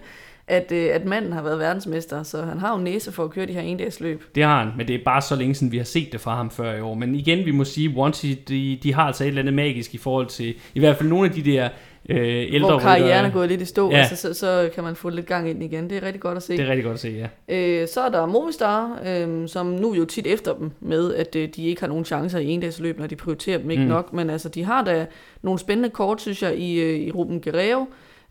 [0.48, 3.46] at, øh, at manden har været verdensmester, så han har jo næse for at køre
[3.46, 4.22] de her løb.
[4.34, 6.36] Det har han, men det er bare så længe siden, vi har set det fra
[6.36, 6.94] ham før i år.
[6.94, 9.98] Men igen, vi må sige, Wanty, de, de har altså et eller andet magisk i
[9.98, 11.68] forhold til, i hvert fald nogle af de der
[12.08, 13.96] øh, ældre Hvor karrieren er gået lidt i stå, Ja.
[13.96, 15.90] altså, så, så kan man få lidt gang i den igen.
[15.90, 16.52] Det er rigtig godt at se.
[16.56, 17.56] Det er rigtig godt at se, ja.
[17.56, 21.48] Øh, så er der Movistar, øh, som nu jo tit efter dem med, at øh,
[21.56, 23.88] de ikke har nogen chancer i endagsløb, når de prioriterer dem ikke mm.
[23.88, 24.12] nok.
[24.12, 25.06] Men altså, de har da
[25.42, 27.86] nogle spændende kort, synes jeg, i, øh, i Ruben Guerrero,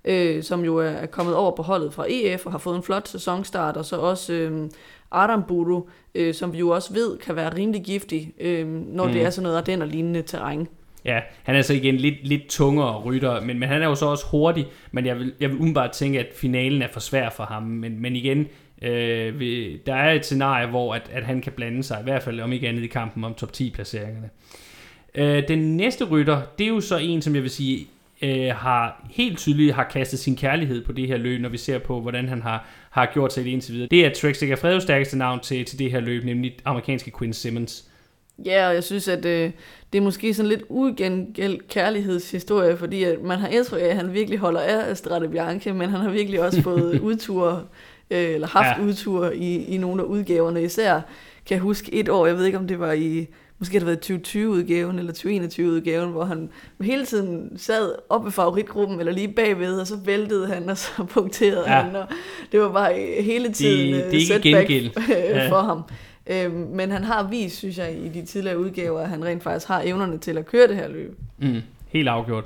[0.06, 3.08] øh, som jo er, kommet over på holdet fra EF og har fået en flot
[3.08, 3.78] sæsonstart.
[3.78, 4.70] Og så også øh,
[5.12, 5.82] Adam Buru,
[6.16, 9.14] øh, som vi jo også ved kan være rimelig giftig, øh, når Mm.
[9.14, 10.68] det er sådan noget af den og lignende terræn.
[11.06, 14.06] Ja, han er så igen lidt, lidt tungere rytter, men, men han er jo så
[14.06, 17.44] også hurtig, men jeg vil, jeg vil umiddelbart tænke, at finalen er for svær for
[17.44, 17.64] ham.
[17.64, 18.48] Men, men igen,
[18.82, 22.24] øh, vi, der er et scenarie, hvor at, at han kan blande sig, i hvert
[22.24, 24.30] fald om ikke andet i kampen om top 10-placeringerne.
[25.16, 27.88] Øh, den næste rytter, det er jo så en, som jeg vil sige,
[28.24, 31.80] øh, har helt tydeligt har kastet sin kærlighed på det her løb, når vi ser
[31.80, 33.88] på, hvordan han har, har gjort sig det indtil videre.
[33.92, 37.86] Det er Trek Segafredos stærkeste navn til, til det her løb, nemlig amerikanske Quinn Simmons.
[38.46, 39.52] Ja, og jeg synes, at øh,
[39.94, 44.14] det er måske sådan lidt ugengældt kærlighedshistorie, fordi at man har indtryk af, at han
[44.14, 47.64] virkelig holder af Strade Bianche, men han har virkelig også fået udture,
[48.12, 48.86] øh, eller haft ja.
[48.86, 50.64] udture i, i nogle af udgaverne.
[50.64, 50.94] Især
[51.46, 53.28] kan jeg huske et år, jeg ved ikke om det var i,
[53.64, 56.50] måske har det været 2020-udgaven eller 2021-udgaven, hvor han
[56.82, 60.90] hele tiden sad op ved favoritgruppen, eller lige bagved, og så væltede han, og så
[61.14, 61.76] punkterede Ja.
[61.76, 61.82] ja.
[61.84, 62.08] han, og
[62.52, 64.92] det var bare hele tiden det er øh, ikke setback gengæld.
[65.10, 65.38] Ja.
[65.44, 65.50] ja.
[65.52, 65.82] for ham.
[66.28, 69.68] Øhm, men han har vist, synes jeg, i de tidligere udgaver, at han rent faktisk
[69.68, 71.18] har evnerne til at køre det her løb.
[71.38, 72.44] Mm, helt afgjort.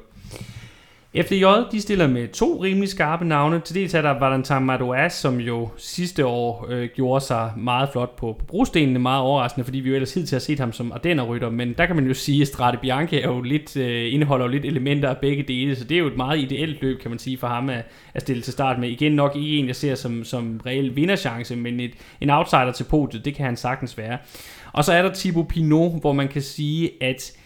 [1.15, 3.59] FDJ, de stiller med to rimelig skarpe navne.
[3.59, 8.15] Til dels er der Valentin Madouas, som jo sidste år øh, gjorde sig meget flot
[8.15, 11.49] på, på brostenene, meget overraskende, fordi vi jo ellers hidtil har set ham som Ardenner-rytter,
[11.49, 14.51] men der kan man jo sige, at Strade Bianche er jo lidt, øh, indeholder jo
[14.51, 17.19] lidt elementer af begge dele, så det er jo et meget ideelt løb, kan man
[17.19, 18.89] sige, for ham at, at stille til start med.
[18.89, 21.91] Igen nok ikke en, jeg ser som, som reel vinderchance, men et,
[22.21, 24.17] en outsider til podiet, det kan han sagtens være.
[24.73, 27.36] Og så er der Thibaut Pinot, hvor man kan sige, at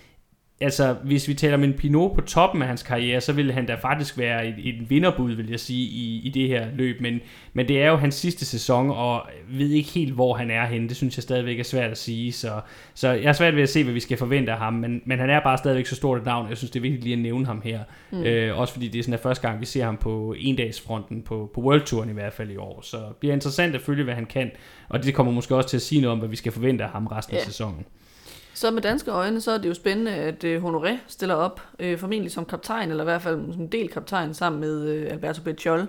[0.62, 3.66] altså, hvis vi taler om en Pinot på toppen af hans karriere, så ville han
[3.66, 7.02] da faktisk være et, et vinderbud, vil jeg sige, i, i det her løb.
[7.02, 7.20] Men,
[7.54, 10.90] men det er jo hans sidste sæson, og ved ikke helt, hvor han er henne.
[10.90, 12.32] Det synes jeg stadigvæk er svært at sige.
[12.32, 12.62] Så,
[12.94, 14.74] så jeg er svært ved at se, hvad vi skal forvente af ham.
[14.74, 16.50] Men, men han er bare stadigvæk så stort et navn.
[16.50, 17.80] Jeg synes, det er vigtigt lige at nævne ham her.
[18.12, 18.24] Mm.
[18.24, 21.52] Øh, også fordi det er sådan, at første gang, vi ser ham på endagsfronten på,
[21.54, 22.80] på World Touren i hvert fald i år.
[22.84, 24.52] Så det bliver interessant at følge, hvad han kan.
[24.90, 26.90] Og det kommer måske også til at sige noget om, hvad vi skal forvente af
[26.90, 27.46] ham resten af Ja.
[27.46, 27.86] sæsonen.
[28.62, 31.98] Så med danske øjne, så er det jo spændende, at øh, Honoré stiller op, øh,
[31.98, 35.88] formentlig som kaptajn, eller i hvert fald som del kaptajn, sammen med øh, Alberto Becciol.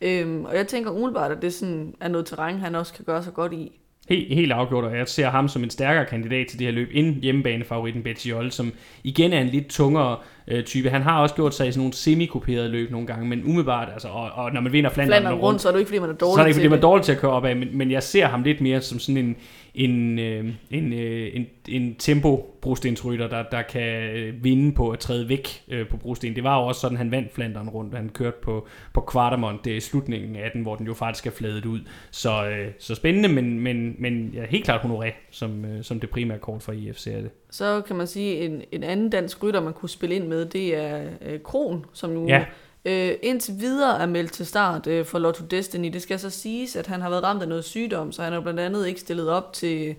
[0.00, 3.22] Øhm, og jeg tænker umiddelbart, at det sådan er noget terræn, han også kan gøre
[3.22, 3.72] sig godt i.
[4.08, 6.88] Helt, helt afgjort, og jeg ser ham som en stærkere kandidat til det her løb
[6.92, 8.72] end hjemmebanefavoritten Bettiol, som
[9.04, 10.16] igen er en lidt tungere
[10.48, 10.90] øh, type.
[10.90, 14.08] Han har også gjort sig i sådan nogle semi løb nogle gange, men umiddelbart, altså,
[14.08, 16.14] og, og når man vinder Flandern, Flandern rundt, så er det ikke, fordi man er
[16.14, 17.90] dårlig så er det ikke, fordi man er dårlig til at køre opad, men, men
[17.90, 19.36] jeg ser ham lidt mere som sådan en,
[19.74, 24.98] en, øh, en, øh, en, en tempo brostensrytter, der, der kan øh, vinde på at
[24.98, 26.36] træde væk øh, på brosten.
[26.36, 29.72] Det var jo også sådan, han vandt Flandern rundt, han kørte på, på Quartermont det
[29.72, 31.80] er i slutningen af den, hvor den jo faktisk er fladet ud.
[32.10, 36.10] Så, øh, så spændende, men, men, men ja, helt klart honoré, som, øh, som det
[36.10, 37.30] primære kort for IF ser det.
[37.50, 40.76] Så kan man sige, en, en anden dansk rytter, man kunne spille ind med, det
[40.76, 42.44] er øh, Kron, som nu Ja.
[42.84, 45.90] Øh, indtil videre er meldt til start øh, for Lotto Destiny.
[45.92, 48.40] Det skal så siges, at han har været ramt af noget sygdom, så han har
[48.40, 49.94] blandt andet ikke stillet op til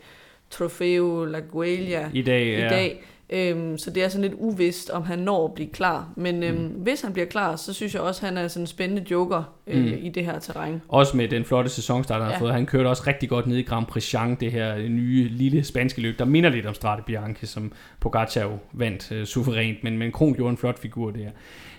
[0.50, 2.70] Trofeo La Guelia I dag, i ja.
[2.70, 3.04] dag.
[3.34, 6.10] Øhm, så det er sådan lidt uvist, om han når at blive klar.
[6.16, 6.68] Men øhm, mm.
[6.68, 9.44] hvis han bliver klar, så synes jeg også, at han er sådan en spændende joker
[9.68, 9.94] øh, Mm.
[10.02, 10.82] i det her terræn.
[10.88, 12.40] Også med den flotte sæsonstart, han har Ja.
[12.40, 12.54] fået.
[12.54, 16.02] Han kørte også rigtig godt ned i Grand Prix Jean, det her nye lille spanske
[16.02, 20.12] løb, der minder lidt om Strade Bianche, som Pogacar jo vandt øh, suverænt, men, men
[20.12, 21.30] Kron gjorde en flot figur der.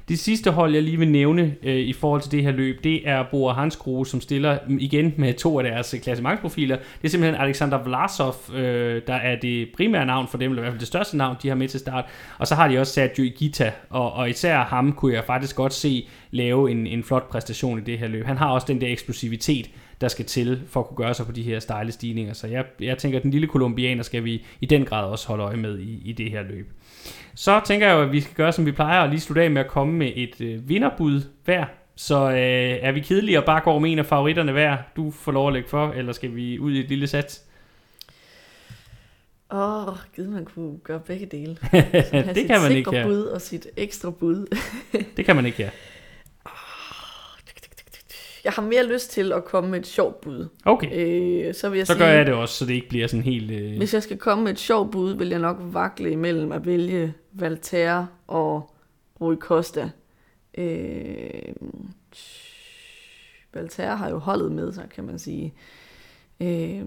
[0.09, 3.09] Det sidste hold, jeg lige vil nævne øh, i forhold til det her løb, det
[3.09, 6.76] er Bora Hansgrohe, som stiller igen med to af deres øh, klassementsprofiler.
[6.76, 10.64] Det er simpelthen Alexander Vlasov, øh, der er det primære navn for dem, eller i
[10.64, 12.05] hvert fald det største navn, de har med til start.
[12.38, 15.72] Og så har de også Sergio Igita, og, og især ham kunne jeg faktisk godt
[15.72, 18.26] se lave en, en flot præstation i det her løb.
[18.26, 21.32] Han har også den der eksplosivitet, der skal til for at kunne gøre sig på
[21.32, 22.32] de her stejle stigninger.
[22.32, 25.44] Så jeg, jeg tænker, at den lille kolumbianer skal vi i den grad også holde
[25.44, 26.72] øje med i, i det her løb.
[27.35, 29.51] Så tænker jeg jo, at vi skal gøre, som vi plejer, og lige slutte af
[29.51, 31.64] med at komme med et øh, vinderbud hver.
[31.97, 32.37] Så øh,
[32.83, 34.76] er vi kedelige og bare går med en af favoritterne hver?
[34.97, 37.43] Du får lov at lægge for, eller skal vi ud i et lille sats?
[39.53, 41.57] Åh, oh, gid man kunne gøre begge dele.
[42.35, 43.07] det kan man ikke, ja.
[43.07, 44.59] bud og sit ekstra bud.
[45.16, 45.70] Det kan man ikke, ja.
[48.45, 50.49] Jeg har mere lyst til at komme med et sjovt bud.
[50.64, 53.07] Okay, Øh, så vil jeg så sige, gør jeg det også, så det ikke bliver
[53.07, 53.51] sådan helt...
[53.51, 53.76] Øh...
[53.76, 57.14] hvis jeg skal komme med et sjovt bud, vil jeg nok vakle imellem at vælge
[57.32, 58.74] Valterre og
[59.20, 59.90] Rui Costa.
[60.59, 61.28] Øh,
[63.55, 65.55] Valterra har jo holdet med sig, kan man sige.
[66.40, 66.80] Øh,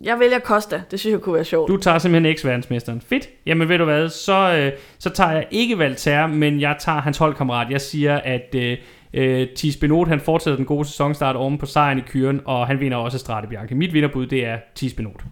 [0.00, 0.82] jeg vælger Costa.
[0.90, 1.68] Det synes jeg kunne være sjovt.
[1.68, 3.00] Du tager simpelthen eks-verdensmesteren.
[3.00, 3.28] Fedt.
[3.46, 7.18] Jamen ved du hvad, så, øh, så tager jeg ikke Valterra, men jeg tager hans
[7.18, 7.70] holdkammerat.
[7.70, 8.78] Jeg siger, at øh,
[9.16, 12.80] øh, Thies Benot, han fortsætter den gode sæsonstart oven på sejren i Kyren, og han
[12.80, 13.76] vinder også Strade Bianche.
[13.76, 15.24] Mit vinderbud, det er Thies Benot.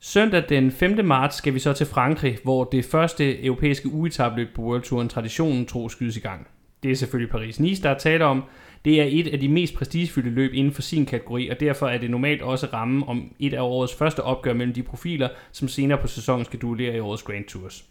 [0.00, 1.04] Søndag den 5.
[1.04, 5.66] marts skal vi så til Frankrig, hvor det første europæiske uetabløb på World Touren traditionen
[5.66, 6.46] tro skydes i gang.
[6.82, 8.44] Det er selvfølgelig Paris-Nice, der er tale om.
[8.84, 11.98] Det er et af de mest prestigefyldte løb inden for sin kategori, og derfor er
[11.98, 15.98] det normalt også ramme om et af årets første opgør mellem de profiler, som senere
[15.98, 17.84] på sæsonen skal duellere i årets Grand Tours.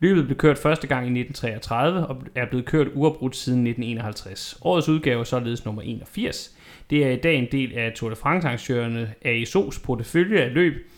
[0.00, 4.58] Løbet blev kørt første gang i 1933 og er blevet kørt uafbrudt siden 1951.
[4.62, 6.56] Årets udgave er således nummer 81.
[6.90, 10.90] Det er i dag en del af Tour de France-arrangørerne ASO's portefølje af løb,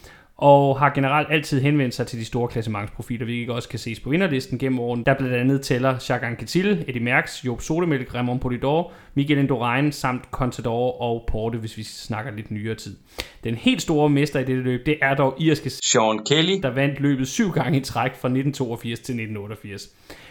[0.42, 4.10] og har generelt altid henvendt sig til de store klassementsprofiler, hvilket også kan ses på
[4.10, 8.92] vinderlisten gennem årene, der blandt andet tæller Jacques Anquetil, Eddie Merckx, Job Solemælk, Raymond Polidor,
[9.14, 12.96] Miguel Indurain samt Contador og Porte, hvis vi snakker lidt nyere tid.
[13.44, 17.00] Den helt store mester i dette løb, det er dog irske Sean Kelly, der vandt
[17.00, 19.88] løbet syv gange i træk fra 1982 til 1988.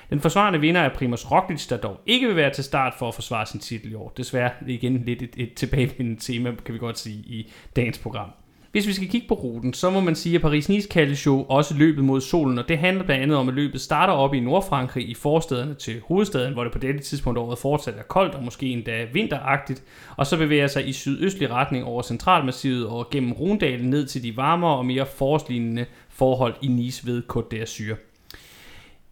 [0.09, 3.15] Den forsvarende vinder er Primoz Roglic, der dog ikke vil være til start for at
[3.15, 4.13] forsvare sin titel i år.
[4.17, 8.29] Desværre igen lidt et, et tilbagevendende tema, kan vi godt sige, i dagens program.
[8.71, 11.73] Hvis vi skal kigge på ruten, så må man sige, at Paris-Nice kaldes jo også
[11.77, 15.09] løbet mod solen, og det handler blandt andet om, at løbet starter op i Nordfrankrig
[15.09, 18.43] i forstederne til hovedstaden, hvor det på dette tidspunkt af året fortsat er koldt og
[18.43, 19.83] måske endda vinteragtigt,
[20.17, 24.37] og så bevæger sig i sydøstlig retning over centralmassivet og gennem Rundalen ned til de
[24.37, 28.10] varmere og mere forårslignende forhold i Nice ved Côte d'Azur.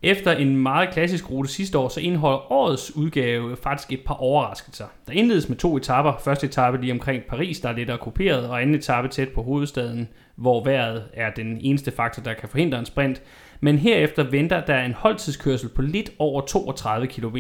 [0.03, 4.85] Efter en meget klassisk rute sidste år, så indeholder årets udgave faktisk et par overraskelser.
[5.07, 6.13] Der indledes med to etapper.
[6.23, 10.09] Første etape lige omkring Paris, der er lidt kopieret, og anden etape tæt på hovedstaden,
[10.35, 13.21] hvor vejret er den eneste faktor, der kan forhindre en sprint.
[13.61, 17.37] Men herefter venter der en holdtidskørsel på lidt over 32 km.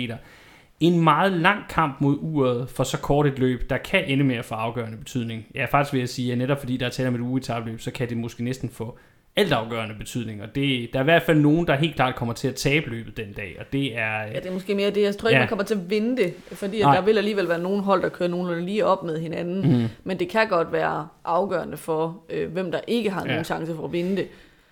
[0.79, 4.35] En meget lang kamp mod uret for så kort et løb, der kan ende med
[4.35, 5.45] at få afgørende betydning.
[5.55, 7.91] Ja, faktisk vil jeg sige, at netop fordi der er tale om et ugetabløb, så
[7.91, 8.97] kan det måske næsten få
[9.39, 12.47] altafgørende betydning, og det, der er i hvert fald nogen, der helt klart kommer til
[12.47, 14.21] at tabe løbet den dag, og det er...
[14.21, 15.01] Ja, det er måske mere det.
[15.01, 15.41] Jeg tror ikke, ja.
[15.41, 18.09] man kommer til at vinde det, fordi at der vil alligevel være nogen hold, der
[18.09, 19.87] kører nogenlunde lige op med hinanden, mm.
[20.03, 23.27] men det kan godt være afgørende for, øh, hvem der ikke har ja.
[23.27, 24.27] nogen chance for at vinde det.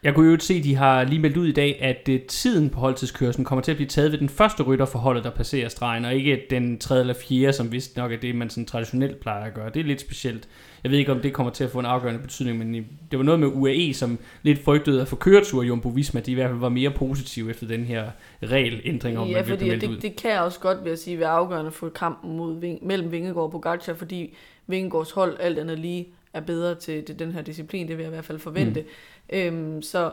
[0.08, 2.70] Jeg kunne jo se, at de har lige meldt ud i dag, at uh, tiden
[2.70, 5.70] på holdtidskørselen kommer til at blive taget ved den første rytter for holdet, der passerer
[5.70, 9.20] stregen, og ikke den tredje eller fjerde, som vist nok er det, man sådan traditionelt
[9.20, 9.70] plejer at gøre.
[9.70, 10.48] Det er lidt specielt.
[10.84, 12.74] Jeg ved ikke, om det kommer til at få en afgørende betydning, men
[13.12, 16.32] det var noget med UAE, som lidt frygtede at få køretur i Jumbo Visma, de
[16.32, 18.04] i hvert fald var mere positive efter den her
[18.44, 21.72] regelændring, om ja, man fordi det, det, kan også godt, vil jeg sige, være afgørende
[21.72, 24.36] for kampen mod, mellem Vingegaard og Pogacar, fordi
[24.68, 28.12] Vingegaards hold alt andet lige er bedre til, til den her disciplin, det vil jeg
[28.12, 28.82] i hvert fald forvente.
[28.82, 29.38] Mm.
[29.38, 30.06] Øhm, så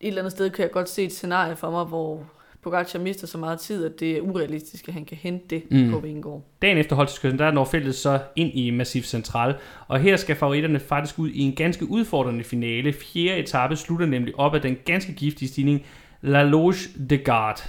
[0.00, 2.26] et eller andet sted kan jeg godt se et scenarie for mig, hvor
[2.62, 5.90] Pogacar mister så meget tid, at det er urealistisk, at han kan hente det mm.
[5.90, 6.42] på Vingegaard.
[6.62, 9.54] Dagen efter holdtidskørslen, der når feltet så ind i Massiv Central,
[9.88, 12.92] og her skal favoritterne faktisk ud i en ganske udfordrende finale.
[12.92, 15.86] Fjerde etape slutter nemlig op af den ganske giftige stigning
[16.20, 16.74] La Loge
[17.10, 17.62] de Garde.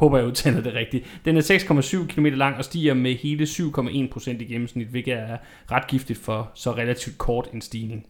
[0.00, 1.20] Håber jeg udtaler det rigtigt.
[1.24, 5.36] Den er 6,7 km lang og stiger med hele 7,1% i gennemsnit, hvilket er
[5.72, 8.06] ret giftigt for så relativt kort en stigning.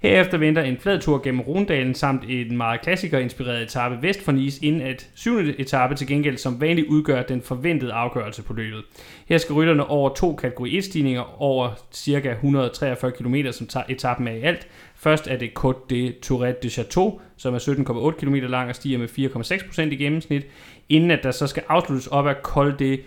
[0.00, 4.64] Herefter venter en flad tur gennem Rundalen samt en meget klassiker-inspireret etape vest for Nice,
[4.64, 8.82] inden at syvende etape til gengæld som vanligt udgør den forventede afgørelse på løbet.
[9.28, 12.30] Her skal rytterne over to kategori 1-stigninger over ca.
[12.30, 14.68] 143 km, som etappen er i alt.
[15.06, 18.98] Først er det Côte de Tourette de Chateau, som er 17,8 km lang og stiger
[18.98, 20.46] med 4,6% i gennemsnit,
[20.88, 22.98] inden at der så skal afsluttes op af Col de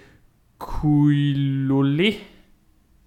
[0.60, 2.16] Couillolet,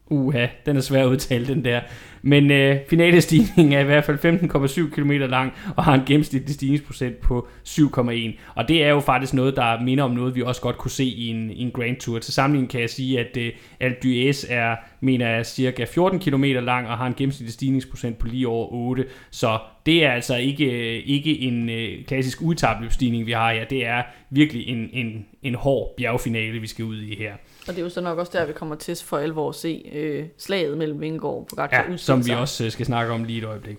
[0.06, 1.80] Uha, den er svær at udtale, den der.
[2.22, 4.18] Men øh, finalestigningen er i hvert fald
[4.88, 8.38] 15,7 km lang, og har en gennemsnitlig stigningsprocent på 7,1.
[8.54, 11.04] Og det er jo faktisk noget, der minder om noget, vi også godt kunne se
[11.04, 12.18] i en, i en Grand Tour.
[12.18, 16.44] Til sammenligning kan jeg sige, at øh, Alpe d'Huez er, mener jeg, cirka 14 km
[16.44, 19.04] lang, og har en gennemsnitlig stigningsprocent på lige over 8.
[19.30, 23.64] Så det er altså ikke, øh, ikke en øh, klassisk udtabløbsstigning, vi har her.
[23.64, 27.32] Det er virkelig en, en, en hård bjergfinale, vi skal ud i her.
[27.68, 29.90] Og det er jo så nok også der, vi kommer til for alvor at se
[29.92, 33.38] øh, slaget mellem Vingegaard og Pogacar ja, som vi også øh, skal snakke om lige
[33.38, 33.76] et øjeblik.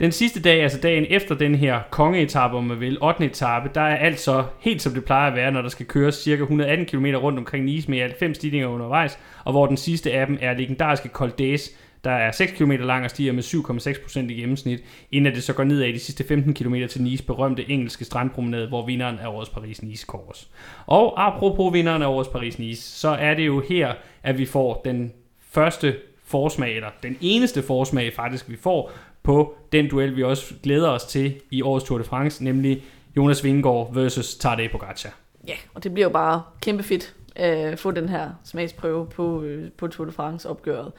[0.00, 3.24] Den sidste dag, altså dagen efter den her kongeetappe, om man vil, 8.
[3.24, 6.42] etape, der er altså helt som det plejer at være, når der skal køres cirka
[6.42, 10.26] 118 km rundt omkring Nice med alt fem stigninger undervejs, og hvor den sidste af
[10.26, 11.72] dem er legendariske Col d'Ace,
[12.04, 14.80] der er 6 km lang og stiger med 7,6% i gennemsnit,
[15.12, 18.68] inden det så går nedad i de sidste 15 km til Nice berømte engelske strandpromenade,
[18.68, 20.50] hvor vinderen er årets Paris-Nice kors.
[20.86, 25.12] Og apropos vinderen af årets Paris-Nice, så er det jo her, at vi får den
[25.50, 28.92] første forsmag, eller den eneste forsmag faktisk, vi får
[29.22, 32.82] på den duel, vi også glæder os til i årets Tour de France, nemlig
[33.16, 35.14] Jonas Vingegaard versus Tadej Pogacar.
[35.48, 39.42] Ja, og det bliver jo bare kæmpe fedt øh, at få den her smagsprøve på,
[39.42, 40.92] øh, på Tour de France opgøret.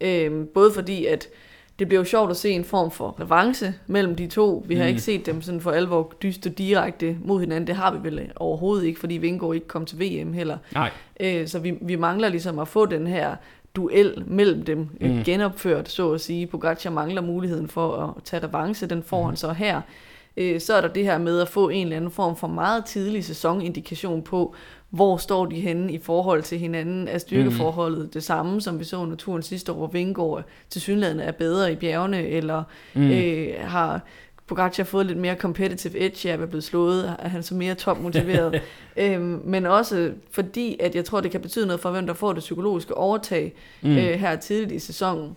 [0.00, 1.28] Øh, både fordi, at
[1.78, 4.64] det bliver jo sjovt at se en form for revanche mellem de to.
[4.68, 4.88] Vi har Mm.
[4.88, 7.66] ikke set dem sådan for alvor dyste direkte mod hinanden.
[7.66, 10.58] Det har vi vel overhovedet ikke, fordi Vingård ikke kom til VM heller.
[10.74, 10.90] Nej,
[11.20, 13.36] Øh, så vi, vi mangler ligesom at få den her
[13.76, 15.08] duel mellem dem Mm.
[15.08, 15.24] mm.
[15.24, 16.46] genopført, så at sige.
[16.46, 19.26] Pogacar mangler muligheden for at tage revanche, den får Mhm.
[19.26, 19.80] han så her.
[20.36, 22.84] Øh, så er der det her med at få en eller anden form for meget
[22.84, 24.54] tidlig sæsonindikation på,
[24.90, 27.08] hvor står de henne i forhold til hinanden.
[27.08, 28.10] Er styrkeforholdet Mhm.
[28.10, 31.72] det samme, som vi så under turen sidste år, hvor Vingård til synligheden er bedre
[31.72, 32.62] i bjergene, eller
[32.94, 33.00] Mm.
[33.02, 33.10] mm.
[33.10, 34.00] øh, har
[34.46, 38.62] Pogacar fået lidt mere competitive edge, er blevet slået, er han så mere topmotiveret.
[38.96, 42.32] øhm, men også fordi, at jeg tror, det kan betyde noget for, hvem der får
[42.32, 43.90] det psykologiske overtag Mm.
[43.90, 43.96] mm.
[43.96, 45.36] øh, her tidligt i sæsonen.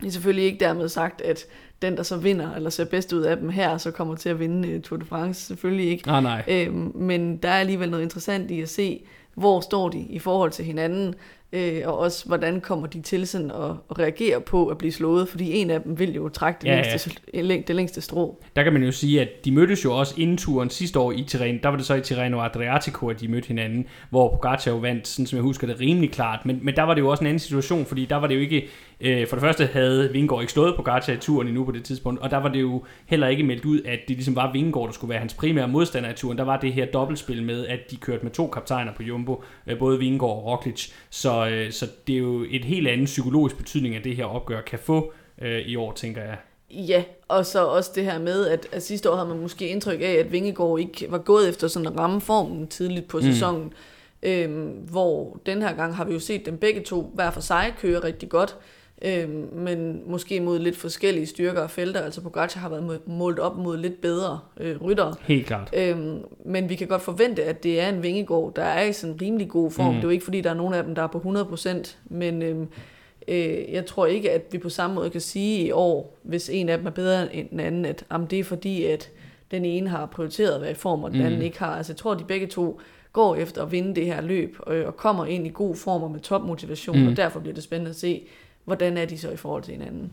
[0.00, 1.46] Det er selvfølgelig ikke dermed sagt, at
[1.82, 4.40] den, der så vinder, eller ser bedst ud af dem her, så kommer til at
[4.40, 5.46] vinde øh, Tour de France.
[5.46, 6.06] Selvfølgelig ikke.
[6.06, 6.42] Nej, nej.
[6.48, 9.00] Øhm, men der er alligevel noget interessant i at se,
[9.34, 11.14] hvor står de i forhold til hinanden,
[11.52, 15.28] øh, og også hvordan kommer de til sådan at, at reagere på at blive slået,
[15.28, 17.56] fordi en af dem vil jo trække det, Ja, længste, ja.
[17.66, 18.42] det længste strå.
[18.56, 21.24] Der kan man jo sige, at de mødtes jo også inden turen sidste år i
[21.28, 21.58] Tirreno.
[21.62, 25.08] Der var det så i Tirreno Adriatico, at de mødte hinanden, hvor Pogacar jo vandt,
[25.08, 26.46] sådan som jeg husker det, rimelig klart.
[26.46, 28.40] Men, men der var det jo også en anden situation, fordi der var det jo
[28.40, 28.68] ikke...
[29.00, 32.20] Øh, for det første havde Vingård ikke slået Pogacar i turen endnu på det tidspunkt,
[32.20, 34.92] og der var det jo heller ikke meldt ud, at det ligesom var Vingård, der
[34.92, 36.38] skulle være hans primære modstander i turen.
[36.38, 39.78] Der var det her dobbeltspil med, at de kørte med to kaptajner på Jumbo, øh,
[39.78, 40.90] både Vingård og Roglic.
[41.10, 44.60] Så, øh, så det er jo et helt andet psykologisk betydning, at det her opgør
[44.60, 46.36] kan få øh, i år, tænker jeg.
[46.70, 50.00] Ja, og så også det her med, at, at sidste år havde man måske indtryk
[50.00, 53.22] af, at Vingegaard ikke var gået efter sådan at ramme formen tidligt på Mm.
[53.22, 53.72] sæsonen.
[54.22, 57.72] Øhm, hvor den her gang har vi jo set dem begge to hver for sig
[57.80, 58.56] køre rigtig godt,
[59.02, 62.00] øhm, men måske mod lidt forskellige styrker og felter.
[62.00, 65.14] Altså Pogacar har været må- målt op mod lidt bedre øh, ryttere.
[65.22, 65.70] Helt klart.
[65.76, 69.14] Øhm, men vi kan godt forvente, at det er en Vingegaard, der er i sådan
[69.14, 69.86] en rimelig god form.
[69.86, 69.92] Mm.
[69.94, 72.42] Det er jo ikke, fordi der er nogen af dem, der er på 100%, men
[72.42, 72.68] øhm,
[73.28, 76.68] øh, jeg tror ikke, at vi på samme måde kan sige i år, hvis en
[76.68, 79.10] af dem er bedre end den anden, at jamen, det er fordi, at
[79.50, 81.26] den ene har prioriteret at være i form, og den Mm.
[81.26, 81.76] anden ikke har.
[81.76, 82.80] Altså jeg tror, at de begge to
[83.12, 86.10] går efter at vinde det her løb, øh, og kommer ind i god form og
[86.10, 87.08] med topmotivation, mm.
[87.08, 88.26] og derfor bliver det spændende at se,
[88.64, 90.10] hvordan er de så i forhold til hinanden.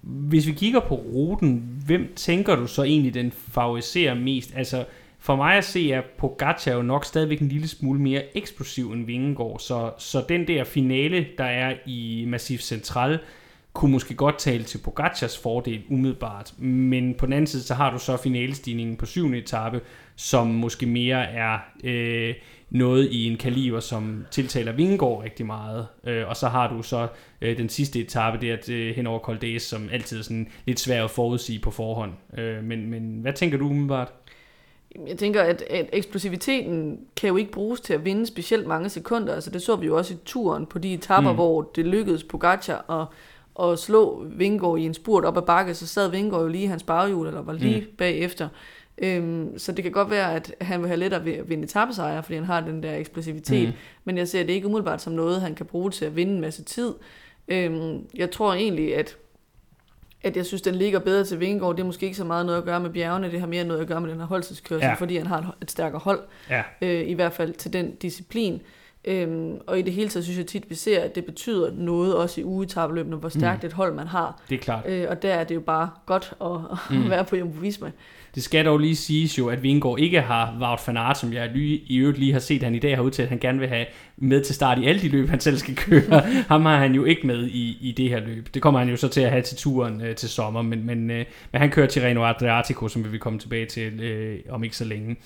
[0.00, 4.52] Hvis vi kigger på ruten, hvem tænker du så egentlig, den favoriserer mest?
[4.56, 4.84] Altså,
[5.18, 9.06] for mig at se, er Pogacar jo nok stadigvæk en lille smule mere eksplosiv end
[9.06, 13.18] Vingegaard, så, så den der finale, der er i Massif Central,
[13.72, 16.54] kunne måske godt tale til Pogacars fordel umiddelbart.
[16.58, 19.80] Men på den anden side, så har du så finalestigningen på syvende etape,
[20.16, 22.34] som måske mere er øh,
[22.72, 25.86] noget i en kaliber, som tiltaler Vingegaard rigtig meget.
[26.04, 27.08] Øh, og så har du så
[27.40, 30.80] øh, den sidste etape der øh, hen over Col d'Huez, som altid er sådan lidt
[30.80, 32.12] svær at forudsige på forhånd.
[32.38, 34.12] Øh, men, men hvad tænker du umiddelbart?
[35.08, 39.34] Jeg tænker, at, at eksplosiviteten kan jo ikke bruges til at vinde specielt mange sekunder.
[39.34, 41.36] Altså det så vi jo også i turen på de etapper, Mm.
[41.36, 43.06] hvor det lykkedes Pogacar at,
[43.68, 46.66] at slå Vingård i en spurt op ad bakke, så sad Vingård jo lige i
[46.66, 47.86] hans baghjul, eller var lige mm.
[47.98, 48.48] bagefter.
[49.02, 52.22] Øhm, så det kan godt være, at han vil have lettere ved at vinde etappesejre,
[52.22, 53.68] fordi han har den der eksplosivitet.
[53.68, 53.74] Mm.
[54.04, 56.40] Men jeg ser det ikke umiddelbart som noget, han kan bruge til at vinde en
[56.40, 56.94] masse tid.
[57.48, 59.16] Øhm, jeg tror egentlig, at
[60.24, 61.76] at jeg synes, den ligger bedre til Vingegaard.
[61.76, 63.80] Det er måske ikke så meget noget at gøre med bjergene, det har mere noget
[63.80, 64.94] at gøre med den her holdtidskørsel, Ja.
[64.94, 68.62] fordi han har et, et stærkere hold, Ja, øh, i hvert fald til den disciplin.
[69.04, 72.14] Øhm, og i det hele taget synes jeg tit, vi ser, at det betyder noget
[72.16, 73.66] også i ugetabeløbene, hvor stærkt mm.
[73.66, 74.42] et hold man har.
[74.48, 74.84] det er klart.
[74.88, 77.10] Øh, og der er det jo bare godt at, at Mm.
[77.10, 77.90] være på Jumbo Visma.
[78.34, 81.50] Det skal dog lige siges jo, at Vingegaard ikke har Wout van Aert, som jeg
[81.54, 83.68] lige, i øvrigt lige har set, han i dag har udtalt, at han gerne vil
[83.68, 83.86] have
[84.16, 86.20] med til start i alle de løb, han selv skal køre.
[86.48, 88.48] Ham har han jo ikke med i, i det her løb.
[88.54, 91.10] Det kommer han jo så til at have til turen øh, til sommer, men, men,
[91.10, 94.76] øh, men han kører Tirreno Adriatico, som vi vil komme tilbage til øh, om ikke
[94.76, 95.16] så længe.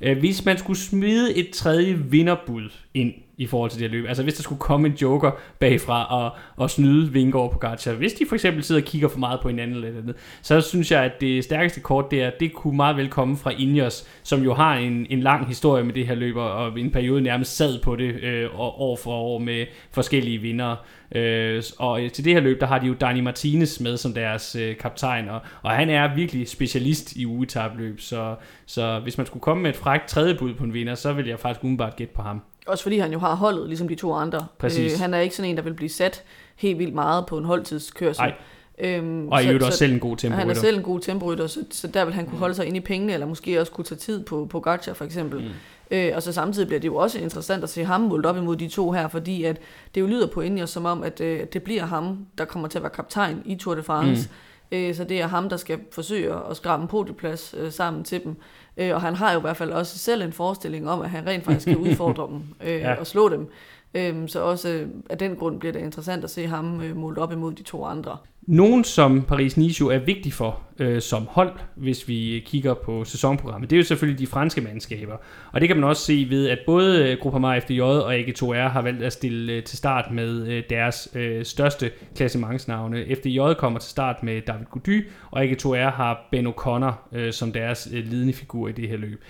[0.00, 4.08] Øh, hvis man skulle smide et tredje vinderbud ind i forhold til det her løb,
[4.08, 8.12] altså hvis der skulle komme en joker bagfra og, og snyde Vingegaard på Garcia, hvis
[8.12, 11.04] de for eksempel sidder og kigger for meget på hinanden eller andet, så synes jeg,
[11.04, 14.74] at det stærkeste kort der, det kunne meget vel komme fra Ineos, som jo har
[14.76, 18.14] en, en lang historie med det her løb, og- en periode nærmest sad på det
[18.22, 20.76] øh, år for år med forskellige vinder.
[21.14, 24.14] Øh, og øh, til det her løb, der har de jo Dani Martinez med som
[24.14, 28.34] deres øh, kaptajn, og, og han er virkelig specialist i ugetabløb, så,
[28.66, 31.26] så hvis man skulle komme med et frækt tredje bud på en vinder, så vil
[31.26, 32.42] jeg faktisk umiddelbart gætte på ham.
[32.66, 34.46] Også fordi han jo har holdet, ligesom de to andre.
[34.58, 34.92] Præcis.
[34.92, 36.22] Øh, han er ikke sådan en, der vil blive sat
[36.56, 38.22] helt vildt meget på en holdtidskørsel.
[38.22, 38.34] Nej.
[38.78, 40.36] Øhm, Og så- øvrigt også så- selv en god Og tempo.
[40.38, 42.76] han er selv en god temporytter, så, så der vil han kunne holde sig inde
[42.76, 45.40] i pengene, eller måske også kunne tage tid på, på Gacha for eksempel.
[45.40, 45.48] Mm.
[45.90, 48.56] Øh, og så samtidig bliver det jo også interessant at se ham målt op imod
[48.56, 49.56] de to her, fordi at
[49.94, 52.78] det jo lyder på Ineos som om, at øh, det bliver ham, der kommer til
[52.78, 54.28] at være kaptajn i Tour de France.
[54.72, 58.24] Øh, så det er ham, der skal forsøge at skrabe en podieplads øh, sammen til
[58.24, 58.36] dem.
[58.76, 61.26] Øh, og han har jo i hvert fald også selv en forestilling om, at han
[61.26, 62.94] rent faktisk kan udfordre dem øh, ja.
[62.94, 63.50] og slå dem.
[63.94, 67.18] Øhm, så også øh, af den grund bliver det interessant at se ham øh, målt
[67.18, 68.16] op imod de to andre.
[68.46, 73.70] Nogen, som Paris-Nice jo er vigtig for øh, som hold, hvis vi kigger på sæsonprogrammet,
[73.70, 75.16] det er jo selvfølgelig de franske mandskaber.
[75.52, 78.82] Og det kan man også se ved, at både øh, Groupama FDJ og AG2R har
[78.82, 83.04] valgt at stille øh, til start med øh, deres øh, største klassementsnavne.
[83.14, 87.88] FDJ kommer til start med David Gody, og AG2R har Ben O'Connor øh, som deres
[87.92, 89.22] øh, ledende figur i det her løb.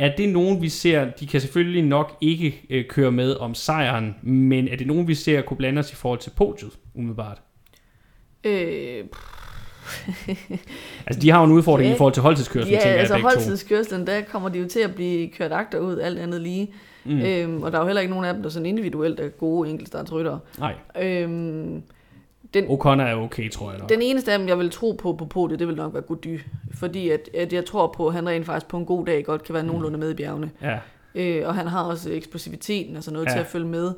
[0.00, 4.16] Er det nogen, vi ser, de kan selvfølgelig nok ikke øh, køre med om sejren,
[4.22, 7.42] men er det nogen, vi ser kunne blande os i forhold til podiet, umiddelbart?
[8.44, 9.04] Øh,
[11.06, 13.22] altså, de har jo en udfordring ja, i forhold til holdtidskørslen, ja, tænker altså jeg,
[13.22, 16.72] holdtidskørslen, der kommer de jo til at blive kørt agter ud, alt andet lige.
[17.04, 17.20] Mm.
[17.20, 19.70] Øhm, og der er jo heller ikke nogen af dem, der sådan individuelt er gode
[19.70, 20.38] enkeltstartsrytter.
[20.58, 20.74] Nej.
[21.00, 21.82] Øhm,
[22.54, 23.88] den, Ocon er okay, tror jeg nok.
[23.88, 26.40] Den eneste af dem, jeg vil tro på på podiet, det vil nok være Gody.
[26.74, 29.44] Fordi at, at jeg tror på, at han rent faktisk på en god dag godt
[29.44, 30.50] kan være nogenlunde med i bjergene.
[30.62, 30.78] Ja.
[31.14, 33.32] Øh, og han har også eksplosiviteten og sådan noget ja.
[33.32, 33.92] til at følge med.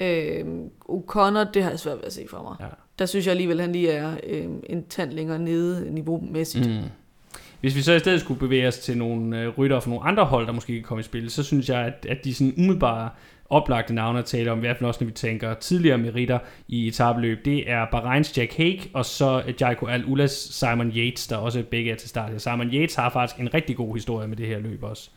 [0.00, 0.44] Øh,
[0.88, 2.56] O'Connor, det har jeg svært ved at se for mig.
[2.60, 2.74] Ja.
[2.98, 6.70] Der synes jeg alligevel, at han lige er øh, en tand længere nede niveaumæssigt.
[6.70, 6.82] Mm.
[7.60, 10.24] Hvis vi så i stedet skulle bevæge os til nogle øh, rytter fra nogle andre
[10.24, 13.10] hold, der måske kan komme i spil, så synes jeg, at, at de sådan umiddelbare
[13.50, 16.38] oplagte navne at tale om, i hvert fald også når vi tænker tidligere meritter
[16.68, 21.62] i etabeløb, det er Bahreins Jack Hague, og så Jaiko Al-Ulas Simon Yates, der også
[21.70, 22.42] begge er til start.
[22.42, 25.10] Simon Yates har faktisk en rigtig god historie med det her løb også.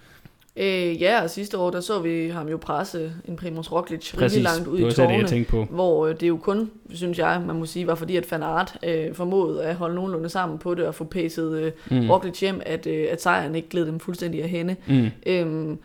[0.56, 4.42] Øh, ja, og sidste år, der så vi ham jo presse en Primus Roglic rigtig
[4.42, 5.64] langt ud i tårne, det, på.
[5.70, 8.78] hvor øh, det jo kun, synes jeg, man må sige, var fordi, at Van Aert
[8.84, 12.10] øh, formåede at holde nogenlunde sammen på det og få pacet øh, mm.
[12.10, 14.76] Roglic hjem, at, øh, at sejren ikke gled dem fuldstændig af hende.
[14.88, 15.08] Mm.
[15.26, 15.80] Øhm,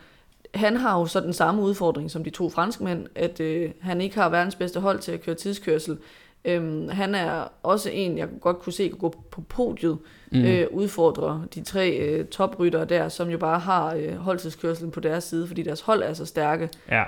[0.53, 4.15] han har jo så den samme udfordring som de to franskmænd, at øh, han ikke
[4.15, 5.97] har verdens bedste hold til at køre tidskørsel.
[6.45, 9.97] Øhm, han er også en, jeg godt kunne se gå på podiet,
[10.31, 10.43] mm.
[10.43, 15.23] øh, udfordre de tre øh, topryttere der, som jo bare har øh, holdtidskørselen på deres
[15.23, 16.69] side, fordi deres hold er så stærke.
[16.91, 17.03] Ja.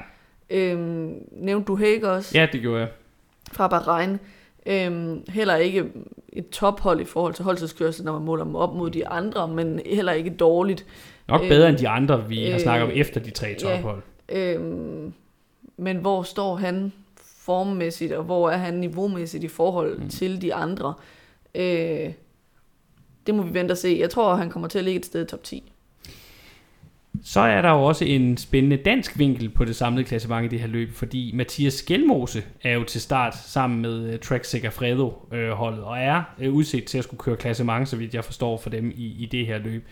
[0.49, 2.37] Øhm, nævnte du Hague også?
[2.37, 2.89] Ja, det gjorde jeg.
[3.51, 4.19] Fra Bahrein.
[4.65, 5.85] Øhm, heller ikke
[6.33, 9.81] et tophold i forhold til holdtidskørsel, når man måler dem op mod de andre, men
[9.85, 10.85] heller ikke dårligt.
[11.27, 14.01] Nok bedre øh, end de andre, vi øh, har snakket om efter de tre tophold.
[14.29, 14.61] Ja, øh,
[15.77, 20.09] men hvor står han formmæssigt, og hvor er han niveaumæssigt i forhold mm.
[20.09, 20.93] til de andre?
[21.55, 22.13] Øh,
[23.27, 23.97] det må vi vente og se.
[23.99, 25.71] Jeg tror, han kommer til at ligge et sted i top 10.
[27.23, 30.59] Så er der jo også en spændende dansk vinkel på det samlede klassement i det
[30.59, 35.79] her løb, fordi Mathias Skelmose er jo til start sammen med øh, uh, Trek Segafredo-holdet,
[35.79, 38.57] øh, uh, og er uh, udset til at skulle køre klassement, så vidt jeg forstår
[38.57, 39.87] for dem i, i det her løb.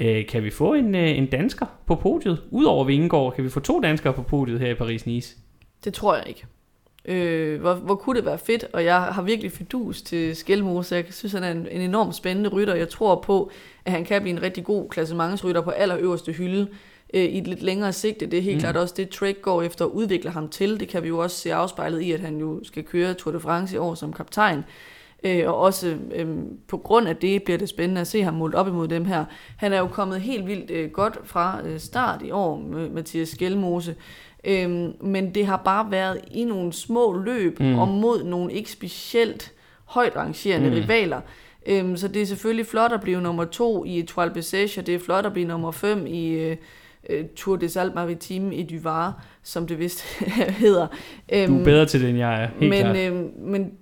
[0.00, 2.42] Uh, kan vi få en, uh, en dansker på podiet?
[2.50, 5.38] Udover Vingegaard, kan vi få to danskere på podiet her i Paris-Nice?
[5.84, 6.46] Det tror jeg ikke.
[7.08, 10.94] Øh, hvor, hvor kunne det være fedt, og jeg har virkelig fidus til Skelmose.
[10.94, 12.74] Jeg synes, han er en, en enormt spændende rytter.
[12.74, 13.50] Jeg tror på,
[13.84, 16.68] at han kan blive en rigtig god klassementsrytter på allerøverste hylde
[17.14, 18.26] øh, i et lidt længere sigte.
[18.26, 18.60] Det er helt mm.
[18.60, 20.80] klart også det, Trek går efter at udvikle ham til.
[20.80, 23.40] Det kan vi jo også se afspejlet i, at han jo skal køre Tour de
[23.40, 24.64] France i år som kaptajn.
[25.24, 26.28] Øh, og også øh,
[26.68, 29.24] på grund af det bliver det spændende at se ham målt op imod dem her.
[29.56, 33.28] Han er jo kommet helt vildt øh, godt fra øh, start i år med Mathias
[33.28, 33.94] Skelmose.
[34.44, 37.78] Øhm, men det har bare været i nogle små løb mm.
[37.78, 39.52] og mod nogle ikke specielt
[39.84, 40.74] højt rangerende mm.
[40.74, 41.20] rivaler.
[41.66, 44.94] Øhm, så det er selvfølgelig flot at blive nummer to i Etoile Bessèche, og det
[44.94, 46.56] er flot at blive nummer fem i øh,
[47.10, 50.02] øh Tour des Alpes Maritimes i Duvar, som det vist
[50.64, 50.86] hedder.
[51.32, 52.96] Øhm, du er bedre til det, end jeg er, helt men, klart.
[52.96, 53.72] Øhm, men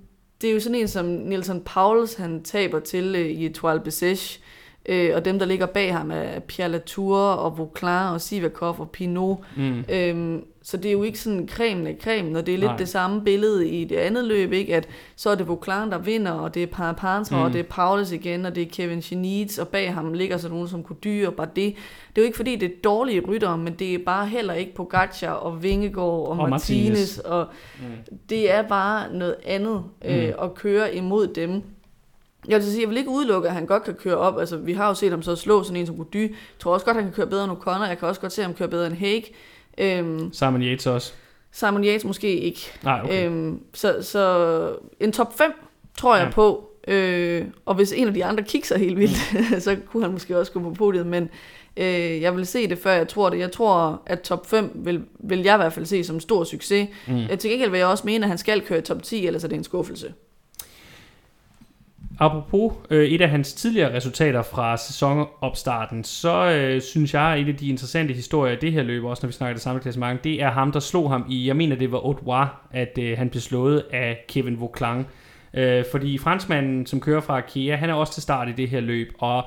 [0.43, 4.41] det er jo sådan en som Nielsen Pauls, han taber til øh, i Etoile Bessèche,
[4.87, 8.91] Øh, og dem, der ligger bag ham, er Pierre Latour og Vauclain og Sivakov og
[8.91, 9.39] Pinot.
[9.57, 9.85] Mm.
[9.89, 12.77] Øhm, så det er jo ikke sådan cremen af cremen, og det er lidt Nej.
[12.77, 14.77] det samme billede i det andet løb, ikke?
[14.77, 17.43] at så er det Vauclain, der vinder, og det er Parapantra, mm.
[17.43, 20.49] og det er Paulus igen, og det er Kevin Chenitz, og bag ham ligger så
[20.49, 21.75] nogen som Couture og Bardet.
[22.17, 24.75] Det er jo ikke fordi, det er dårlige rytter, men det er bare heller ikke
[24.75, 27.19] Pogacar og Vingegaard og, og Martinez, Martinez.
[27.19, 27.47] og
[27.81, 28.17] mm.
[28.29, 30.35] det er bare noget andet øh, mm.
[30.43, 31.63] at køre imod dem.
[32.49, 34.39] Jeg vil sige, jeg vil ikke udelukke, at han godt kan køre op.
[34.39, 36.31] Altså, vi har jo set ham så slå sådan en som Gody.
[36.31, 37.87] Jeg tror også godt, han kan køre bedre end O'Connor.
[37.87, 39.25] Jeg kan også godt se ham køre bedre end Hague.
[39.79, 41.13] Øhm, Simon Yates også?
[41.53, 42.61] Simon Yates måske ikke.
[42.83, 43.27] Nej, okay.
[43.27, 45.53] Øhm, så, så en top 5
[45.99, 46.31] tror jeg ja.
[46.31, 46.69] på.
[46.89, 49.17] Øh, og hvis en af de andre kigger helt vildt,
[49.65, 51.07] så kunne han måske også gå på podiet.
[51.07, 51.29] Men
[51.77, 53.39] øh, jeg vil se det, før jeg tror det.
[53.39, 56.89] Jeg tror, at top 5 vil, vil jeg i hvert fald se som stor succes.
[57.09, 57.39] Mm.
[57.39, 59.49] Til gengæld vil jeg også mene, at han skal køre i top 10, ellers er
[59.49, 60.13] det en skuffelse.
[62.19, 67.49] Apropos øh, et af hans tidligere resultater fra sæsonopstarten, så øh, synes jeg, at et
[67.49, 70.25] af de interessante historier i det her løb, også når vi snakker det samme klassement,
[70.25, 73.29] det er ham, der slog ham i, jeg mener det var Haute at øh, han
[73.29, 75.07] blev slået af Kevin Vauclang.
[75.55, 78.81] Øh, fordi franskmanden, som kører fra Kia, han er også til start i det her
[78.81, 79.45] løb, og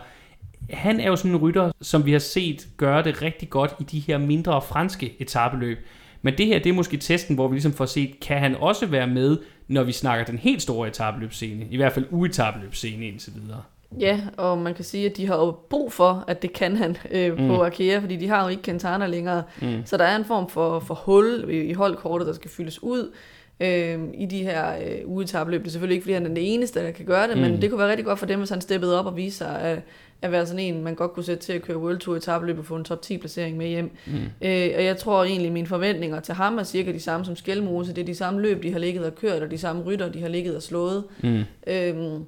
[0.69, 3.83] han er jo sådan en rytter, som vi har set gøre det rigtig godt i
[3.83, 5.77] de her mindre franske etabeløb.
[6.21, 8.85] Men det her, det er måske testen, hvor vi ligesom får set, kan han også
[8.85, 9.37] være med,
[9.67, 13.61] når vi snakker den helt store etabeløbscene, i hvert fald uetabeløbscene indtil videre.
[13.99, 16.97] Ja, og man kan sige, at de har jo brug for, at det kan han
[17.11, 17.47] øh, mm.
[17.47, 19.43] på Arkea, fordi de har jo ikke Quintana længere.
[19.61, 19.81] Mm.
[19.85, 23.11] Så der er en form for, for hul i, i holdkortet, der skal fyldes ud
[23.59, 25.61] øh, i de her øh, ugetabløb.
[25.61, 27.43] Det er selvfølgelig ikke, fordi han er den eneste, der kan gøre det, mm.
[27.43, 29.61] men det kunne være rigtig godt for dem, hvis han steppede op og viste sig
[29.61, 29.81] at,
[30.21, 32.65] at være sådan en, man godt kunne sætte til at køre World Tour etabløb og
[32.65, 33.91] få en top 10 placering med hjem.
[34.05, 34.13] Mm.
[34.41, 37.93] Øh, og jeg tror egentlig, mine forventninger til ham er cirka de samme som Skelmose.
[37.93, 40.21] Det er de samme løb, de har ligget og kørt, og de samme rytter, de
[40.21, 41.03] har ligget og slået.
[41.23, 41.43] Mm.
[41.67, 42.19] Øh,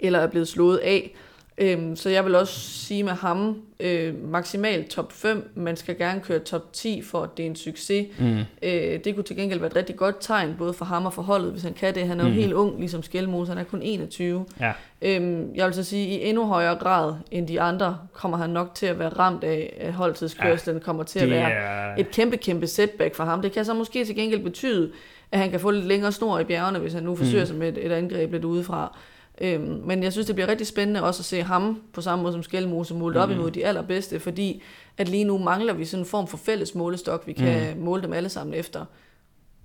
[0.00, 1.14] eller er blevet slået af.
[1.58, 6.20] Øhm, så jeg vil også sige med ham, øh, maksimalt top 5, man skal gerne
[6.20, 8.06] køre top 10 for at det er en succes.
[8.18, 8.38] Mm.
[8.62, 11.22] Øh, det kunne til gengæld være et rigtig godt tegn, både for ham og for
[11.22, 12.06] holdet, hvis han kan det.
[12.06, 12.36] Han er jo mm.
[12.36, 14.46] helt ung, ligesom Skelmose, han er kun 21.
[14.60, 14.72] Ja.
[15.02, 18.50] Øhm, jeg vil så sige, at i endnu højere grad end de andre, kommer han
[18.50, 21.96] nok til at være ramt af, at holdtidskørslen ja, kommer til at være er...
[21.96, 23.42] et kæmpe, kæmpe setback for ham.
[23.42, 24.92] Det kan så måske til gengæld betyde,
[25.32, 27.46] at han kan få lidt længere snor i bjergene, hvis han nu forsøger mm.
[27.46, 28.98] sig med et, et angreb lidt udefra.
[29.40, 32.32] Øhm, men jeg synes, det bliver rigtig spændende også at se ham på samme måde
[32.32, 33.34] som Skelmose målt op mm.
[33.34, 34.62] imod de allerbedste, fordi
[34.98, 37.82] at lige nu mangler vi sådan en form for fælles målestok, vi kan mm.
[37.82, 38.84] måle dem alle sammen efter.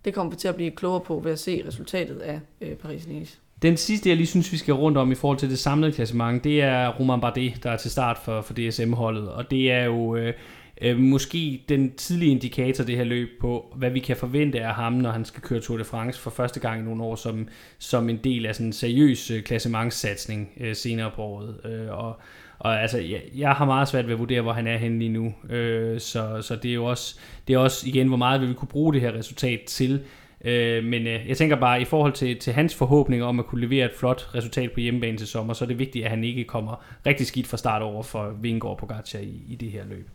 [0.05, 3.37] Det kommer vi til at blive klogere på ved at se resultatet af øh, Paris-Nice.
[3.61, 6.43] Den sidste, jeg lige synes, vi skal rundt om i forhold til det samlede klassement,
[6.43, 9.29] det er Roman Bardet, der er til start for, for DSM-holdet.
[9.31, 10.33] Og det er jo øh,
[10.81, 14.93] øh, måske den tidlige indikator, det her løb på, hvad vi kan forvente af ham,
[14.93, 17.47] når han skal køre Tour de France for første gang i nogle år, som,
[17.79, 21.65] som en del af sådan en seriøs øh, klassementssatsning øh, senere på året.
[21.65, 22.19] Øh, og,
[22.59, 25.09] og altså, jeg, jeg har meget svært ved at vurdere, hvor han er henne lige
[25.09, 25.33] nu.
[25.49, 28.53] Øh, så, så det er jo også, det er også igen, hvor meget vil vi
[28.53, 30.03] kunne bruge det her resultat til.
[30.45, 33.61] Øh, men øh, jeg tænker bare, i forhold til, til hans forhåbninger om at kunne
[33.61, 36.43] levere et flot resultat på hjemmebane til sommer, så er det vigtigt, at han ikke
[36.43, 40.09] kommer rigtig skidt fra start over for Vingård på Pogacar i, i det her løb.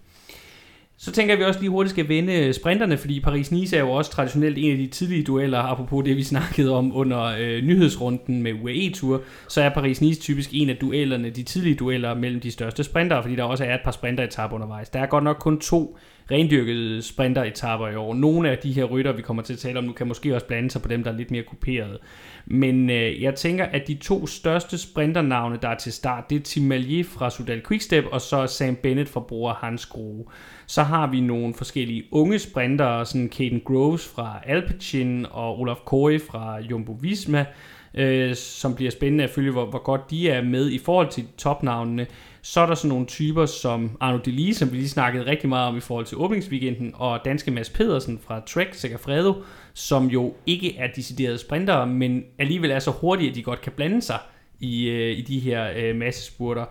[1.04, 3.80] Så tænker jeg, at vi også lige hurtigt skal vende øh, sprinterne, fordi Paris-Nice er
[3.80, 7.62] jo også traditionelt en af de tidlige dueller, apropos det vi snakkede om under øh,
[7.62, 12.40] nyhedsrunden med UAE Tour, så er Paris-Nice typisk en af duellerne, de tidlige dueller mellem
[12.40, 14.90] de største sprinter, fordi der også er et par sprinteretapper undervejs.
[14.90, 15.98] Der er godt nok kun to
[16.30, 18.14] rendyrkede sprinteretapper i år.
[18.14, 20.46] Nogle af de her rytter, vi kommer til at tale om nu, kan måske også
[20.46, 21.98] blande sig på dem, der er lidt mere kuperede.
[22.46, 26.42] Men øh, jeg tænker, at de to største sprinternavne, der er til start, det er
[26.42, 30.24] Tim Malier fra Sudal Quickstep, og så Sam Bennett fra Bora Hans Grohe.
[30.66, 36.18] Så har vi nogle forskellige unge sprintere, sådan Caden Groves fra Alpecin og Olaf Kori
[36.18, 37.46] fra Jumbo Visma,
[37.94, 41.24] øh, som bliver spændende at følge, hvor, hvor godt de er med i forhold til
[41.38, 42.06] topnavnene.
[42.46, 45.68] Så er der sådan nogle typer som Arno Delis, som vi lige snakkede rigtig meget
[45.68, 49.34] om i forhold til åbningsweekenden, og danske Mads Pedersen fra Trek Segafredo,
[49.74, 53.72] som jo ikke er deciderede sprintere, men alligevel er så hurtige, at de godt kan
[53.76, 54.18] blande sig
[54.60, 56.64] i, øh, i de her øh, massespurter.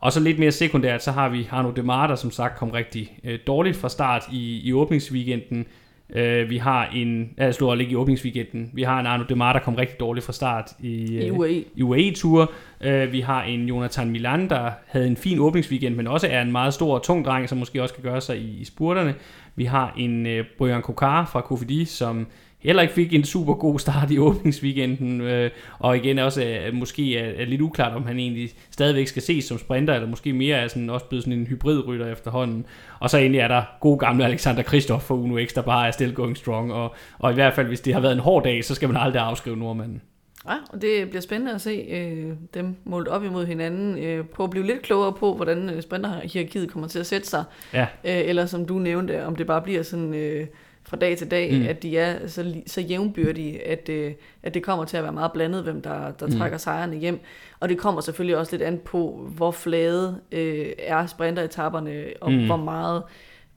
[0.00, 3.18] Og så lidt mere sekundært, så har vi Arno Demar, der som sagt kom rigtig
[3.24, 5.66] øh, dårligt fra start i, i åbningsweekenden.
[6.10, 9.60] Øh, vi har en, jeg slår ikke i åbningsweekenden, vi har en Arno Demar, der
[9.60, 11.64] kom rigtig dårligt fra start i, I UAE.
[11.74, 12.52] i UAE-tur.
[12.80, 16.52] Øh, vi har en Jonathan Milan, der havde en fin åbningsweekend, men også er en
[16.52, 19.14] meget stor og tung dreng, som måske også kan gøre sig i, i spurterne.
[19.56, 22.26] Vi har en øh, Brian Kokar fra Kofidi, som
[22.64, 27.18] heller ikke fik en super god start i åbningsweekenden, øh, og igen også øh, måske
[27.18, 30.56] er, er lidt uklart, om han egentlig stadigvæk skal ses som sprinter, eller måske mere
[30.56, 32.66] er sådan, også blevet sådan en hybridrytter efterhånden.
[33.00, 35.90] Og så endelig er der god gamle Alexander Kristoff for Uno X, der bare er
[35.90, 38.64] still going strong, og, og i hvert fald, hvis det har været en hård dag,
[38.64, 40.02] så skal man aldrig afskrive nordmanden.
[40.48, 43.98] Ja, og det bliver spændende at se øh, dem målt op imod hinanden.
[43.98, 47.44] Øh, på at blive lidt klogere på, hvordan øh, sprinterhierarkiet kommer til at sætte sig.
[47.72, 47.82] Ja.
[47.82, 50.14] Øh, eller som du nævnte, om det bare bliver sådan...
[50.14, 50.46] Øh,
[50.86, 51.66] fra dag til dag, mm.
[51.66, 54.12] at de er så, så jævnbyrdige, at, øh,
[54.42, 56.32] at det kommer til at være meget blandet, hvem der, der mm.
[56.32, 57.20] trækker sejrene hjem.
[57.60, 62.46] Og det kommer selvfølgelig også lidt an på, hvor flade øh, er sprinteretapperne, og mm.
[62.46, 63.02] hvor meget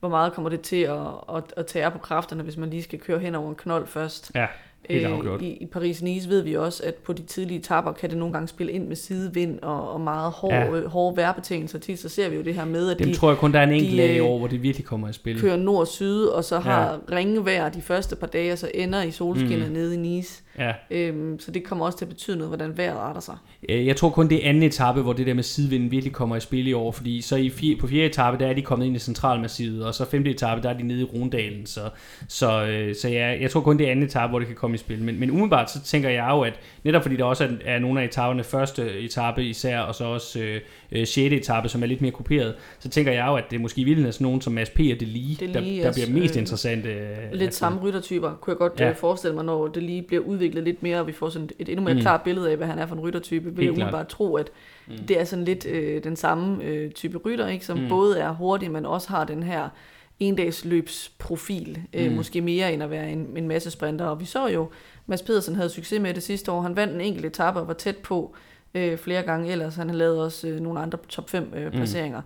[0.00, 1.06] hvor meget kommer det til at,
[1.36, 4.32] at, at tage på kræfterne, hvis man lige skal køre hen over en knold først.
[4.34, 4.46] Ja.
[4.90, 8.32] Øh, I, I Paris-Nice ved vi også, at på de tidlige etapper kan det nogle
[8.32, 10.70] gange spille ind med sidevind og, og meget hårde, ja.
[10.70, 11.78] øh, hårde vejrbetingelser.
[11.78, 13.58] Tit så ser vi jo det her med, at Dem de, tror jeg kun, der
[13.58, 15.40] er en enkelt dag i år, hvor det virkelig kommer i spil.
[15.40, 17.16] kører nord-syd, og så har ja.
[17.16, 19.72] ringvejr de første par dage, og så ender i solskinnet mm.
[19.72, 20.42] nede i Nice.
[20.58, 20.72] Ja.
[20.90, 23.36] Øhm, så det kommer også til at betyde noget, hvordan vejret arter sig.
[23.68, 26.40] Jeg tror kun, det er anden etape, hvor det der med sidevinden virkelig kommer i
[26.40, 28.96] spil i år, fordi så i fire, på fjerde etape, der er de kommet ind
[28.96, 31.80] i centralmassivet, og så femte etape, der er de nede i Rundalen, så,
[32.28, 34.74] så, øh, så ja, jeg tror kun, det er anden etape, hvor det kan komme
[34.74, 35.02] i spil.
[35.02, 38.00] Men, men umiddelbart, så tænker jeg jo, at netop fordi der også er, er nogle
[38.00, 40.60] af etaperne, første etape især, og så også øh,
[40.92, 41.18] øh, 6.
[41.18, 44.10] etape, som er lidt mere kuperet, så tænker jeg jo, at det måske vildt er
[44.10, 44.78] sådan nogen som Mads P.
[44.78, 46.88] og Delige, der, der bliver mest øh, interessante.
[47.32, 48.88] Lidt samme ryttertyper, kunne jeg godt ja.
[48.88, 51.48] Øh, forestille mig, når det lige bliver udviklet udviklet lidt mere, og vi får sådan
[51.58, 51.98] et endnu mere Mm.
[51.98, 52.02] mm.
[52.02, 54.50] klart billede af, hvad han er for en ryttertype, vil jeg umiddelbart tro, at
[54.86, 54.92] Mm.
[54.94, 55.06] mm.
[55.06, 57.66] det er sådan lidt øh, den samme øh, type rytter, ikke?
[57.66, 57.82] som Mm.
[57.82, 57.88] mm.
[57.88, 59.68] både er hurtig, men også har den her
[60.20, 62.10] endagsløbsprofil, øh, Mm.
[62.10, 62.16] mm.
[62.16, 64.04] måske mere end at være en, en masse sprinter.
[64.04, 64.68] Og vi så jo,
[65.06, 66.60] Mads Pedersen havde succes med det sidste år.
[66.62, 68.34] Han vandt en enkelt etape og var tæt på
[68.74, 69.74] øh, flere gange ellers.
[69.76, 72.22] Han lavet også øh, nogle andre top 5 øh, placeringer.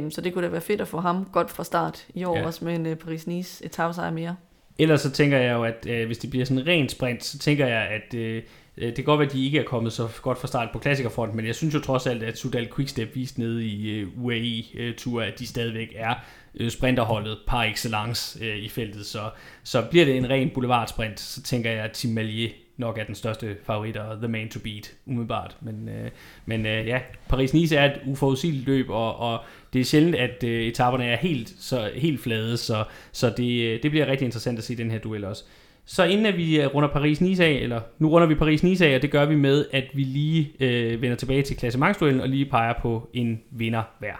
[0.00, 0.10] Mm.
[0.10, 2.40] Så det kunne da være fedt at få ham godt fra start i år, Ja.
[2.40, 2.46] ja.
[2.46, 4.36] også med en øh, Paris-Nice etappesejr mere.
[4.78, 7.38] Ellers så tænker jeg jo, at øh, hvis det bliver sådan en ren sprint, så
[7.38, 8.42] tænker jeg, at øh,
[8.76, 10.78] øh det kan godt være, at de ikke er kommet så godt fra start på
[10.78, 15.20] klassikerfronten, men jeg synes jo trods alt, at Sudal Quickstep viste nede i øh, UAE-tur,
[15.20, 16.14] øh, at de stadigvæk er
[16.54, 19.06] øh, sprinterholdet par excellence øh, i feltet.
[19.06, 19.30] Så,
[19.64, 23.14] så bliver det en ren boulevardsprint, så tænker jeg, at Tim Malier nok er den
[23.14, 25.56] største favorit og the man to beat, umiddelbart.
[25.60, 26.10] Men, øh,
[26.46, 27.00] men øh, ja,
[27.32, 29.40] Paris-Nice er et uforudsigeligt løb, og, og
[29.74, 33.82] det er sjældent, at øh, etaperne er helt, så, helt flade, så, så det, øh,
[33.82, 35.44] det bliver rigtig interessant at se den her duel også.
[35.84, 39.02] Så inden at vi øh, runder Paris-Nice af, eller nu runder vi Paris-Nice af, og
[39.02, 42.74] det gør vi med, at vi lige øh, vender tilbage til klassementsduellen og lige peger
[42.82, 44.14] på en vinder hver.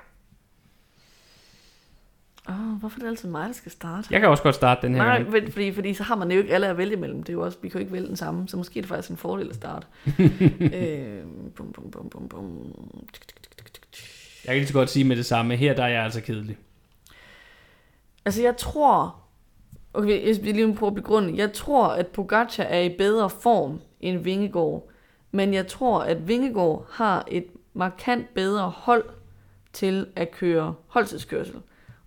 [2.49, 4.09] Åh, hvorfor er det altid mig, der skal starte?
[4.11, 6.39] Jeg kan også godt starte den her Nej, men, fordi, fordi så har man jo
[6.39, 7.23] ikke alle at vælge imellem.
[7.23, 8.89] Det er jo også, vi kan jo ikke vælge den samme, så måske er det
[8.89, 9.87] faktisk en fordel at starte.
[10.79, 11.25] øh,
[11.57, 12.75] bum, bum, bum, bum, bum.
[14.45, 16.59] Jeg kan lige så godt sige med det samme, her der er jeg altså kedelig.
[18.25, 19.17] Altså, jeg tror...
[19.95, 21.37] Okay, jeg vil lige prøve at begrunde.
[21.37, 24.91] Jeg tror, at Pogacar er i bedre form end Vingegaard.
[25.31, 29.05] Men jeg tror, at Vingegaard har et markant bedre hold
[29.73, 31.57] til at køre holdtidskørsel.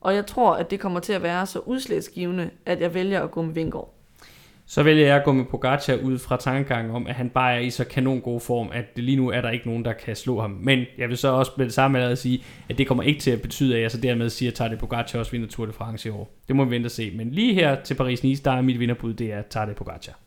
[0.02, 3.32] Og jeg tror, at det kommer til at være så udslagsgivende, at jeg vælger at
[3.32, 3.97] gå med Vingegaard.
[4.70, 7.60] Så vælger jeg at gå med Pogacar ud fra tankegangen om, at han bare er
[7.60, 10.42] i så kanon god form, at lige nu er der ikke nogen, der kan slå
[10.42, 10.52] ham.
[10.52, 13.32] Men jeg vil så også med det samme allerede sige, at det kommer ikke til
[13.32, 16.10] at betyde, at jeg så dermed siger, at Tadej Pogacar også vinder Tour de France
[16.10, 16.30] i år.
[16.48, 17.12] Det må vi vente og se.
[17.16, 20.20] Men lige her til Paris-Nice, der er mit vinderbud, det er Tadej Pogacar.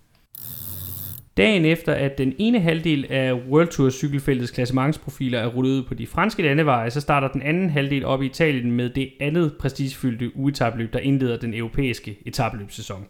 [1.37, 5.95] Dagen efter, at den ene halvdel af World Tour cykelfeltets klassementsprofiler er rullet ud på
[5.95, 10.37] de franske landeveje, så starter den anden halvdel op i Italien med det andet prestigefyldte
[10.37, 13.07] ugetabløb, der indleder den europæiske etabløbssæson.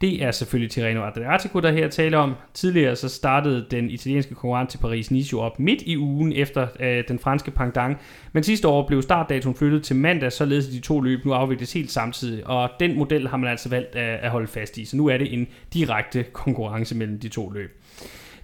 [0.00, 2.34] Det er selvfølgelig Tirreno Adriatico, der her taler om.
[2.54, 7.04] Tidligere så startede den italienske konkurrent til Paris-Nice jo op midt i ugen efter øh,
[7.08, 7.98] den franske pendant,
[8.32, 11.72] men sidste år blev startdatoen flyttet til mandag, således at de to løb nu afvikles
[11.72, 14.96] helt samtidig, og den model har man altså valgt at, at holde fast i, så
[14.96, 17.82] nu er det en direkte konkurrence mellem de to løb.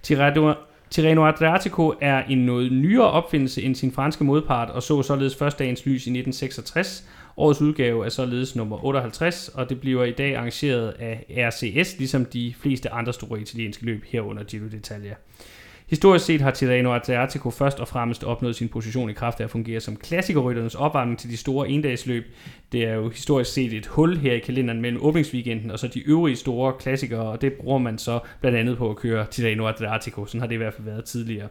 [0.01, 0.53] Tirreno
[0.89, 5.59] Tirreno Adriatico er en noget nyere opfindelse end sin franske modpart, og så således først
[5.59, 7.07] dagens lys i 1966.
[7.37, 12.25] Årets udgave er således nummer 58, og det bliver i dag arrangeret af RCS, ligesom
[12.25, 15.15] de fleste andre store italienske løb herunder Giro d'Italia.
[15.89, 19.49] Historisk set har Tirreno Adriatico først og fremmest opnået sin position i kraft af at
[19.49, 22.25] fungere som klassikerrytternes opvarmning til de store endagsløb.
[22.71, 26.07] Det er jo historisk set et hul her i kalenderen mellem åbningsweekenden og så de
[26.07, 30.25] øvrige store klassikere, og det bruger man så blandt andet på at køre Tirreno Adriatico.
[30.25, 31.47] Sådan har det i hvert fald været tidligere.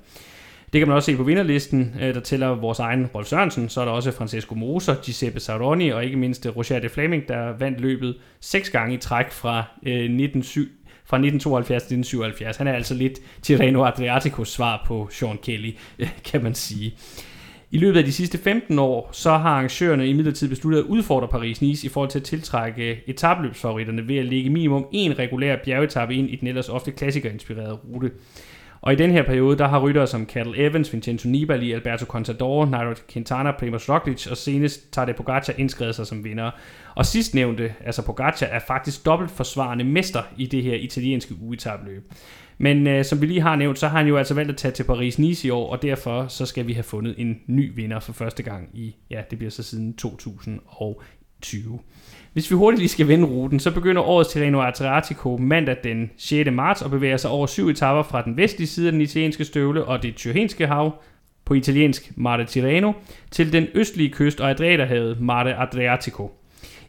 [0.72, 3.80] Det kan man også se på vinderlisten, øh, der tæller vores egen Rolf Sørensen, så
[3.80, 7.58] er der også Francesco Moser, Giuseppe Saroni og ikke mindst øh, Roger de Flaming, der
[7.58, 10.68] vandt løbet seks gange i træk fra, øh, 1907,
[11.04, 12.56] fra 1972 til 1977.
[12.56, 16.94] Han er altså lidt Tirreno Adriaticos svar på Sean Kelly, øh, kan man sige.
[17.70, 21.86] I løbet af de sidste 15 år, så har arrangørerne imidlertid besluttet at udfordre Paris-Nice
[21.86, 26.36] i forhold til at tiltrække etabløbsfavoritterne ved at lægge minimum en regulær bjergetappe ind i
[26.36, 28.10] den ellers ofte klassikerinspirerede rute.
[28.86, 32.66] Og i den her periode, der har ryttere som Cattle Evans, Vincenzo Nibali, Alberto Contador,
[32.66, 36.50] Nairo Quintana, Primoz Roglic og senest Tadej Pogacar indskrevet sig som vinder.
[36.94, 42.12] Og sidstnævnte, altså Pogacar, er faktisk dobbelt forsvarende mester i det her italienske ugetabløb.
[42.58, 44.72] Men øh, som vi lige har nævnt, så har han jo altså valgt at tage
[44.72, 48.12] til Paris-Nice i år, og derfor så skal vi have fundet en ny vinder for
[48.12, 51.78] første gang i, ja, det bliver så siden 2020.
[52.36, 56.50] Hvis vi hurtigt lige skal vende ruten, så begynder årets Tirreno Adriatico mandag den 6.
[56.52, 59.84] marts og bevæger sig over syv etaper fra den vestlige side af den italienske støvle
[59.84, 61.02] og det Tyrhenske hav,
[61.44, 62.92] på italiensk Mare Tirreno,
[63.30, 66.30] til den østlige kyst og Adriaterhavet Mare Adriatico.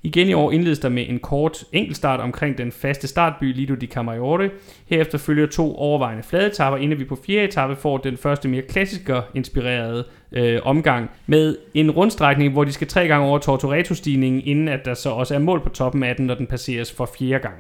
[0.03, 3.87] Igen i år indledes der med en kort enkeltstart omkring den faste startby Lido di
[3.87, 4.49] Camaiore.
[4.85, 8.61] Herefter følger to overvejende flade etapper, inden vi på fjerde etape får den første mere
[8.61, 14.67] klassiker inspirerede øh, omgang med en rundstrækning, hvor de skal tre gange over Tortoreto-stigningen, inden
[14.67, 17.39] at der så også er mål på toppen af den, når den passeres for fjerde
[17.39, 17.55] gang.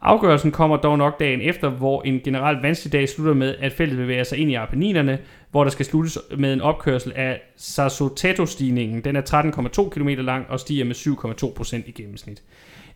[0.00, 3.98] Afgørelsen kommer dog nok dagen efter, hvor en generelt vanskelig dag slutter med, at feltet
[3.98, 5.18] bevæger sig ind i Apenninerne,
[5.50, 9.00] hvor der skal sluttes med en opkørsel af Sassoteto-stigningen.
[9.00, 12.42] Den er 13,2 km lang og stiger med 7,2% i gennemsnit.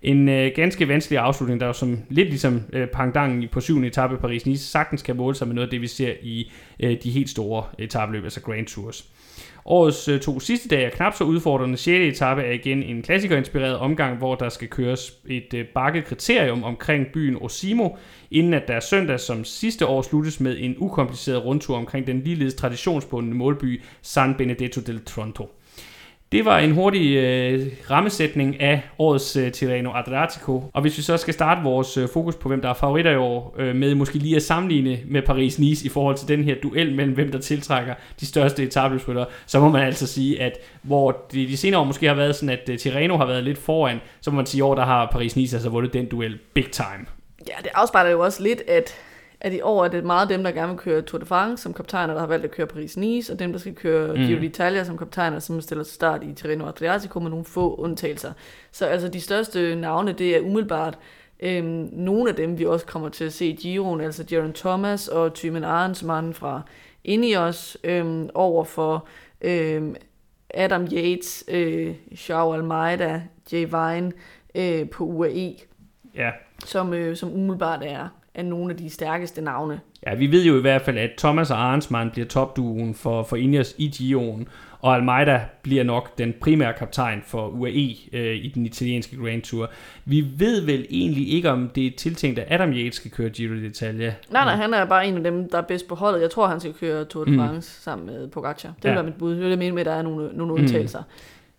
[0.03, 4.17] En øh, ganske vanskelig afslutning, der jo som lidt ligesom øh, pangdangen på syvende etape
[4.17, 7.31] Paris-Nice sagtens kan måle sig med noget af det, vi ser i øh, de helt
[7.31, 9.12] store øh, etabløb, altså Grand Tours.
[9.65, 11.77] Årets øh, to sidste dage er knap så udfordrende.
[11.77, 12.17] 6.
[12.17, 17.07] etape er igen en klassikerinspireret omgang, hvor der skal køres et øh, bakket kriterium omkring
[17.15, 17.89] byen Osimo,
[18.31, 22.55] inden at der søndag som sidste år sluttes med en ukompliceret rundtur omkring den ligeledes
[22.55, 25.51] traditionsbundne målby San Benedetto del Tronto.
[26.33, 30.71] Det var en hurtig øh, rammesætning af årets øh, Tirreno Adriatico.
[30.75, 33.17] Og hvis vi så skal starte vores øh, fokus på, hvem der er favoritter i
[33.17, 36.95] år, øh, med måske lige at sammenligne med Paris-Nice i forhold til den her duel
[36.95, 41.47] mellem, hvem der tiltrækker de største etabløbsrytter, så må man altså sige, at hvor de,
[41.47, 44.31] de senere år måske har været sådan, at øh, Tirreno har været lidt foran, så
[44.31, 47.07] må man sige, at i år der har Paris-Nice altså vundet den duel big time.
[47.49, 48.95] Ja, det afspejler jo også lidt, at
[49.45, 51.75] at i år er det meget dem, der gerne vil køre Tour de France som
[51.75, 54.27] kaptajner, der har valgt at køre Paris-Nice, og dem, der skal køre mm.
[54.27, 58.33] Giro d'Italia som kaptajner, som stiller til start i Tirreno Adriatico med nogle få undtagelser.
[58.73, 60.99] Så altså de største navne, det er umiddelbart
[61.41, 65.09] øhm, nogle af dem, vi også kommer til at se i Giroen, altså Jaron Thomas
[65.09, 66.63] og Thymen Arensmann fra
[67.05, 69.07] Ineos, øhm, over for
[69.41, 69.97] øhm,
[70.55, 71.95] Adam Yates, øh,
[72.29, 74.13] Joao Almeida, Jay Vine
[74.55, 75.55] øh, på UAE,
[76.15, 76.31] ja.
[76.65, 79.81] som, øh, som umiddelbart er af nogle af de stærkeste navne.
[80.07, 83.37] Ja, vi ved jo i hvert fald, at Thomas og Arnsmann bliver topduen for, for
[83.37, 84.45] Ineos i Gio'en,
[84.81, 89.71] og Almeida bliver nok den primære kaptajn for UAE øh, i den italienske Grand Tour.
[90.05, 93.55] Vi ved vel egentlig ikke, om det er tiltænkt, at Adam Yates skal køre Giro
[93.55, 94.13] d'Italia.
[94.31, 96.21] Nej, nej, han er bare en af dem, der er bedst på holdet.
[96.21, 97.39] Jeg tror, han skal køre Tour de mm.
[97.39, 97.83] France mm.
[97.83, 98.73] sammen med Pogacar.
[98.83, 98.95] Det ja.
[98.95, 99.37] er mit bud.
[99.37, 100.99] Det er det med, at der er nogle, nogle undtagelser.
[100.99, 101.05] Mm.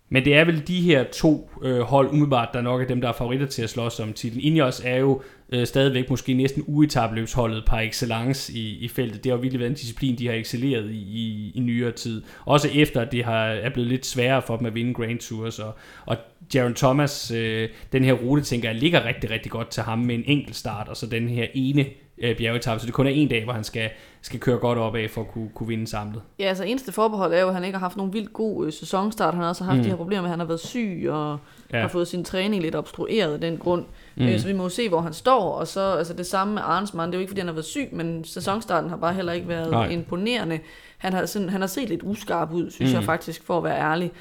[0.09, 3.09] Men det er vel de her to øh, hold umiddelbart, der nok er dem, der
[3.09, 4.41] er favoritter til at slås om titlen.
[4.43, 5.21] Ineos er jo
[5.53, 9.23] øh, stadigvæk måske næsten uetabløbsholdet par excellence i, i feltet.
[9.23, 12.23] Det har jo virkelig været en disciplin, de har excelleret i, i, i nyere tid.
[12.45, 15.59] Også efter, at det har, er blevet lidt sværere for dem at vinde Grand Tours.
[15.59, 15.73] Og,
[16.05, 16.17] og
[16.55, 20.15] Jaron Thomas, øh, den her rute, tænker jeg, ligger rigtig, rigtig godt til ham med
[20.15, 21.85] en enkelt start, og så den her ene
[22.17, 22.79] øh, bjergetappe.
[22.79, 23.89] Så det kun er en dag, hvor han skal,
[24.21, 26.21] skal køre godt op af for at kunne, kunne vinde samlet.
[26.39, 28.73] Ja, altså eneste forbehold er jo, at han ikke har haft nogen vildt god øh,
[28.73, 29.33] sæsonstart.
[29.33, 29.83] Han har også haft mm.
[29.83, 31.39] de her problemer med, at han har været syg og
[31.73, 31.81] ja.
[31.81, 33.85] har fået sin træning lidt obstrueret af den grund.
[34.15, 34.23] Mm.
[34.23, 35.51] Øh, så vi må jo se, hvor han står.
[35.51, 37.11] Og så altså det samme med Arnsmann.
[37.11, 39.47] Det er jo ikke, fordi han har været syg, men sæsonstarten har bare heller ikke
[39.47, 39.87] været Nej.
[39.87, 40.59] imponerende.
[40.97, 42.95] Han har, sådan, han har set lidt uskarp ud, synes mm.
[42.95, 44.11] jeg faktisk, for at være ærlig.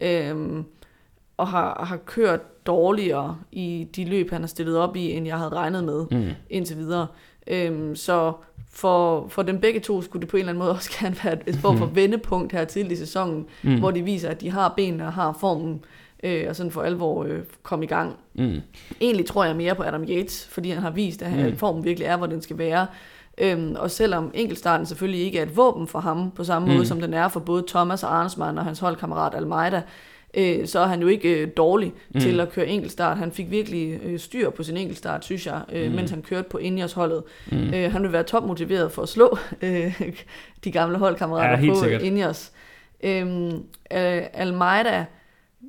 [0.00, 0.64] Øhm,
[1.36, 5.38] og har, har kørt dårligere i de løb, han har stillet op i, end jeg
[5.38, 6.30] havde regnet med mm.
[6.50, 7.06] indtil videre.
[7.50, 8.32] Øhm, så
[8.72, 11.48] for, for dem begge to skulle det på en eller anden måde også gerne være
[11.48, 11.96] et form for mm.
[11.96, 13.78] vendepunkt her til i sæsonen, mm.
[13.78, 15.84] hvor de viser, at de har benene og har formen,
[16.22, 18.16] øh, og sådan for alvor øh, komme i gang.
[18.34, 18.60] Mm.
[19.00, 21.56] Egentlig tror jeg mere på Adam Yates, fordi han har vist, at mm.
[21.56, 22.86] formen virkelig er, hvor den skal være.
[23.38, 26.74] Øhm, og selvom enkeltstarten selvfølgelig ikke er et våben for ham, på samme mm.
[26.74, 29.82] måde som den er for både Thomas og Arnsmann og hans holdkammerat Almeida,
[30.34, 32.20] øh, så er han jo ikke øh, dårlig mm.
[32.20, 33.16] til at køre enkeltstart.
[33.16, 35.96] Han fik virkelig øh, styr på sin enkeltstart, synes jeg, øh, mm.
[35.96, 37.22] mens han kørte på Ineos holdet.
[37.52, 37.74] Mm.
[37.74, 40.00] Øh, han vil være topmotiveret for at slå øh,
[40.64, 42.02] de gamle holdkammerater ja, på sikkert.
[42.02, 42.52] Ineos.
[43.02, 43.52] Øh,
[43.90, 45.04] Almeida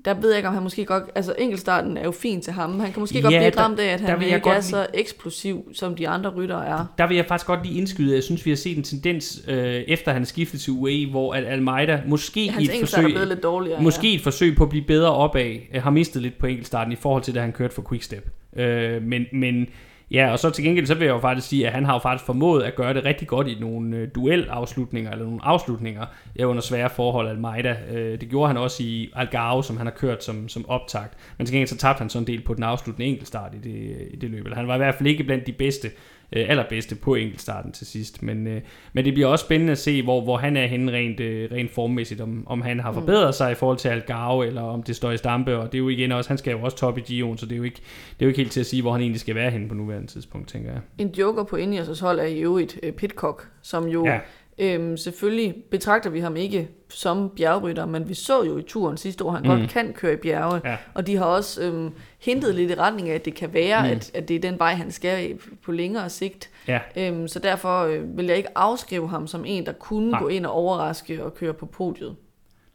[0.06, 1.04] der ved jeg ikke, om han måske godt...
[1.16, 2.80] Altså, enkeltstarten er jo fin til ham.
[2.80, 5.70] Han kan måske ja, godt blive der, ramt af, at han ikke er så eksplosiv,
[5.74, 6.86] som de andre ryttere er.
[6.98, 9.56] Der vil jeg faktisk godt lige indskyde, jeg synes, vi har set en tendens, øh,
[9.66, 13.82] efter han skiftede til UAE, hvor at Almeida måske i et forsøg, er lidt dårligere,
[13.82, 14.16] måske ja.
[14.16, 17.24] et forsøg på at blive bedre opad, øh, har mistet lidt på enkeltstarten i forhold
[17.24, 18.30] til, da han kørte for Quickstep.
[18.56, 19.68] Øh, men, men
[20.12, 22.00] Ja, og så til gengæld, så vil jeg jo faktisk sige, at han har jo
[22.00, 26.06] faktisk formået at gøre det rigtig godt i nogle øh, duelafslutninger, eller nogle afslutninger
[26.40, 27.76] ja, under svære forhold af Almeida.
[27.92, 31.18] Øh, det gjorde han også i Algarve, som han har kørt som, som optakt.
[31.38, 34.08] Men til gengæld så tabte han sådan en del på den afsluttende enkeltstart i det,
[34.12, 34.54] i det løb.
[34.54, 35.88] Han var i hvert fald ikke blandt de bedste
[36.36, 38.24] øh, allerbedste på enkeltstarten til sidst.
[38.24, 38.62] Men, øh,
[38.94, 41.72] men det bliver også spændende at se, hvor, hvor han er henne rent, øh, rent
[41.72, 42.98] formmæssigt, om, om han har mm.
[42.98, 45.80] forbedret sig i forhold til Algarve, eller om det står i stampe, og det er
[45.80, 47.82] jo igen også, han skal jo også top i Gion, så det er jo ikke,
[48.20, 49.76] det er jo ikke helt til at sige, hvor han egentlig skal være henne på
[49.76, 50.82] nuværende tidspunkt, tænker jeg.
[50.98, 54.20] En joker på Ineos hold er jo et uh, Pitcock, som jo ja.
[54.62, 59.24] Øhm, selvfølgelig betragter vi ham ikke som bjergrytter, men vi så jo i turen sidste
[59.24, 59.60] år, at han mm.
[59.60, 60.78] godt kan køre i bjerge, ja.
[60.94, 63.92] og de har også øhm, hintet lidt i retning af, at det kan være, mm.
[63.92, 66.50] at, at det er den vej, han skal på længere sigt.
[66.68, 66.80] Ja.
[66.96, 70.20] Øhm, så derfor øh, vil jeg ikke afskrive ham som en, der kunne Nej.
[70.22, 72.16] gå ind og overraske og køre på podiet.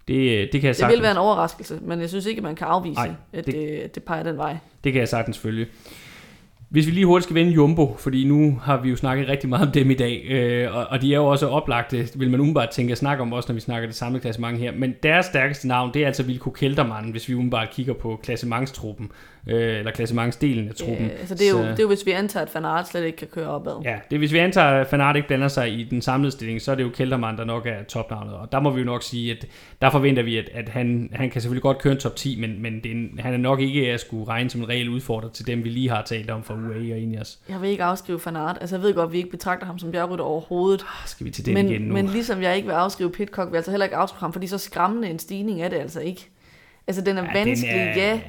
[0.09, 2.67] Det, det kan jeg Det vil være en overraskelse, men jeg synes ikke, man kan
[2.67, 4.57] afvise, Nej, at, det, øh, at det peger den vej.
[4.85, 5.67] Det kan jeg sagtens følge.
[6.69, 9.67] Hvis vi lige hurtigt skal vende Jumbo, fordi nu har vi jo snakket rigtig meget
[9.67, 12.71] om dem i dag, øh, og, og de er jo også oplagte, vil man umiddelbart
[12.71, 14.73] tænke at snakke om også, når vi snakker det samlede klassement her.
[14.73, 19.11] Men deres stærkeste navn, det er altså Vilko Keltermann, hvis vi umiddelbart kigger på klassementstruppen
[19.47, 21.07] øh, eller klassementsdelen af truppen.
[21.07, 23.05] Ja, altså det, er jo, så, det er jo, hvis vi antager, at Fanart slet
[23.05, 23.81] ikke kan køre opad.
[23.85, 26.63] Ja, det er, hvis vi antager, at Fanart ikke blander sig i den samlede stilling,
[26.63, 28.35] så er det jo Keltermann, der nok er topnavnet.
[28.35, 29.47] Og der må vi jo nok sige, at
[29.83, 32.63] der forventer vi, at, at han, han kan selvfølgelig godt køre en top 10, men,
[32.63, 35.29] men det er en, han er nok ikke at skulle regne som en reel udfordrer
[35.29, 37.39] til dem, vi lige har talt om fra UAE og Ineos.
[37.49, 38.59] Jeg vil ikke afskrive Fanart.
[38.61, 40.83] Altså jeg ved godt, at vi ikke betragter ham som bjergrytter overhovedet.
[40.83, 41.95] Ah, skal vi til det men, igen nu?
[41.95, 44.47] Men ligesom jeg ikke vil afskrive Pitcock, vil jeg altså heller ikke afskrive ham, fordi
[44.47, 46.29] så skræmmende en stigning er det altså ikke.
[46.87, 48.21] Altså den er ja, vanskelig, den er, ja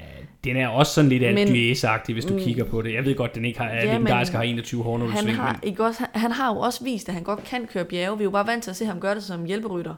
[0.43, 2.93] den er også sådan lidt alt hvis du mm, kigger på det.
[2.93, 5.99] Jeg ved godt, den ikke har, ja, legendarisk har 21 hårde han har, ikke også,
[5.99, 8.17] han, han har jo også vist, at han godt kan køre bjerge.
[8.17, 9.95] Vi er jo bare vant til at se ham gøre det som hjælperytter.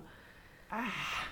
[0.71, 0.77] Ah.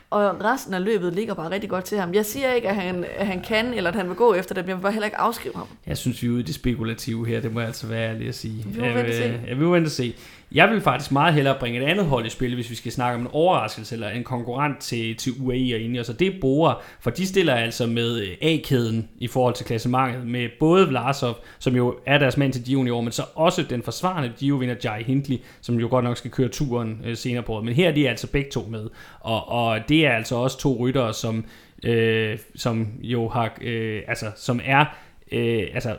[0.09, 2.13] Og resten af løbet ligger bare rigtig godt til ham.
[2.13, 4.63] Jeg siger ikke, at han, at han kan, eller at han vil gå efter det,
[4.63, 5.67] men jeg vil bare heller ikke afskrive ham.
[5.87, 8.27] Jeg synes, vi er ude i det spekulative her, det må jeg altså være ærlig
[8.27, 8.65] at sige.
[8.67, 9.39] Vi må vente se.
[9.47, 10.15] Jeg vil vente se.
[10.51, 13.15] Jeg vil faktisk meget hellere bringe et andet hold i spil, hvis vi skal snakke
[13.15, 16.81] om en overraskelse eller en konkurrent til, til UAE og Ineos, og det er Bora,
[16.99, 21.75] for de stiller altså med øh, A-kæden i forhold til klassementet, med både Vlasov, som
[21.75, 25.03] jo er deres mand til Giro i år, men så også den forsvarende Giro-vinder Jai
[25.03, 27.65] Hindley, som jo godt nok skal køre turen øh, senere på året.
[27.65, 30.77] Men her er de altså begge to med, og, og det er altså også to
[30.79, 31.45] ryttere, som,
[31.83, 34.85] øh, som jo har, øh, altså som er,
[35.31, 35.97] øh, altså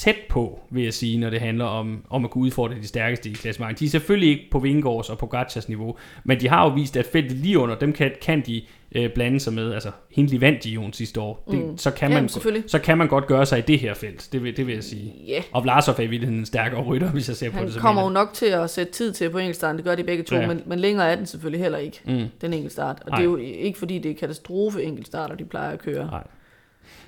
[0.00, 3.30] tæt på, vil jeg sige, når det handler om, om at kunne udfordre de stærkeste
[3.30, 3.80] i klassementet.
[3.80, 6.96] De er selvfølgelig ikke på Vingårds og på Gachas niveau, men de har jo vist,
[6.96, 8.62] at feltet lige under dem kan, kan de
[8.94, 9.74] øh, blande sig med.
[9.74, 11.44] Altså, Hindley vandt Dion sidste år.
[11.50, 11.78] Det, mm.
[11.78, 12.28] så, kan man,
[12.66, 14.84] så kan man godt gøre sig i det her felt, det vil, det vil jeg
[14.84, 15.14] sige.
[15.30, 15.42] Yeah.
[15.52, 17.72] Og Vlasov er i virkeligheden en stærkere rytter, hvis jeg ser Han på det.
[17.72, 20.22] Han kommer jo nok til at sætte tid til på enkeltstarten, det gør de begge
[20.22, 20.46] to, ja.
[20.46, 22.26] men, men længere er den selvfølgelig heller ikke, mm.
[22.40, 23.02] den enkeltstart.
[23.06, 23.16] Og Ej.
[23.16, 26.06] det er jo ikke fordi, det er katastrofe enkeltstarter, de plejer at køre.
[26.06, 26.22] Nej.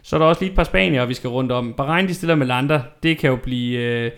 [0.03, 1.75] Så er der også lige et par spanier, vi skal rundt om.
[1.77, 2.81] Bahrein, de stiller med Lander.
[3.03, 4.11] Det kan jo blive øh,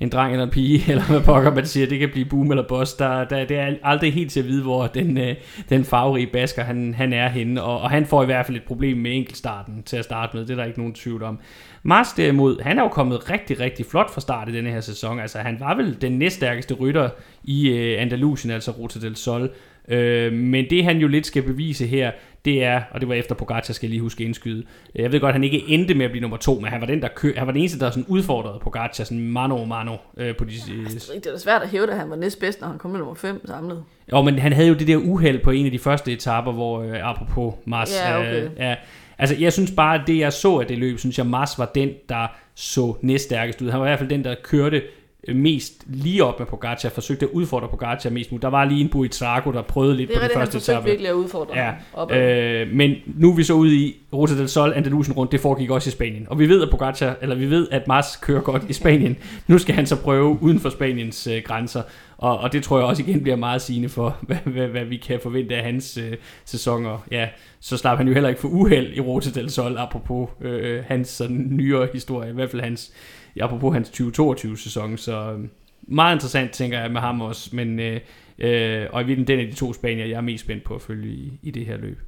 [0.00, 1.86] en dreng eller en pige, eller hvad pokker man siger.
[1.86, 2.94] Det kan blive boom eller boss.
[2.94, 5.36] Der, der, det er aldrig helt til at vide, hvor den, øh,
[5.68, 7.62] den farverige basker, han, han er henne.
[7.62, 10.46] Og, og han får i hvert fald et problem med enkeltstarten til at starte med.
[10.46, 11.38] Det er der ikke nogen tvivl om.
[11.82, 15.20] Mars derimod, han er jo kommet rigtig, rigtig flot fra start i denne her sæson.
[15.20, 17.08] Altså, han var vel den næststærkeste rytter
[17.44, 19.50] i øh, Andalusien, altså Ruta del Sol.
[19.88, 22.10] Øh, men det han jo lidt skal bevise her,
[22.44, 24.64] det er, og det var efter Pogacar, skal jeg lige huske indskyde.
[24.94, 26.86] Jeg ved godt, at han ikke endte med at blive nummer to, men han var
[26.86, 30.36] den, der kø, han var den eneste, der sådan udfordrede Pogacar sådan mano mano øh,
[30.36, 30.50] på de...
[30.84, 32.98] Altså, det er da svært at hæve, at han var næstbedst, når han kom med
[32.98, 33.84] nummer 5 samlet.
[34.12, 36.82] Jo, men han havde jo det der uheld på en af de første etaper, hvor
[36.82, 38.00] øh, apropos Mars...
[38.04, 38.44] Ja, okay.
[38.44, 38.74] øh, ja,
[39.18, 41.70] altså, jeg synes bare, at det jeg så af det løb, synes jeg, Mars var
[41.74, 43.70] den, der så næststærkest ud.
[43.70, 44.82] Han var i hvert fald den, der kørte
[45.28, 48.42] mest lige op med Pogacar, forsøgte at udfordre Pogacar mest muligt.
[48.42, 50.76] Der var lige en Buitrago, der prøvede lidt det på den første etape.
[50.76, 51.72] Det er virkelig at udfordre ja.
[51.94, 55.40] ham øh, Men nu er vi så ude i Ruta del Sol, Andalusien rundt, det
[55.40, 56.26] foregik også i Spanien.
[56.30, 59.16] Og vi ved, at Pogacar, eller vi ved, at Mars kører godt i Spanien.
[59.46, 61.82] nu skal han så prøve uden for Spaniens øh, grænser.
[62.18, 64.96] Og, og det tror jeg også igen bliver meget sigende for, hvad, hvad, hvad vi
[64.96, 67.06] kan forvente af hans øh, sæsoner.
[67.10, 67.28] Ja,
[67.60, 71.08] så slap han jo heller ikke for uheld i Ruta del Sol, apropos øh, hans
[71.08, 72.92] sådan, nyere historie, i hvert fald hans
[73.40, 75.50] apropos hans 2022-sæson, så øhm,
[75.82, 78.00] meget interessant, tænker jeg, med ham også, men, øh,
[78.38, 80.82] øh, og i virkeligheden den af de to spanier, jeg er mest spændt på at
[80.82, 81.98] følge i, i det her løb.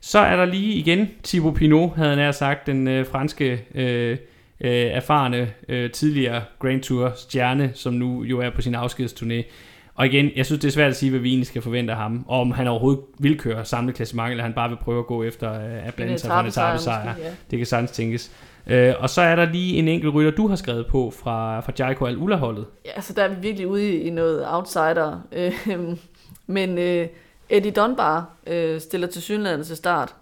[0.00, 4.16] Så er der lige igen Thibaut Pinot, havde han sagt, den øh, franske øh,
[4.60, 9.42] øh, erfarne øh, tidligere Grand Tour stjerne, som nu jo er på sin afskedsturné.
[9.94, 11.98] Og igen, jeg synes, det er svært at sige, hvad vi egentlig skal forvente af
[11.98, 15.06] ham, og om han overhovedet vil køre samlet klassement, eller han bare vil prøve at
[15.06, 17.14] gå efter øh, at blande sig for en etappesejr.
[17.18, 17.30] Ja.
[17.50, 18.32] Det kan sagtens tænkes.
[18.66, 21.72] Øh, og så er der lige en enkelt rytter, du har skrevet på fra, fra
[21.78, 25.20] Jaiko al holdet Ja, så der er vi virkelig ude i noget outsider.
[25.32, 25.96] Øh,
[26.46, 27.08] men øh,
[27.48, 30.14] Eddie Dunbar øh, stiller til synligheden til start.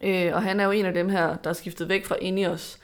[0.00, 2.78] Øh, og han er jo en af dem her, der er skiftet væk fra Ineos,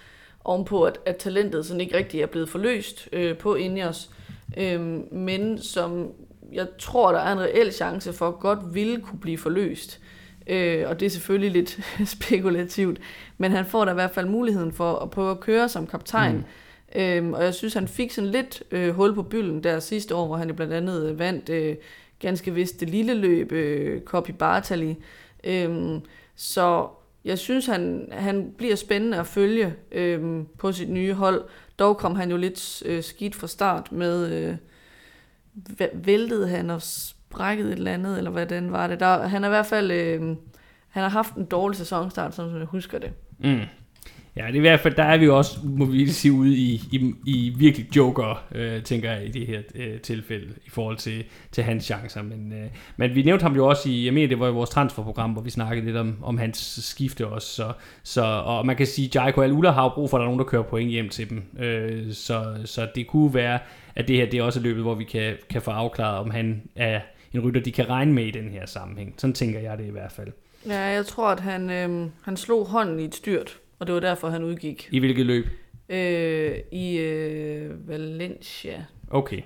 [0.44, 4.10] ovenpå at, at talentet sådan ikke rigtig er blevet forløst øh, på Ineos.
[4.56, 4.80] Øh,
[5.12, 6.12] men som
[6.52, 10.00] jeg tror, der er en reel chance for, godt ville kunne blive forløst.
[10.46, 11.80] Øh, og det er selvfølgelig lidt
[12.16, 12.98] spekulativt,
[13.38, 16.36] men han får da i hvert fald muligheden for at prøve at køre som kaptajn.
[16.36, 16.44] Mm.
[17.00, 20.26] Øhm, og jeg synes, han fik sådan lidt øh, hul på bylden der sidste år,
[20.26, 21.76] hvor han jo blandt andet øh, vandt øh,
[22.18, 24.96] ganske vist det lille løb, øh, Copy Bartali.
[25.44, 26.00] Øhm,
[26.36, 26.88] så
[27.24, 31.44] jeg synes, han, han bliver spændende at følge øh, på sit nye hold.
[31.78, 34.56] Dog kom han jo lidt øh, skidt fra start med, øh,
[35.94, 36.82] væltede han og
[37.32, 39.00] brækket et eller andet, eller hvordan var det?
[39.00, 40.20] Der, han er i hvert fald, øh,
[40.88, 43.10] han har haft en dårlig sæsonstart, som jeg husker det.
[43.38, 43.60] Mm.
[44.36, 46.56] Ja, det er i hvert fald, der er vi også, må vi lige sige, ude
[46.56, 50.96] i, i, i virkelig joker, øh, tænker jeg, i det her øh, tilfælde, i forhold
[50.96, 52.22] til, til hans chancer.
[52.22, 54.70] Men, øh, men vi nævnte ham jo også i, jeg mener, det var i vores
[54.70, 57.48] transferprogram, hvor vi snakkede lidt om, om hans skifte også.
[57.48, 57.72] Så,
[58.02, 60.38] så, og man kan sige, at Jaiko Al har brug for, at der er nogen,
[60.38, 61.42] der kører point hjem til dem.
[61.58, 63.58] Øh, så, så det kunne være,
[63.94, 66.62] at det her det er også løbet, hvor vi kan, kan få afklaret, om han
[66.76, 67.00] er
[67.34, 69.14] en rytter, de kan regne med i den her sammenhæng.
[69.18, 70.28] Sådan tænker jeg det i hvert fald.
[70.66, 74.00] Ja, jeg tror, at han, øh, han slog hånden i et styrt, og det var
[74.00, 74.88] derfor, han udgik.
[74.90, 75.46] I hvilket løb?
[75.88, 78.84] Øh, I øh, Valencia.
[79.10, 79.40] Okay.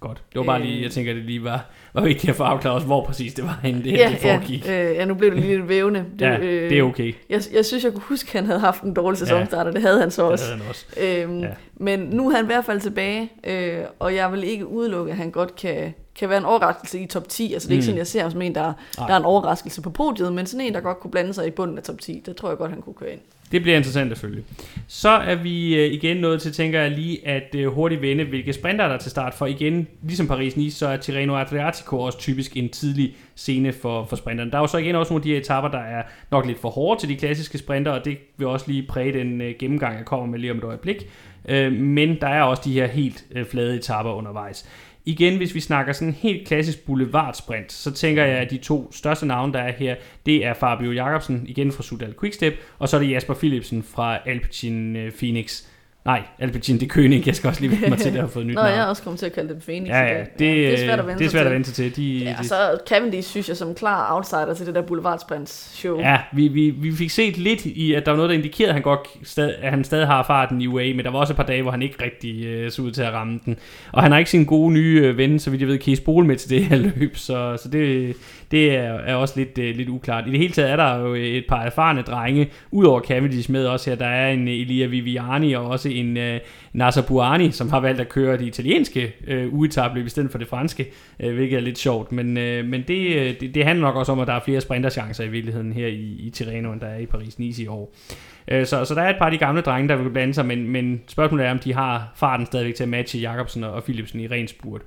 [0.00, 0.22] Godt.
[0.32, 2.74] Det var bare lige, jeg tænker, at det lige var, var vigtigt at få afklaret
[2.74, 4.66] også, hvor præcis det var henne, det her ja, det foregik.
[4.66, 6.04] Ja, øh, ja, nu blev det lige lidt vævende.
[6.18, 7.14] Det, ja, øh, det er okay.
[7.30, 9.72] Jeg, jeg synes, jeg kunne huske, at han havde haft en dårlig sæsonstart, ja, og
[9.72, 10.44] det havde han så også.
[10.44, 10.86] Det havde han også.
[11.00, 11.48] Øhm, ja.
[11.74, 15.18] Men nu er han i hvert fald tilbage, øh, og jeg vil ikke udelukke, at
[15.18, 17.52] han godt kan, kan være en overraskelse i top 10.
[17.52, 17.78] Altså det er mm.
[17.78, 20.46] ikke sådan, jeg ser ham som en, der, der er en overraskelse på podiet, men
[20.46, 22.22] sådan en, der godt kunne blande sig i bunden af top 10.
[22.26, 23.20] Det tror jeg godt, han kunne køre ind.
[23.52, 24.44] Det bliver interessant at følge.
[24.86, 28.52] Så er vi øh, igen nået til, tænker jeg lige, at øh, hurtigt vende, hvilke
[28.52, 29.34] sprinter der er til start.
[29.34, 34.16] For igen, ligesom Paris-Nice, så er Tirreno Adriatico også typisk en tidlig scene for, for
[34.16, 34.50] sprinterne.
[34.50, 36.58] Der er jo så igen også nogle af de her etapper, der er nok lidt
[36.58, 39.96] for hårde til de klassiske sprinter, og det vil også lige præge den uh, gennemgang,
[39.96, 41.08] jeg kommer med lige om et øjeblik.
[41.70, 44.68] Men der er også de her helt flade etapper undervejs.
[45.06, 48.92] Igen, hvis vi snakker sådan en helt klassisk boulevardsprint, så tænker jeg, at de to
[48.92, 52.96] største navne, der er her, det er Fabio Jacobsen, igen fra Sudal Quickstep, og så
[52.96, 55.64] er det Jasper Philipsen fra Alpecin øh, Phoenix.
[56.04, 57.26] Nej, Alpecin det König.
[57.26, 58.84] Jeg skal også lige vende mig til, at det har fået nyt Nå, jeg er
[58.84, 59.88] også kommet til at kalde dem Phoenix.
[59.88, 61.96] Ja, ja, det, det, det er svært at vente, det er svært at vente til.
[61.96, 66.00] De, ja, de, så Cavendish synes jeg som klar outsider til det der Boulevardsprints show.
[66.00, 68.74] Ja, vi, vi, vi fik set lidt i, at der var noget, der indikerede, at
[68.74, 71.36] han, godt, stad, at han stadig har farten i UAE, men der var også et
[71.36, 73.56] par dage, hvor han ikke rigtig uh, så ud til at ramme den.
[73.92, 76.36] Og han har ikke sin gode nye uh, ven, så vidt jeg ved, Kees med
[76.36, 78.16] til det her løb, så, så det,
[78.54, 80.24] det er, er også lidt, øh, lidt uklart.
[80.26, 83.90] I det hele taget er der jo et par erfarne drenge, udover Cavendish med også
[83.90, 83.96] her.
[83.96, 86.22] Der er en øh, Elia Viviani og også en uh,
[86.72, 90.48] Nasser Buani, som har valgt at køre det italienske uh, ugetabløb i stedet for det
[90.48, 90.86] franske,
[91.24, 92.12] uh, hvilket er lidt sjovt.
[92.12, 95.24] Men, uh, men det, det, det handler nok også om, at der er flere sprinterchancer
[95.24, 97.94] i virkeligheden her i, i Tirreno, end der er i Paris-Nice i år.
[98.64, 100.68] Så, så der er et par af de gamle drenge, der vil blande sig, men,
[100.68, 104.26] men spørgsmålet er, om de har farten stadigvæk til at matche Jacobsen og Philipsen i
[104.26, 104.80] ren spurt.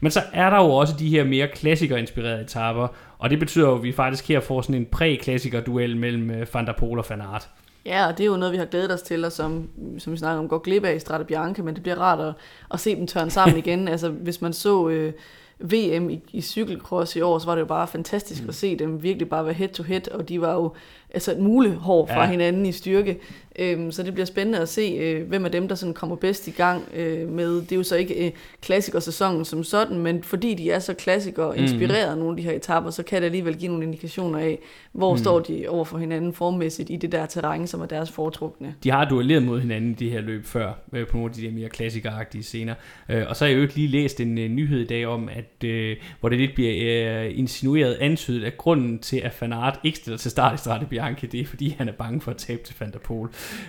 [0.00, 2.88] Men så er der jo også de her mere klassikerinspirerede etapper,
[3.24, 6.72] og det betyder jo, at vi faktisk her får sådan en præ-klassiker-duel mellem Van der
[6.72, 7.48] Poel og Van Aert.
[7.86, 9.68] Ja, og det er jo noget, vi har glædet os til, og som,
[9.98, 12.34] som vi snakker om, går glip af i Strade Bianca, men det bliver rart at,
[12.72, 13.88] at se dem tørne sammen igen.
[13.88, 15.12] altså, hvis man så øh,
[15.60, 18.48] VM i, i cykelcross i år, så var det jo bare fantastisk mm.
[18.48, 20.74] at se dem virkelig bare være head-to-head, og de var jo
[21.10, 22.30] altså et mulehår fra ja.
[22.30, 23.20] hinanden i styrke.
[23.58, 26.48] Øhm, så det bliver spændende at se, øh, hvem af dem, der sådan kommer bedst
[26.48, 27.54] i gang øh, med.
[27.54, 28.32] Det er jo så ikke øh,
[28.62, 32.42] klassikersæsonen som sådan, men fordi de er så klassikere og inspireret af nogle af de
[32.42, 34.58] her etapper, så kan det alligevel give nogle indikationer af,
[34.92, 35.18] hvor mm.
[35.18, 38.74] står de over for hinanden formmæssigt i det der terræn, som er deres foretrukne.
[38.84, 41.42] De har duelleret mod hinanden i det her løb før, øh, på nogle af de
[41.42, 42.74] der mere klassikeragtige scener.
[43.08, 45.28] Øh, og så har jeg jo ikke lige læst en øh, nyhed i dag om,
[45.32, 49.98] at øh, hvor det lidt bliver øh, insinueret antydet, at grunden til, at Fanart ikke
[49.98, 52.62] stiller til start i Strade Bianchi, det er fordi, han er bange for at tabe
[52.64, 52.98] til Van der.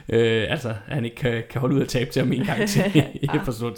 [0.10, 2.84] Øh, altså, han ikke kan, kan holde ud at tabe til ham en gang til.
[2.96, 3.04] ja.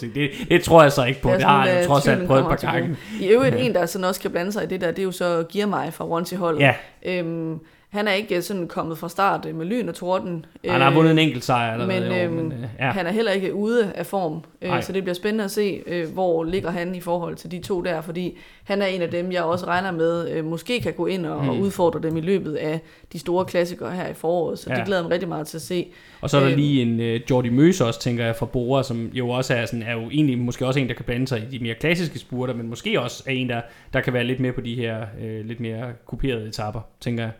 [0.00, 1.30] det, det tror jeg så ikke på.
[1.30, 2.96] Det, det har jeg trods alt prøvet et par gange.
[3.20, 5.12] I øvrigt en, der sådan også kan blande sig i det der, det er jo
[5.12, 6.60] så Girmay fra Ronsi holdet.
[6.60, 6.74] Ja.
[7.02, 10.46] Øhm, han er ikke sådan kommet fra start øh, med lyn og torden.
[10.68, 12.90] Han har vundet en enkelt sejr allerede men, øhm, men øh, ja.
[12.90, 14.44] han er heller ikke ude af form.
[14.62, 17.60] Øh, så det bliver spændende at se, øh, hvor ligger han i forhold til de
[17.60, 20.92] to der, fordi han er en af dem, jeg også regner med, øh, måske kan
[20.92, 21.48] gå ind og, mm.
[21.48, 22.80] og udfordre dem i løbet af
[23.12, 24.58] de store klassikere her i foråret.
[24.58, 24.76] Så ja.
[24.76, 25.86] det glæder mig rigtig meget til at se.
[26.20, 28.82] Og så er der øh, lige en øh, Jordi Møs også, tænker jeg, fra Bora,
[28.82, 31.42] som jo også er, sådan, er jo egentlig måske også en, der kan blande sig
[31.50, 33.60] i de mere klassiske spurter, men måske også er en, der,
[33.92, 37.32] der kan være lidt mere på de her øh, lidt mere kuperede etapper, tænker jeg.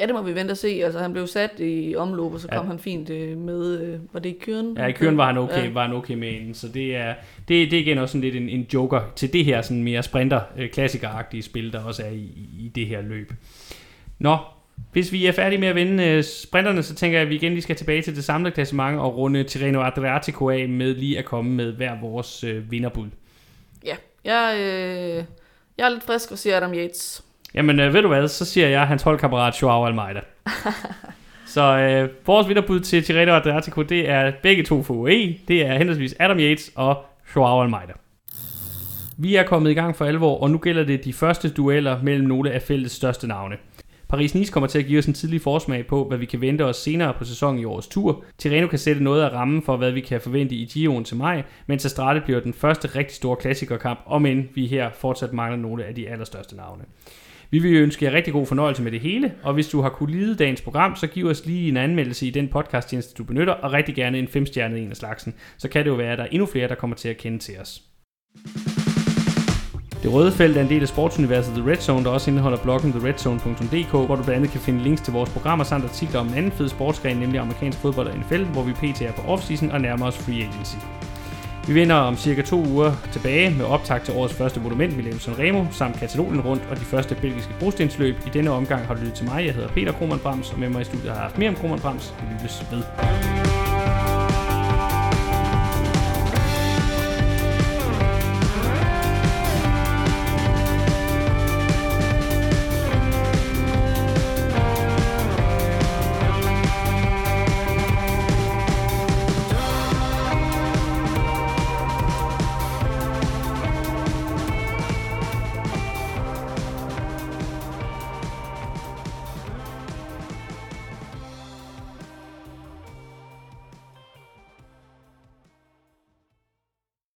[0.00, 0.80] Ja, det må vi vente og se.
[0.84, 2.70] Altså, han blev sat i omløb, og så kom ja.
[2.70, 3.80] han fint øh, med.
[3.80, 4.76] Øh, var det i køren?
[4.76, 5.72] Ja, i køren var han okay, ja.
[5.72, 6.54] var han okay med inden.
[6.54, 7.14] Så det er,
[7.48, 10.02] det, det er igen også sådan lidt en, en joker til det her sådan mere
[10.02, 13.32] sprinter, øh, klassikeragtige spil, der også er i, i det her løb.
[14.18, 14.36] Nå,
[14.92, 17.52] hvis vi er færdige med at vinde øh, sprinterne, så tænker jeg, at vi igen
[17.52, 21.24] lige skal tilbage til det samlede klassement og runde Tirreno Adriatico af med lige at
[21.24, 23.08] komme med hver vores øh, vinderbud.
[23.84, 25.24] Ja, jeg, øh,
[25.78, 27.24] jeg er lidt frisk og siger Adam Yates.
[27.54, 30.20] Jamen, øh, ved du hvad, så siger jeg hans holdkammerat Joao Almeida.
[31.54, 35.38] så øh, vores vinderbud til Tirreno Adriatico, det er begge to for UAE.
[35.48, 37.04] Det er henholdsvis Adam Yates og
[37.36, 37.92] Joao Almeida.
[39.18, 42.28] Vi er kommet i gang for alvor, og nu gælder det de første dueller mellem
[42.28, 43.56] nogle af feltets største navne.
[44.12, 46.76] Paris-Nice kommer til at give os en tidlig forsmag på, hvad vi kan vente os
[46.76, 48.24] senere på sæsonen i årets tur.
[48.38, 51.42] Tirreno kan sætte noget af rammen for, hvad vi kan forvente i Giroen til maj,
[51.66, 55.84] mens Astrade bliver den første rigtig store klassikerkamp, om end vi her fortsat mangler nogle
[55.84, 56.84] af de allerstørste navne.
[57.50, 60.10] Vi vil ønske jer rigtig god fornøjelse med det hele, og hvis du har kunne
[60.10, 63.72] lide dagens program, så giv os lige en anmeldelse i den podcasttjeneste, du benytter, og
[63.72, 65.34] rigtig gerne en femstjernet en af slagsen.
[65.58, 67.38] Så kan det jo være, at der er endnu flere, der kommer til at kende
[67.38, 67.82] til os.
[70.02, 72.92] Det røde felt er en del af sportsuniverset The Red Zone, der også indeholder bloggen
[72.92, 76.34] theredzone.dk, hvor du blandt andet kan finde links til vores programmer samt artikler om en
[76.34, 79.02] anden fed sportsgren, nemlig amerikansk fodbold og NFL, hvor vi pt.
[79.02, 80.99] er på offseason og nærmer os free agency.
[81.66, 85.64] Vi vender om cirka to uger tilbage med optag til årets første monument, Milano Sanremo,
[85.72, 88.16] samt Katalonien rundt og de første belgiske brostensløb.
[88.26, 90.68] I denne omgang har du lyttet til mig, jeg hedder Peter Krohmann Brams, og med
[90.68, 92.14] mig i studiet har jeg haft mere om Krohmann Brams.
[92.20, 93.69] Vi lyttes ved.